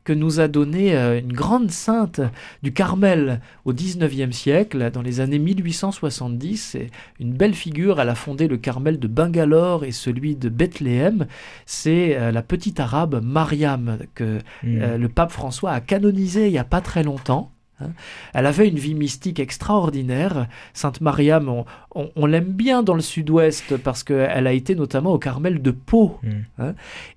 que 0.04 0.12
nous 0.12 0.40
a 0.40 0.48
donnée 0.48 0.96
euh, 0.96 1.18
une 1.18 1.32
grande 1.32 1.70
sainte 1.70 2.20
du 2.62 2.72
Carmel 2.72 3.40
au 3.64 3.72
19e 3.72 4.32
siècle, 4.32 4.90
dans 4.92 5.02
les 5.02 5.20
années 5.20 5.38
1870. 5.38 6.56
C'est 6.72 6.90
une 7.20 7.32
belle 7.32 7.54
figure, 7.54 8.00
elle 8.00 8.08
a 8.08 8.14
fondé 8.14 8.48
le 8.48 8.56
Carmel 8.56 8.98
de 8.98 9.08
Bangalore 9.08 9.84
et 9.84 9.92
celui 9.92 10.34
de 10.36 10.48
Bethléem. 10.48 11.26
C'est 11.66 12.16
euh, 12.16 12.32
la 12.32 12.42
petite 12.42 12.80
arabe 12.80 13.20
Mariam 13.22 13.98
que 14.14 14.38
Mm. 14.62 14.82
euh, 14.82 14.98
le 14.98 15.08
pape 15.08 15.30
François 15.32 15.72
a 15.72 15.80
canonisé 15.80 16.46
il 16.46 16.52
n'y 16.52 16.58
a 16.58 16.64
pas 16.64 16.80
très 16.80 17.02
longtemps. 17.02 17.50
Hein. 17.82 17.92
Elle 18.34 18.46
avait 18.46 18.68
une 18.68 18.78
vie 18.78 18.94
mystique 18.94 19.40
extraordinaire. 19.40 20.46
Sainte 20.74 21.00
Mariam, 21.00 21.48
on, 21.48 21.64
on- 21.94 22.10
on 22.16 22.26
l'aime 22.26 22.52
bien 22.52 22.82
dans 22.82 22.94
le 22.94 23.00
sud-ouest 23.00 23.76
parce 23.76 24.02
qu'elle 24.04 24.46
a 24.46 24.52
été 24.52 24.74
notamment 24.74 25.12
au 25.12 25.18
Carmel 25.18 25.60
de 25.62 25.70
Pau. 25.70 26.18
Mm. 26.22 26.62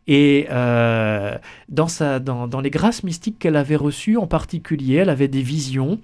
Et 0.07 0.47
euh, 0.51 1.37
dans, 1.69 1.87
sa, 1.87 2.19
dans, 2.19 2.47
dans 2.47 2.61
les 2.61 2.69
grâces 2.69 3.03
mystiques 3.03 3.39
qu'elle 3.39 3.55
avait 3.55 3.75
reçues 3.75 4.17
en 4.17 4.27
particulier, 4.27 4.95
elle 4.95 5.09
avait 5.09 5.27
des 5.27 5.41
visions. 5.41 5.99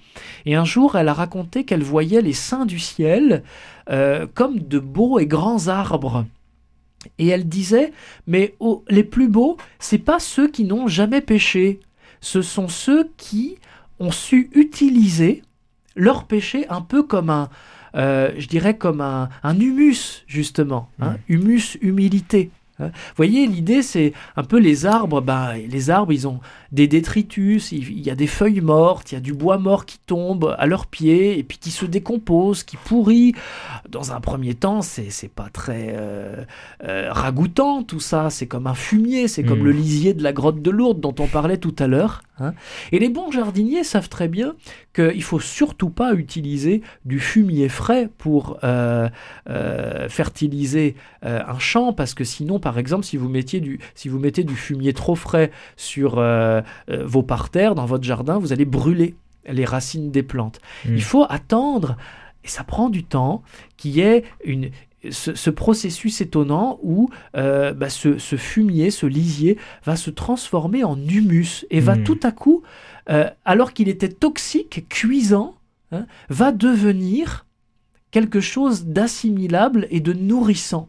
Et 0.46 0.56
un 0.56 0.66
jour, 0.66 0.96
elle 0.96 1.08
a 1.10 1.14
raconté 1.14 1.64
qu'elle 1.66 1.84
voyait 1.84 2.22
les 2.22 2.34
saints 2.34 2.66
du 2.66 2.80
ciel 2.80 3.44
euh, 3.90 4.28
comme 4.34 4.60
de 4.60 4.80
beaux 4.80 5.20
et 5.20 5.26
grands 5.28 5.68
arbres. 5.68 6.26
Et 7.18 7.28
elle 7.28 7.48
disait, 7.50 7.94
mais 8.28 8.54
oh, 8.60 8.84
les 8.88 9.04
plus 9.04 9.28
beaux, 9.28 9.58
c'est 9.80 9.98
pas 9.98 10.20
ceux 10.20 10.48
qui 10.48 10.66
n'ont 10.66 10.88
jamais 10.88 11.22
péché, 11.22 11.80
ce 12.22 12.44
sont 12.44 12.68
ceux 12.68 13.10
qui 13.18 13.58
ont 14.02 14.12
su 14.12 14.50
utiliser 14.56 15.44
leur 15.96 16.26
péché 16.26 16.66
un 16.70 16.82
peu 16.82 17.04
comme 17.04 17.30
un, 17.30 17.50
euh, 17.96 18.32
je 18.38 18.48
dirais 18.48 18.76
comme 18.78 19.02
un, 19.02 19.30
un 19.44 19.60
humus 19.60 20.24
justement, 20.28 20.90
hein, 21.00 21.18
humus 21.30 21.78
humilité. 21.82 22.50
hein. 22.80 22.88
Vous 22.88 23.18
voyez, 23.18 23.46
l'idée 23.48 23.84
c'est 23.84 24.14
un 24.36 24.44
peu 24.44 24.58
les 24.60 24.86
arbres. 24.86 25.22
Ben, 25.22 25.54
les 25.70 25.90
arbres, 25.90 26.14
ils 26.14 26.28
ont 26.28 26.40
des 26.72 26.88
détritus, 26.88 27.72
il 27.74 28.00
y 28.00 28.10
a 28.10 28.16
des 28.16 28.28
feuilles 28.28 28.62
mortes, 28.62 29.12
il 29.12 29.16
y 29.16 29.18
a 29.18 29.22
du 29.22 29.34
bois 29.34 29.58
mort 29.58 29.86
qui 29.86 30.00
tombe 30.00 30.56
à 30.58 30.66
leurs 30.68 30.88
pieds 30.88 31.38
et 31.38 31.44
puis 31.44 31.58
qui 31.58 31.70
se 31.72 31.86
décompose, 31.86 32.64
qui 32.64 32.78
pourrit. 32.78 33.34
Dans 33.90 34.14
un 34.14 34.22
premier 34.22 34.54
temps, 34.54 34.82
c'est 34.82 35.10
c'est 35.10 35.28
pas 35.28 35.50
très 35.52 35.88
euh, 35.90 36.46
euh, 36.86 37.10
ragoûtant 37.12 37.84
tout 37.84 38.00
ça. 38.00 38.30
C'est 38.30 38.48
comme 38.48 38.68
un 38.68 38.74
fumier, 38.74 39.28
c'est 39.28 39.44
comme 39.44 39.60
Mm. 39.60 39.66
le 39.66 39.72
lisier 39.72 40.14
de 40.14 40.24
la 40.24 40.32
grotte 40.34 40.62
de 40.62 40.72
Lourdes 40.72 41.00
dont 41.02 41.16
on 41.20 41.28
parlait 41.28 41.58
tout 41.58 41.76
à 41.78 41.88
l'heure. 41.88 42.24
hein. 42.40 42.54
Et 42.92 43.00
les 43.00 43.10
bons 43.10 43.32
jardiniers 43.32 43.84
savent 43.84 44.10
très 44.10 44.28
bien 44.30 44.56
qu'il 44.96 45.24
faut 45.24 45.40
surtout 45.40 45.90
pas 45.90 46.14
utiliser 46.14 46.82
du 47.06 47.20
fumier 47.20 47.68
frais 47.70 48.10
pour 48.18 48.58
euh, 48.64 49.10
fertiliser 50.10 50.96
un 51.24 51.60
champ 51.60 51.94
parce 51.94 52.14
que 52.14 52.24
sinon, 52.24 52.60
par 52.60 52.78
exemple, 52.78 53.06
si 53.06 53.18
vous 53.18 53.30
mettiez 53.30 53.60
du, 53.60 53.80
si 53.96 54.10
vous 54.10 54.20
mettez 54.20 54.44
du 54.44 54.56
fumier 54.56 54.94
trop 54.94 55.16
frais 55.16 55.52
sur 55.78 56.16
euh, 56.18 56.61
euh, 56.90 57.06
vos 57.06 57.24
parterres 57.24 57.76
dans 57.76 57.86
votre 57.86 58.04
jardin, 58.04 58.38
vous 58.40 58.54
allez 58.54 58.66
brûler 58.66 59.16
les 59.48 59.66
racines 59.66 60.12
des 60.12 60.24
plantes. 60.24 60.60
Mm. 60.86 60.96
Il 60.96 61.04
faut 61.04 61.26
attendre 61.30 61.98
et 62.44 62.48
ça 62.48 62.64
prend 62.64 62.90
du 62.90 63.04
temps 63.04 63.44
qu'il 63.78 63.92
y 63.92 64.02
ait 64.02 64.24
une 64.44 64.72
ce, 65.10 65.34
ce 65.34 65.50
processus 65.50 66.22
étonnant 66.22 66.80
où 66.84 67.10
euh, 67.36 67.74
bah, 67.74 67.90
ce, 67.90 68.18
ce 68.20 68.36
fumier, 68.36 68.92
ce 68.92 69.06
lisier, 69.06 69.58
va 69.84 69.96
se 69.96 70.12
transformer 70.12 70.84
en 70.84 70.96
humus 70.96 71.66
et 71.72 71.80
va 71.80 71.96
Mm. 71.96 72.04
tout 72.04 72.20
à 72.24 72.32
coup, 72.32 72.62
euh, 73.10 73.30
alors 73.46 73.74
qu'il 73.74 73.90
était 73.90 74.10
toxique, 74.10 74.86
cuisant, 74.90 75.56
hein, 75.92 76.06
va 76.30 76.52
devenir 76.52 77.46
quelque 78.12 78.42
chose 78.42 78.86
d'assimilable 78.86 79.88
et 79.90 80.02
de 80.02 80.14
nourrissant. 80.14 80.88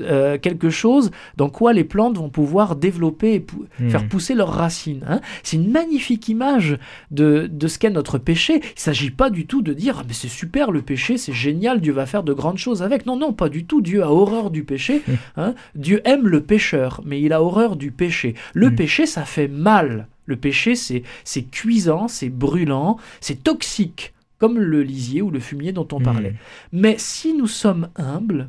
Euh, 0.00 0.38
quelque 0.38 0.70
chose 0.70 1.10
dans 1.36 1.50
quoi 1.50 1.72
les 1.72 1.84
plantes 1.84 2.16
vont 2.18 2.28
pouvoir 2.30 2.76
développer 2.76 3.34
et 3.34 3.40
pou- 3.40 3.66
Mm. 3.80 3.90
faire 3.90 4.08
pousser 4.08 4.34
leurs 4.34 4.52
racines. 4.52 5.04
hein. 5.08 5.20
C'est 5.42 5.56
une 5.56 5.70
magnifique 5.70 6.28
image 6.28 6.78
de, 7.10 7.48
de 7.50 7.66
ce 7.68 7.78
qu'est 7.78 7.90
notre 7.90 8.18
péché. 8.18 8.54
Il 8.54 8.58
ne 8.76 8.80
s'agit 8.80 9.10
pas 9.10 9.30
du 9.30 9.46
tout 9.46 9.62
de 9.62 9.72
dire 9.72 9.98
ah, 10.00 10.04
mais 10.06 10.14
c'est 10.14 10.28
super 10.28 10.70
le 10.70 10.82
péché, 10.82 11.18
c'est 11.18 11.32
génial, 11.32 11.80
Dieu 11.80 11.92
va 11.92 12.06
faire 12.06 12.22
de 12.22 12.32
grandes 12.32 12.58
choses 12.58 12.82
avec. 12.82 13.06
Non, 13.06 13.16
non, 13.16 13.32
pas 13.32 13.48
du 13.48 13.64
tout. 13.64 13.80
Dieu 13.80 14.02
a 14.02 14.10
horreur 14.10 14.50
du 14.50 14.64
péché. 14.64 15.02
Mm. 15.06 15.12
hein. 15.36 15.54
Dieu 15.74 16.00
aime 16.04 16.26
le 16.28 16.40
pécheur, 16.42 17.00
mais 17.04 17.20
il 17.20 17.32
a 17.32 17.42
horreur 17.42 17.76
du 17.76 17.90
péché. 17.90 18.34
Le 18.54 18.70
Mm. 18.70 18.74
péché, 18.76 19.06
ça 19.06 19.24
fait 19.24 19.48
mal. 19.48 20.06
Le 20.26 20.36
péché, 20.36 20.74
c'est 20.74 21.02
c'est 21.24 21.42
cuisant, 21.44 22.06
c'est 22.08 22.28
brûlant, 22.28 22.98
c'est 23.20 23.42
toxique, 23.42 24.12
comme 24.38 24.58
le 24.58 24.82
lisier 24.82 25.22
ou 25.22 25.30
le 25.30 25.40
fumier 25.40 25.72
dont 25.72 25.88
on 25.92 26.00
parlait. 26.00 26.34
Mais 26.72 26.96
si 26.98 27.32
nous 27.34 27.46
sommes 27.46 27.88
humbles, 27.96 28.48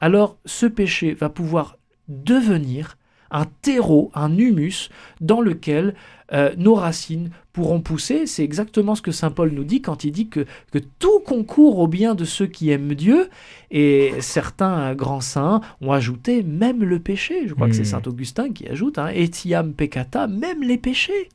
alors 0.00 0.36
ce 0.44 0.66
péché 0.66 1.14
va 1.14 1.28
pouvoir 1.28 1.76
devenir 2.08 2.96
un 3.30 3.44
terreau, 3.62 4.10
un 4.14 4.36
humus 4.36 4.88
dans 5.20 5.40
lequel 5.40 5.94
euh, 6.32 6.54
nos 6.56 6.74
racines 6.74 7.30
pourront 7.52 7.80
pousser. 7.80 8.26
C'est 8.26 8.44
exactement 8.44 8.94
ce 8.94 9.02
que 9.02 9.12
Saint 9.12 9.30
Paul 9.30 9.50
nous 9.50 9.64
dit 9.64 9.82
quand 9.82 10.04
il 10.04 10.12
dit 10.12 10.28
que, 10.28 10.46
que 10.72 10.78
tout 10.98 11.20
concourt 11.20 11.78
au 11.78 11.88
bien 11.88 12.14
de 12.14 12.24
ceux 12.24 12.46
qui 12.46 12.70
aiment 12.70 12.94
Dieu. 12.94 13.28
Et 13.70 14.12
certains 14.20 14.94
grands 14.94 15.20
saints 15.20 15.60
ont 15.80 15.92
ajouté 15.92 16.42
même 16.42 16.84
le 16.84 16.98
péché. 16.98 17.48
Je 17.48 17.54
crois 17.54 17.68
que 17.68 17.74
c'est 17.74 17.82
Mm. 17.82 17.84
Saint 17.84 18.02
Augustin 18.06 18.52
qui 18.52 18.68
ajoute, 18.68 18.98
hein, 18.98 19.08
etiam 19.14 19.72
peccata, 19.72 20.26
même 20.26 20.62
les 20.62 20.78
péchés 20.78 21.28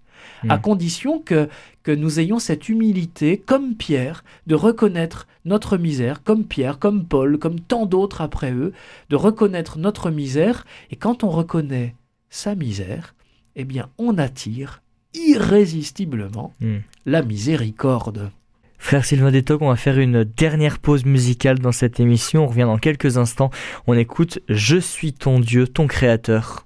Mm. 0.44 0.52
à 0.52 0.58
condition 0.58 1.20
que, 1.20 1.50
que 1.84 1.92
nous 1.92 2.20
ayons 2.20 2.40
cette 2.40 2.70
humilité, 2.70 3.38
comme 3.38 3.76
Pierre, 3.76 4.24
de 4.48 4.56
reconnaître 4.56 5.28
notre 5.46 5.78
misère, 5.78 6.24
comme 6.24 6.46
Pierre, 6.46 6.80
comme 6.80 7.06
Paul, 7.06 7.38
comme 7.38 7.60
tant 7.60 7.86
d'autres 7.86 8.22
après 8.22 8.52
eux, 8.52 8.74
de 9.10 9.16
reconnaître 9.16 9.78
notre 9.78 10.10
misère, 10.12 10.66
et 10.92 10.96
quand 10.96 11.24
on 11.24 11.30
reconnaît 11.30 11.96
sa 12.30 12.56
misère, 12.56 13.16
eh 13.56 13.64
bien 13.66 13.90
on 13.98 14.18
attire 14.18 14.82
irrésistiblement 15.14 16.54
Mm. 16.60 16.78
la 17.06 17.22
miséricorde. 17.22 18.32
Frère 18.80 19.06
Sylvain 19.06 19.32
Détoc, 19.32 19.62
on 19.62 19.70
va 19.70 19.76
faire 19.78 19.98
une 20.00 20.24
dernière 20.26 20.80
pause 20.80 21.06
musicale 21.06 21.60
dans 21.60 21.72
cette 21.72 22.00
émission. 22.02 22.44
On 22.44 22.48
revient 22.48 22.64
dans 22.64 22.78
quelques 22.78 23.18
instants. 23.18 23.50
On 23.88 23.94
écoute 23.94 24.40
Je 24.50 24.78
suis 24.78 25.14
ton 25.14 25.40
Dieu, 25.40 25.68
ton 25.68 25.88
Créateur. 25.88 26.66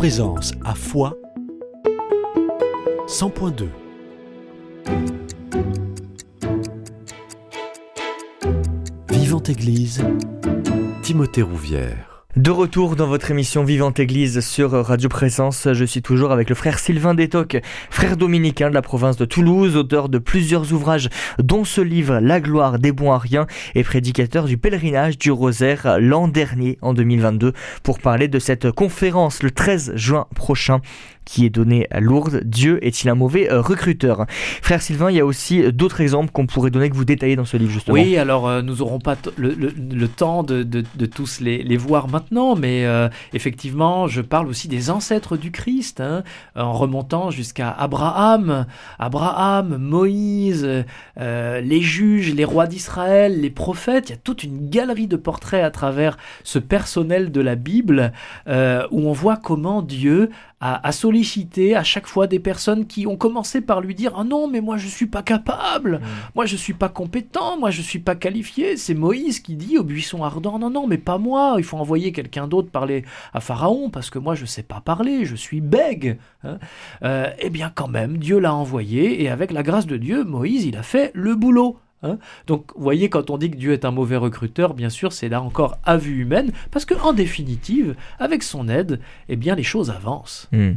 Présence 0.00 0.52
à 0.64 0.74
Foix 0.74 1.14
100.2 3.06 3.66
Vivante 9.10 9.50
Église, 9.50 10.02
Timothée 11.02 11.42
Rouvière. 11.42 12.19
De 12.36 12.52
retour 12.52 12.94
dans 12.94 13.08
votre 13.08 13.32
émission 13.32 13.64
Vivante 13.64 13.98
Église 13.98 14.38
sur 14.38 14.70
Radio 14.70 15.08
Présence, 15.08 15.66
je 15.72 15.84
suis 15.84 16.00
toujours 16.00 16.30
avec 16.30 16.48
le 16.48 16.54
frère 16.54 16.78
Sylvain 16.78 17.12
Détoc, 17.12 17.60
frère 17.90 18.16
dominicain 18.16 18.68
de 18.68 18.74
la 18.74 18.82
province 18.82 19.16
de 19.16 19.24
Toulouse, 19.24 19.74
auteur 19.74 20.08
de 20.08 20.18
plusieurs 20.18 20.72
ouvrages 20.72 21.08
dont 21.40 21.64
ce 21.64 21.80
livre 21.80 22.20
La 22.20 22.40
gloire 22.40 22.78
des 22.78 22.92
bons 22.92 23.10
à 23.10 23.18
rien 23.18 23.48
et 23.74 23.82
prédicateur 23.82 24.44
du 24.44 24.56
pèlerinage 24.56 25.18
du 25.18 25.32
rosaire 25.32 25.96
l'an 25.98 26.28
dernier 26.28 26.78
en 26.82 26.94
2022 26.94 27.52
pour 27.82 27.98
parler 27.98 28.28
de 28.28 28.38
cette 28.38 28.70
conférence 28.70 29.42
le 29.42 29.50
13 29.50 29.94
juin 29.96 30.28
prochain 30.36 30.80
qui 31.24 31.44
est 31.44 31.50
donnée 31.50 31.86
à 31.90 32.00
Lourdes. 32.00 32.42
Dieu 32.44 32.84
est-il 32.84 33.08
un 33.08 33.14
mauvais 33.14 33.50
euh, 33.50 33.60
recruteur? 33.60 34.26
Frère 34.62 34.82
Sylvain, 34.82 35.10
il 35.10 35.16
y 35.16 35.20
a 35.20 35.26
aussi 35.26 35.72
d'autres 35.72 36.00
exemples 36.00 36.32
qu'on 36.32 36.46
pourrait 36.46 36.70
donner 36.70 36.90
que 36.90 36.96
vous 36.96 37.04
détaillez 37.04 37.36
dans 37.36 37.44
ce 37.44 37.56
livre 37.56 37.70
justement. 37.70 37.94
Oui, 37.94 38.16
alors 38.16 38.48
euh, 38.48 38.62
nous 38.62 38.76
n'aurons 38.76 38.98
pas 38.98 39.16
le, 39.36 40.08
temps 40.08 40.42
de, 40.42 40.62
de- 40.62 41.06
tous 41.06 41.40
les, 41.40 41.76
voir 41.76 42.08
maintenant, 42.08 42.56
mais 42.56 42.84
euh, 42.84 43.08
effectivement, 43.32 44.06
je 44.06 44.20
parle 44.20 44.48
aussi 44.48 44.68
des 44.68 44.90
ancêtres 44.90 45.36
du 45.36 45.50
Christ, 45.50 46.00
hein, 46.00 46.22
en 46.54 46.72
remontant 46.72 47.30
jusqu'à 47.30 47.70
Abraham, 47.70 48.66
Abraham, 48.98 49.76
Moïse, 49.78 50.68
euh, 51.18 51.60
les 51.60 51.80
juges, 51.80 52.34
les 52.34 52.44
rois 52.44 52.66
d'Israël, 52.66 53.40
les 53.40 53.50
prophètes. 53.50 54.08
Il 54.08 54.12
y 54.12 54.14
a 54.14 54.20
toute 54.22 54.44
une 54.44 54.68
galerie 54.68 55.06
de 55.06 55.16
portraits 55.16 55.64
à 55.64 55.70
travers 55.70 56.16
ce 56.44 56.58
personnel 56.58 57.32
de 57.32 57.40
la 57.40 57.54
Bible 57.54 58.12
euh, 58.48 58.86
où 58.90 59.08
on 59.08 59.12
voit 59.12 59.36
comment 59.36 59.82
Dieu 59.82 60.30
a, 60.60 60.86
a 60.86 60.92
sollicité 60.92 61.74
à 61.74 61.82
chaque 61.82 62.06
fois 62.06 62.26
des 62.26 62.38
personnes 62.38 62.86
qui 62.86 63.06
ont 63.06 63.16
commencé 63.16 63.60
par 63.60 63.80
lui 63.80 63.94
dire 63.94 64.12
Ah 64.16 64.24
non, 64.24 64.46
mais 64.48 64.60
moi 64.60 64.76
je 64.76 64.86
suis 64.88 65.06
pas 65.06 65.22
capable, 65.22 66.00
moi 66.34 66.46
je 66.46 66.56
suis 66.56 66.74
pas 66.74 66.88
compétent, 66.88 67.58
moi 67.58 67.70
je 67.70 67.82
suis 67.82 67.98
pas 67.98 68.14
qualifié. 68.14 68.76
C'est 68.76 68.94
Moïse 68.94 69.40
qui 69.40 69.56
dit 69.56 69.78
au 69.78 69.84
buisson 69.84 70.22
ardent 70.22 70.58
Non, 70.58 70.70
non, 70.70 70.86
mais 70.86 70.98
pas 70.98 71.18
moi, 71.18 71.54
il 71.58 71.64
faut 71.64 71.76
envoyer 71.78 72.12
quelqu'un 72.12 72.46
d'autre 72.46 72.70
parler 72.70 73.04
à 73.32 73.40
Pharaon 73.40 73.90
parce 73.90 74.10
que 74.10 74.18
moi 74.18 74.34
je 74.34 74.44
sais 74.44 74.62
pas 74.62 74.80
parler, 74.80 75.24
je 75.24 75.36
suis 75.36 75.60
bègue. 75.60 76.18
hein. 76.44 76.58
Euh, 77.02 77.30
eh 77.38 77.50
bien, 77.50 77.72
quand 77.74 77.88
même, 77.88 78.18
Dieu 78.18 78.38
l'a 78.38 78.54
envoyé 78.54 79.22
et 79.22 79.28
avec 79.28 79.52
la 79.52 79.62
grâce 79.62 79.86
de 79.86 79.96
Dieu, 79.96 80.24
Moïse 80.24 80.64
il 80.66 80.76
a 80.76 80.82
fait 80.82 81.10
le 81.14 81.34
boulot. 81.34 81.78
Hein. 82.02 82.18
Donc, 82.46 82.72
vous 82.76 82.82
voyez, 82.82 83.08
quand 83.08 83.30
on 83.30 83.38
dit 83.38 83.50
que 83.50 83.56
Dieu 83.56 83.72
est 83.72 83.84
un 83.84 83.90
mauvais 83.90 84.16
recruteur, 84.16 84.74
bien 84.74 84.88
sûr, 84.90 85.12
c'est 85.12 85.28
là 85.28 85.42
encore 85.42 85.78
à 85.84 85.96
vue 85.96 86.20
humaine, 86.22 86.52
parce 86.70 86.84
que 86.84 86.94
en 87.02 87.12
définitive, 87.12 87.94
avec 88.18 88.42
son 88.42 88.68
aide, 88.68 89.00
eh 89.28 89.36
bien, 89.36 89.54
les 89.54 89.62
choses 89.62 89.90
avancent. 89.90 90.48
Hmm. 90.52 90.72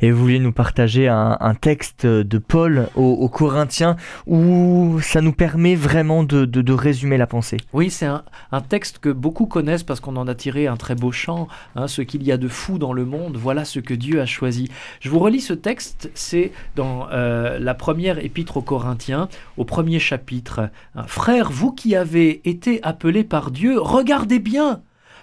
Et 0.00 0.10
vous 0.10 0.20
vouliez 0.20 0.38
nous 0.38 0.52
partager 0.52 1.08
un, 1.08 1.36
un 1.40 1.54
texte 1.54 2.06
de 2.06 2.38
Paul 2.38 2.88
aux, 2.96 3.02
aux 3.12 3.28
Corinthiens 3.28 3.96
où 4.26 4.98
ça 5.02 5.20
nous 5.20 5.32
permet 5.32 5.74
vraiment 5.74 6.22
de, 6.22 6.44
de- 6.44 6.62
de 6.62 6.72
résumer 6.72 7.16
la 7.16 7.26
pensée. 7.26 7.56
Oui, 7.72 7.90
c'est 7.90 8.06
un, 8.06 8.22
un 8.52 8.60
texte 8.60 8.98
que 8.98 9.08
beaucoup 9.10 9.46
connaissent 9.46 9.82
parce 9.82 10.00
qu'on 10.00 10.16
en 10.16 10.28
a 10.28 10.34
tiré 10.34 10.66
un 10.66 10.76
très 10.76 10.94
beau 10.94 11.12
chant. 11.12 11.48
hein, 11.76 11.88
ce 11.88 12.02
qu'il 12.02 12.22
y 12.22 12.32
a 12.32 12.36
de 12.36 12.48
fou 12.48 12.78
dans 12.78 12.92
le 12.92 13.04
monde, 13.04 13.36
voilà 13.36 13.64
ce 13.64 13.80
que 13.80 13.94
Dieu 13.94 14.20
a 14.20 14.26
choisi. 14.26 14.68
Je 15.00 15.08
vous 15.10 15.18
relis 15.18 15.40
ce 15.40 15.52
texte, 15.54 16.10
c'est 16.14 16.52
dans 16.76 17.08
euh, 17.12 17.58
la 17.58 17.74
première 17.74 18.18
épître 18.24 18.56
aux 18.56 18.62
Corinthiens, 18.62 19.28
au 19.56 19.64
premier 19.64 19.98
chapitre. 19.98 20.59
Hein, 20.94 21.04
Frères, 21.06 21.50
vous 21.50 21.72
qui 21.72 21.94
avez 21.94 22.40
été 22.48 22.82
appelés 22.82 23.24
par 23.24 23.50
Dieu, 23.50 23.80
regardez 23.80 24.38
bien. 24.38 24.82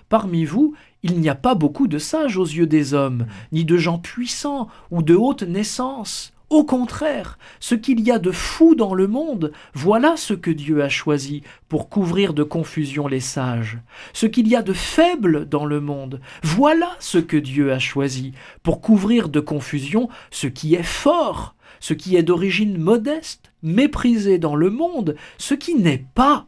Parmi 0.09 0.45
vous, 0.45 0.73
il 1.03 1.19
n'y 1.19 1.29
a 1.29 1.35
pas 1.35 1.55
beaucoup 1.55 1.87
de 1.87 1.97
sages 1.97 2.37
aux 2.37 2.45
yeux 2.45 2.67
des 2.67 2.93
hommes, 2.93 3.27
ni 3.51 3.65
de 3.65 3.77
gens 3.77 3.99
puissants 3.99 4.67
ou 4.89 5.03
de 5.03 5.15
haute 5.15 5.43
naissance. 5.43 6.33
Au 6.49 6.63
contraire, 6.63 7.37
ce 7.59 7.75
qu'il 7.75 7.99
y 7.99 8.09
a 8.09 8.19
de 8.19 8.31
fou 8.31 8.73
dans 8.73 8.93
le 8.93 9.07
monde, 9.07 9.51
voilà 9.73 10.15
ce 10.15 10.33
que 10.33 10.49
Dieu 10.49 10.81
a 10.81 10.87
choisi 10.87 11.43
pour 11.67 11.89
couvrir 11.89 12.33
de 12.33 12.43
confusion 12.43 13.09
les 13.09 13.19
sages. 13.19 13.79
Ce 14.13 14.25
qu'il 14.25 14.47
y 14.47 14.55
a 14.55 14.61
de 14.61 14.71
faible 14.71 15.49
dans 15.49 15.65
le 15.65 15.81
monde, 15.81 16.21
voilà 16.43 16.95
ce 16.99 17.17
que 17.17 17.35
Dieu 17.35 17.73
a 17.73 17.79
choisi 17.79 18.31
pour 18.63 18.79
couvrir 18.79 19.27
de 19.27 19.41
confusion 19.41 20.07
ce 20.31 20.47
qui 20.47 20.75
est 20.75 20.83
fort, 20.83 21.56
ce 21.79 21.93
qui 21.93 22.15
est 22.15 22.23
d'origine 22.23 22.77
modeste, 22.77 23.51
méprisé 23.63 24.37
dans 24.37 24.55
le 24.55 24.69
monde, 24.69 25.15
ce 25.37 25.53
qui 25.53 25.75
n'est 25.75 26.05
pas. 26.13 26.47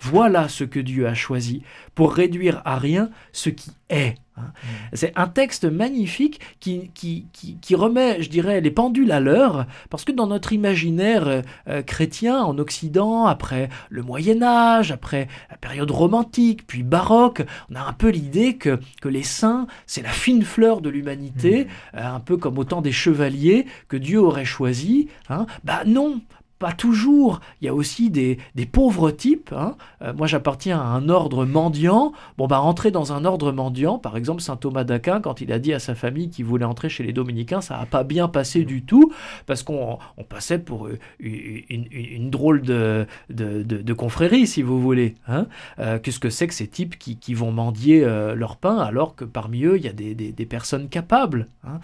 Voilà 0.00 0.48
ce 0.48 0.64
que 0.64 0.80
Dieu 0.80 1.06
a 1.06 1.14
choisi 1.14 1.62
pour 1.94 2.12
réduire 2.12 2.62
à 2.64 2.78
rien 2.78 3.10
ce 3.32 3.48
qui 3.50 3.70
est. 3.88 4.14
hein. 4.36 4.52
C'est 4.92 5.12
un 5.16 5.26
texte 5.26 5.64
magnifique 5.64 6.40
qui, 6.60 6.90
qui, 6.94 7.26
qui, 7.32 7.56
qui 7.60 7.74
remet, 7.74 8.22
je 8.22 8.28
dirais, 8.28 8.60
les 8.60 8.70
pendules 8.70 9.10
à 9.12 9.20
l'heure, 9.20 9.66
parce 9.88 10.04
que 10.04 10.12
dans 10.12 10.26
notre 10.26 10.52
imaginaire 10.52 11.26
euh, 11.28 11.42
euh, 11.68 11.82
chrétien 11.82 12.42
en 12.42 12.58
Occident, 12.58 13.24
après 13.26 13.68
le 13.88 14.02
Moyen 14.02 14.42
Âge, 14.42 14.92
après 14.92 15.28
la 15.50 15.56
période 15.56 15.90
romantique, 15.90 16.66
puis 16.66 16.82
baroque, 16.82 17.42
on 17.70 17.76
a 17.76 17.80
un 17.80 17.92
peu 17.94 18.10
l'idée 18.10 18.56
que, 18.56 18.78
que 19.00 19.08
les 19.08 19.22
saints, 19.22 19.66
c'est 19.86 20.02
la 20.02 20.10
fine 20.10 20.42
fleur 20.42 20.80
de 20.82 20.90
l'humanité, 20.90 21.68
euh, 21.94 22.04
un 22.04 22.20
peu 22.20 22.36
comme 22.36 22.58
autant 22.58 22.82
des 22.82 22.92
chevaliers 22.92 23.66
que 23.88 23.96
Dieu 23.96 24.20
aurait 24.20 24.44
choisi. 24.44 25.08
Hein. 25.30 25.46
Bah 25.64 25.82
non, 25.86 26.20
pas 26.58 26.72
toujours. 26.72 27.40
Il 27.60 27.66
y 27.66 27.68
a 27.68 27.74
aussi 27.74 28.10
des, 28.10 28.38
des 28.54 28.66
pauvres 28.66 29.10
types. 29.10 29.52
hein. 29.56 29.76
Euh, 30.02 30.12
moi, 30.14 30.26
j'appartiens 30.26 30.78
à 30.80 30.84
un 30.84 31.08
ordre 31.08 31.44
mendiant. 31.44 32.12
Bon, 32.38 32.46
bah, 32.46 32.58
rentrer 32.58 32.90
dans 32.90 33.12
un 33.12 33.24
ordre 33.24 33.52
mendiant, 33.52 33.98
par 33.98 34.16
exemple, 34.16 34.40
saint 34.40 34.56
Thomas 34.56 34.84
d'Aquin, 34.84 35.20
quand 35.20 35.40
il 35.40 35.52
a 35.52 35.58
dit 35.58 35.72
à 35.74 35.78
sa 35.78 35.94
famille 35.94 36.30
qu'il 36.30 36.44
voulait 36.44 36.64
entrer 36.64 36.88
chez 36.88 37.02
les 37.04 37.12
dominicains, 37.12 37.60
ça 37.60 37.76
n'a 37.78 37.86
pas 37.86 38.04
bien 38.04 38.28
passé 38.28 38.64
du 38.64 38.82
tout, 38.82 39.12
parce 39.46 39.62
qu'on 39.62 39.98
on 40.16 40.24
passait 40.24 40.58
pour 40.58 40.86
euh, 40.86 40.98
une, 41.20 41.62
une- 41.70 41.88
une 41.92 42.30
drôle 42.30 42.62
de, 42.62 43.06
de, 43.30 43.62
de- 43.62 43.82
de 43.82 43.92
confrérie, 43.92 44.46
si 44.46 44.62
vous 44.62 44.80
voulez. 44.80 45.14
Hein. 45.28 45.46
Euh, 45.78 45.98
Qu'est-ce 45.98 46.20
que 46.20 46.30
c'est 46.30 46.46
que 46.46 46.54
ces 46.54 46.68
types 46.68 46.98
qui, 46.98 47.16
qui 47.16 47.34
vont 47.34 47.52
mendier 47.52 48.02
euh, 48.04 48.34
leur 48.34 48.56
pain, 48.56 48.78
alors 48.78 49.14
que 49.14 49.24
parmi 49.24 49.64
eux, 49.64 49.76
il 49.76 49.84
y 49.84 49.88
a 49.88 49.92
des, 49.92 50.14
des- 50.14 50.32
des 50.32 50.46
personnes 50.46 50.88
capables 50.88 51.48
hein. 51.64 51.80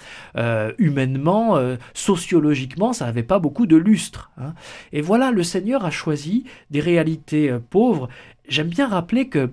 Humainement, 0.79 1.57
sociologiquement, 1.95 2.93
ça 2.93 3.07
n'avait 3.07 3.23
pas 3.23 3.39
beaucoup 3.39 3.67
de 3.67 3.77
lustre. 3.77 4.31
hein. 4.39 4.55
Et 4.93 5.01
voilà, 5.01 5.31
le 5.31 5.43
Seigneur 5.43 5.85
a 5.85 5.91
choisi 5.91 6.45
des 6.71 6.81
réalités 6.81 7.51
euh, 7.51 7.59
pauvres. 7.59 8.09
J'aime 8.49 8.69
bien 8.69 8.89
rappeler 8.89 9.29
que 9.29 9.51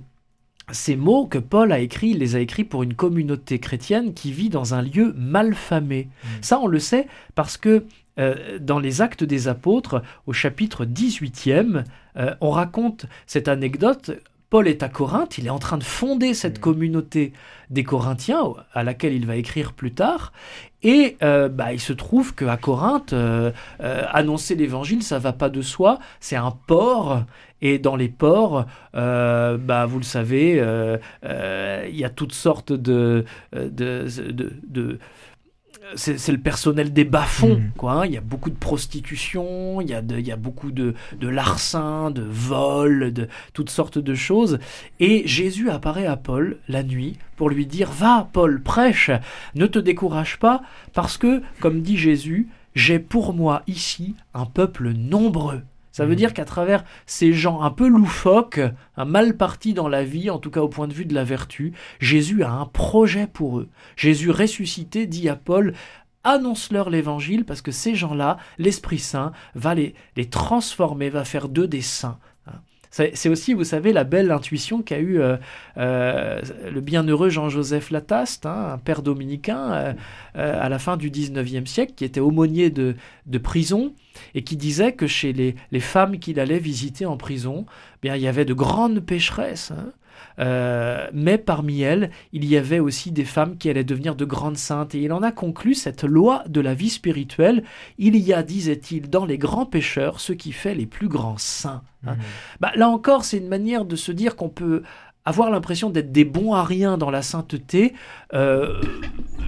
ces 0.71 0.95
mots 0.95 1.25
que 1.25 1.37
Paul 1.37 1.71
a 1.71 1.79
écrits, 1.79 2.11
il 2.11 2.19
les 2.19 2.35
a 2.35 2.39
écrits 2.39 2.63
pour 2.63 2.83
une 2.83 2.93
communauté 2.93 3.59
chrétienne 3.59 4.13
qui 4.13 4.31
vit 4.31 4.49
dans 4.49 4.73
un 4.73 4.81
lieu 4.81 5.13
malfamé. 5.17 6.09
Ça, 6.41 6.59
on 6.59 6.67
le 6.67 6.79
sait 6.79 7.07
parce 7.35 7.57
que 7.57 7.85
euh, 8.19 8.59
dans 8.59 8.79
les 8.79 9.01
Actes 9.01 9.23
des 9.23 9.47
Apôtres, 9.47 10.03
au 10.27 10.33
chapitre 10.33 10.85
18e, 10.85 11.83
euh, 12.17 12.35
on 12.41 12.51
raconte 12.51 13.05
cette 13.25 13.47
anecdote. 13.47 14.11
Paul 14.49 14.67
est 14.67 14.81
à 14.81 14.89
Corinthe, 14.89 15.37
il 15.37 15.45
est 15.45 15.51
en 15.51 15.59
train 15.59 15.77
de 15.77 15.83
fonder 15.83 16.33
cette 16.33 16.59
communauté 16.59 17.33
des 17.69 17.83
Corinthiens 17.83 18.53
à 18.73 18.83
laquelle 18.83 19.13
il 19.13 19.27
va 19.27 19.35
écrire 19.35 19.73
plus 19.73 19.93
tard. 19.93 20.33
Et 20.81 21.17
euh, 21.21 21.49
bah, 21.49 21.71
il 21.73 21.79
se 21.79 21.93
trouve 21.93 22.33
qu'à 22.33 22.57
Corinthe, 22.57 23.13
euh, 23.13 23.51
euh, 23.81 24.03
annoncer 24.11 24.55
l'évangile, 24.55 25.03
ça 25.03 25.19
va 25.19 25.33
pas 25.33 25.49
de 25.49 25.61
soi. 25.61 25.99
C'est 26.19 26.35
un 26.37 26.51
port. 26.51 27.25
Et 27.61 27.77
dans 27.77 27.97
les 27.97 28.07
ports, 28.07 28.65
bah, 28.93 29.85
vous 29.85 29.97
le 29.97 30.03
savez, 30.05 30.53
il 31.23 31.95
y 31.95 32.05
a 32.05 32.09
toutes 32.09 32.33
sortes 32.33 32.71
de, 32.71 33.25
de, 33.53 34.05
de, 34.31 34.53
de- 34.65 34.99
c'est 35.95 36.31
le 36.31 36.37
personnel 36.37 36.93
des 36.93 37.03
bas-fonds, 37.03 37.55
Mhm. 37.57 37.71
quoi. 37.77 37.91
hein. 37.93 38.05
Il 38.05 38.11
y 38.11 38.17
a 38.17 38.21
beaucoup 38.21 38.49
de 38.49 38.55
prostitution, 38.55 39.81
il 39.81 39.89
y 39.89 39.93
a, 39.93 40.01
de- 40.01 40.17
il 40.19 40.27
y 40.27 40.31
a 40.31 40.35
beaucoup 40.35 40.71
de, 40.71 40.93
de 41.19 41.27
larcins, 41.27 42.11
de 42.11 42.21
vols, 42.21 43.11
de 43.13 43.27
toutes 43.53 43.69
sortes 43.69 43.97
de 43.97 44.13
choses. 44.15 44.59
Et 44.99 45.23
Jésus 45.27 45.69
apparaît 45.69 46.05
à 46.05 46.17
Paul 46.17 46.57
la 46.67 46.83
nuit 46.83 47.17
pour 47.37 47.49
lui 47.49 47.65
dire 47.65 47.89
Va, 47.91 48.29
Paul, 48.33 48.61
prêche, 48.61 49.11
ne 49.55 49.65
te 49.65 49.79
décourage 49.79 50.37
pas, 50.39 50.61
parce 50.93 51.17
que, 51.17 51.41
comme 51.59 51.81
dit 51.81 51.97
Jésus, 51.97 52.49
j'ai 52.75 52.99
pour 52.99 53.33
moi 53.33 53.63
ici 53.67 54.15
un 54.33 54.45
peuple 54.45 54.91
nombreux. 54.91 55.61
Ça 55.91 56.05
veut 56.05 56.15
dire 56.15 56.33
qu'à 56.33 56.45
travers 56.45 56.83
ces 57.05 57.33
gens 57.33 57.61
un 57.61 57.71
peu 57.71 57.87
loufoques, 57.87 58.61
un 58.95 59.05
mal 59.05 59.35
parti 59.37 59.73
dans 59.73 59.87
la 59.87 60.03
vie, 60.03 60.29
en 60.29 60.39
tout 60.39 60.51
cas 60.51 60.61
au 60.61 60.69
point 60.69 60.87
de 60.87 60.93
vue 60.93 61.05
de 61.05 61.15
la 61.15 61.23
vertu, 61.23 61.73
Jésus 61.99 62.43
a 62.43 62.51
un 62.51 62.65
projet 62.65 63.27
pour 63.27 63.59
eux. 63.59 63.69
Jésus 63.95 64.31
ressuscité 64.31 65.07
dit 65.07 65.29
à 65.29 65.35
Paul 65.35 65.73
annonce-leur 66.23 66.89
l'évangile 66.89 67.45
parce 67.45 67.61
que 67.61 67.71
ces 67.71 67.95
gens-là, 67.95 68.37
l'Esprit 68.57 68.99
Saint 68.99 69.31
va 69.55 69.73
les, 69.73 69.95
les 70.15 70.29
transformer, 70.29 71.09
va 71.09 71.25
faire 71.25 71.49
d'eux 71.49 71.67
des 71.67 71.81
saints. 71.81 72.19
C'est 72.91 73.29
aussi, 73.29 73.53
vous 73.53 73.63
savez, 73.63 73.93
la 73.93 74.03
belle 74.03 74.31
intuition 74.31 74.81
qu'a 74.81 74.97
eu 74.97 75.19
euh, 75.19 75.37
euh, 75.77 76.41
le 76.71 76.81
bienheureux 76.81 77.29
Jean-Joseph 77.29 77.91
Lataste, 77.91 78.47
hein, 78.47 78.71
un 78.73 78.77
père 78.79 79.03
dominicain 79.03 79.71
euh, 79.71 79.93
à 80.33 80.69
la 80.69 80.79
fin 80.79 80.97
du 80.97 81.11
19e 81.11 81.67
siècle, 81.67 81.93
qui 81.95 82.03
était 82.03 82.19
aumônier 82.19 82.71
de, 82.71 82.95
prison 83.43 83.93
et 84.33 84.43
qui 84.43 84.57
disait 84.57 84.93
que 84.93 85.05
chez 85.05 85.33
les, 85.33 85.79
femmes 85.79 86.17
qu'il 86.17 86.39
allait 86.39 86.57
visiter 86.57 87.05
en 87.05 87.15
prison, 87.15 87.67
bien, 88.01 88.15
il 88.15 88.23
y 88.23 88.27
avait 88.27 88.45
de 88.45 88.55
grandes 88.55 89.01
pécheresses. 89.01 89.71
hein. 89.71 89.93
Euh, 90.39 91.07
mais 91.13 91.37
parmi 91.37 91.81
elles, 91.81 92.11
il 92.33 92.45
y 92.45 92.57
avait 92.57 92.79
aussi 92.79 93.11
des 93.11 93.25
femmes 93.25 93.57
qui 93.57 93.69
allaient 93.69 93.83
devenir 93.83 94.15
de 94.15 94.25
grandes 94.25 94.57
saintes. 94.57 94.95
Et 94.95 95.01
il 95.01 95.11
en 95.13 95.23
a 95.23 95.31
conclu 95.31 95.73
cette 95.73 96.03
loi 96.03 96.43
de 96.47 96.61
la 96.61 96.73
vie 96.73 96.89
spirituelle. 96.89 97.63
Il 97.97 98.15
y 98.15 98.33
a, 98.33 98.43
disait-il, 98.43 99.09
dans 99.09 99.25
les 99.25 99.37
grands 99.37 99.65
pécheurs 99.65 100.19
ce 100.19 100.33
qui 100.33 100.51
fait 100.51 100.75
les 100.75 100.85
plus 100.85 101.07
grands 101.07 101.37
saints. 101.37 101.81
hein. 102.07 102.15
Bah, 102.59 102.71
là 102.75 102.89
encore, 102.89 103.25
c'est 103.25 103.37
une 103.37 103.47
manière 103.49 103.85
de 103.85 103.95
se 103.95 104.11
dire 104.11 104.35
qu'on 104.35 104.49
peut 104.49 104.83
avoir 105.29 105.51
l'impression 105.51 105.91
d'être 105.91 106.11
des 106.11 106.25
bons 106.25 106.53
à 106.53 106.63
rien 106.63 106.97
dans 106.97 107.11
la 107.11 107.21
sainteté. 107.21 107.93
Euh, 108.33 108.81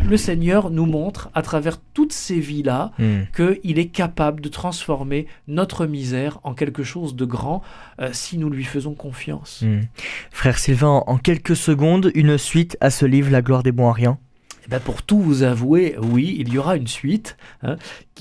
le 0.07 0.15
Seigneur 0.15 0.69
nous 0.69 0.85
montre, 0.85 1.29
à 1.33 1.41
travers 1.41 1.79
toutes 1.93 2.13
ces 2.13 2.39
vies-là, 2.39 2.91
Hmm. 2.99 3.21
qu'il 3.35 3.79
est 3.79 3.87
capable 3.87 4.41
de 4.41 4.49
transformer 4.49 5.25
notre 5.47 5.85
misère 5.87 6.39
en 6.43 6.53
quelque 6.53 6.83
chose 6.83 7.15
de 7.15 7.25
grand 7.25 7.63
euh, 7.99 8.09
si 8.11 8.37
nous 8.37 8.49
lui 8.49 8.63
faisons 8.63 8.93
confiance. 8.93 9.61
Hmm. 9.63 9.81
Frère 10.29 10.59
Sylvain, 10.59 11.03
en 11.07 11.17
quelques 11.17 11.55
secondes, 11.55 12.11
une 12.13 12.37
suite 12.37 12.77
à 12.79 12.89
ce 12.91 13.05
livre 13.05 13.31
La 13.31 13.41
gloire 13.41 13.63
des 13.63 13.71
bons 13.71 13.89
à 13.89 13.93
rien? 13.93 14.17
Eh 14.65 14.69
ben, 14.69 14.79
pour 14.79 15.01
tout 15.01 15.19
vous 15.19 15.41
avouer, 15.41 15.95
oui, 15.99 16.35
il 16.39 16.53
y 16.53 16.59
aura 16.59 16.75
une 16.75 16.87
suite 16.87 17.35
hein, 17.63 17.77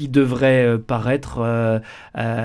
devrait 0.08 0.64
euh, 0.64 0.78
paraître 0.78 1.38
euh, 1.38 1.78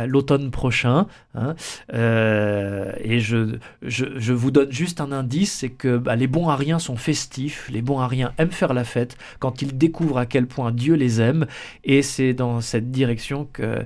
l'automne 0.05 0.51
prochain. 0.51 1.07
hein. 1.35 1.55
Euh, 1.93 2.91
et 2.99 3.19
je, 3.19 3.57
je, 3.81 4.05
je 4.17 4.33
vous 4.33 4.51
donne 4.51 4.71
juste 4.71 5.01
un 5.01 5.11
indice, 5.11 5.53
c'est 5.53 5.69
que 5.69 5.97
bah, 5.97 6.15
les 6.15 6.27
bons 6.27 6.49
ariens 6.49 6.79
sont 6.79 6.95
festifs, 6.95 7.69
les 7.71 7.81
bons 7.81 7.99
ariens 7.99 8.33
aiment 8.37 8.51
faire 8.51 8.73
la 8.73 8.83
fête 8.83 9.17
quand 9.39 9.61
ils 9.61 9.77
découvrent 9.77 10.17
à 10.17 10.25
quel 10.25 10.47
point 10.47 10.71
Dieu 10.71 10.95
les 10.95 11.21
aime. 11.21 11.45
Et 11.83 12.01
c'est 12.01 12.33
dans 12.33 12.61
cette 12.61 12.91
direction 12.91 13.47
que 13.51 13.85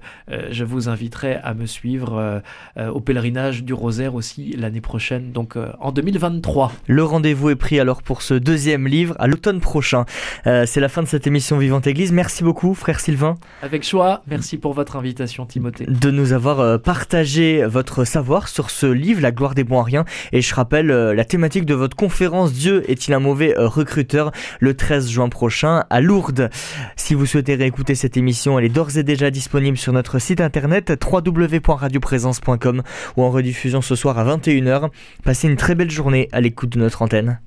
je 0.51 0.63
vous 0.63 0.89
inviterai 0.89 1.35
à 1.35 1.53
me 1.53 1.65
suivre 1.65 2.41
au 2.77 2.99
pèlerinage 2.99 3.63
du 3.63 3.73
rosaire 3.73 4.15
aussi 4.15 4.55
l'année 4.57 4.81
prochaine, 4.81 5.31
donc 5.31 5.57
en 5.79 5.91
2023. 5.91 6.71
Le 6.87 7.03
rendez-vous 7.03 7.49
est 7.49 7.55
pris 7.55 7.79
alors 7.79 8.03
pour 8.03 8.21
ce 8.21 8.33
deuxième 8.33 8.87
livre 8.87 9.15
à 9.19 9.27
l'automne 9.27 9.59
prochain. 9.59 10.05
C'est 10.45 10.79
la 10.79 10.89
fin 10.89 11.01
de 11.03 11.07
cette 11.07 11.27
émission 11.27 11.57
Vivante 11.57 11.87
Église. 11.87 12.11
Merci 12.11 12.43
beaucoup, 12.43 12.73
frère 12.73 12.99
Sylvain, 12.99 13.35
Avec 13.61 13.85
joie, 13.85 14.23
merci 14.25 14.57
pour 14.57 14.73
votre 14.73 14.95
invitation 14.95 15.45
Timothée. 15.45 15.85
de 15.85 16.11
nous 16.11 16.31
avoir 16.31 16.61
euh, 16.61 16.77
partagé 16.77 17.65
votre 17.65 18.05
savoir 18.05 18.47
sur 18.47 18.69
ce 18.69 18.85
livre, 18.85 19.21
La 19.21 19.31
gloire 19.31 19.53
des 19.53 19.65
bons 19.65 19.81
à 19.81 19.83
rien. 19.83 20.05
Et 20.31 20.41
je 20.41 20.55
rappelle 20.55 20.91
euh, 20.91 21.13
la 21.13 21.25
thématique 21.25 21.65
de 21.65 21.73
votre 21.73 21.97
conférence 21.97 22.53
Dieu 22.53 22.89
est-il 22.89 23.13
un 23.13 23.19
mauvais 23.19 23.57
euh, 23.57 23.67
recruteur 23.67 24.31
le 24.61 24.75
13 24.75 25.09
juin 25.09 25.27
prochain 25.27 25.83
à 25.89 25.99
Lourdes. 25.99 26.49
Si 26.95 27.13
vous 27.13 27.25
souhaitez 27.25 27.55
réécouter 27.55 27.95
cette 27.95 28.15
émission, 28.15 28.57
elle 28.57 28.65
est 28.65 28.69
d'ores 28.69 28.97
et 28.97 29.03
déjà 29.03 29.29
disponible 29.29 29.77
sur 29.77 29.91
notre 29.91 30.19
site 30.19 30.39
internet 30.39 30.93
www.radioprésence.com 31.11 32.81
ou 33.17 33.23
en 33.23 33.29
rediffusion 33.29 33.81
ce 33.81 33.95
soir 33.95 34.17
à 34.17 34.37
21h. 34.37 34.89
Passez 35.25 35.49
une 35.49 35.57
très 35.57 35.75
belle 35.75 35.91
journée 35.91 36.29
à 36.31 36.39
l'écoute 36.39 36.69
de 36.69 36.79
notre 36.79 37.01
antenne. 37.01 37.41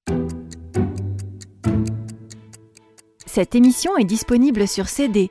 Cette 3.24 3.54
émission 3.54 3.96
est 3.96 4.04
disponible 4.04 4.68
sur 4.68 4.88
CD. 4.88 5.30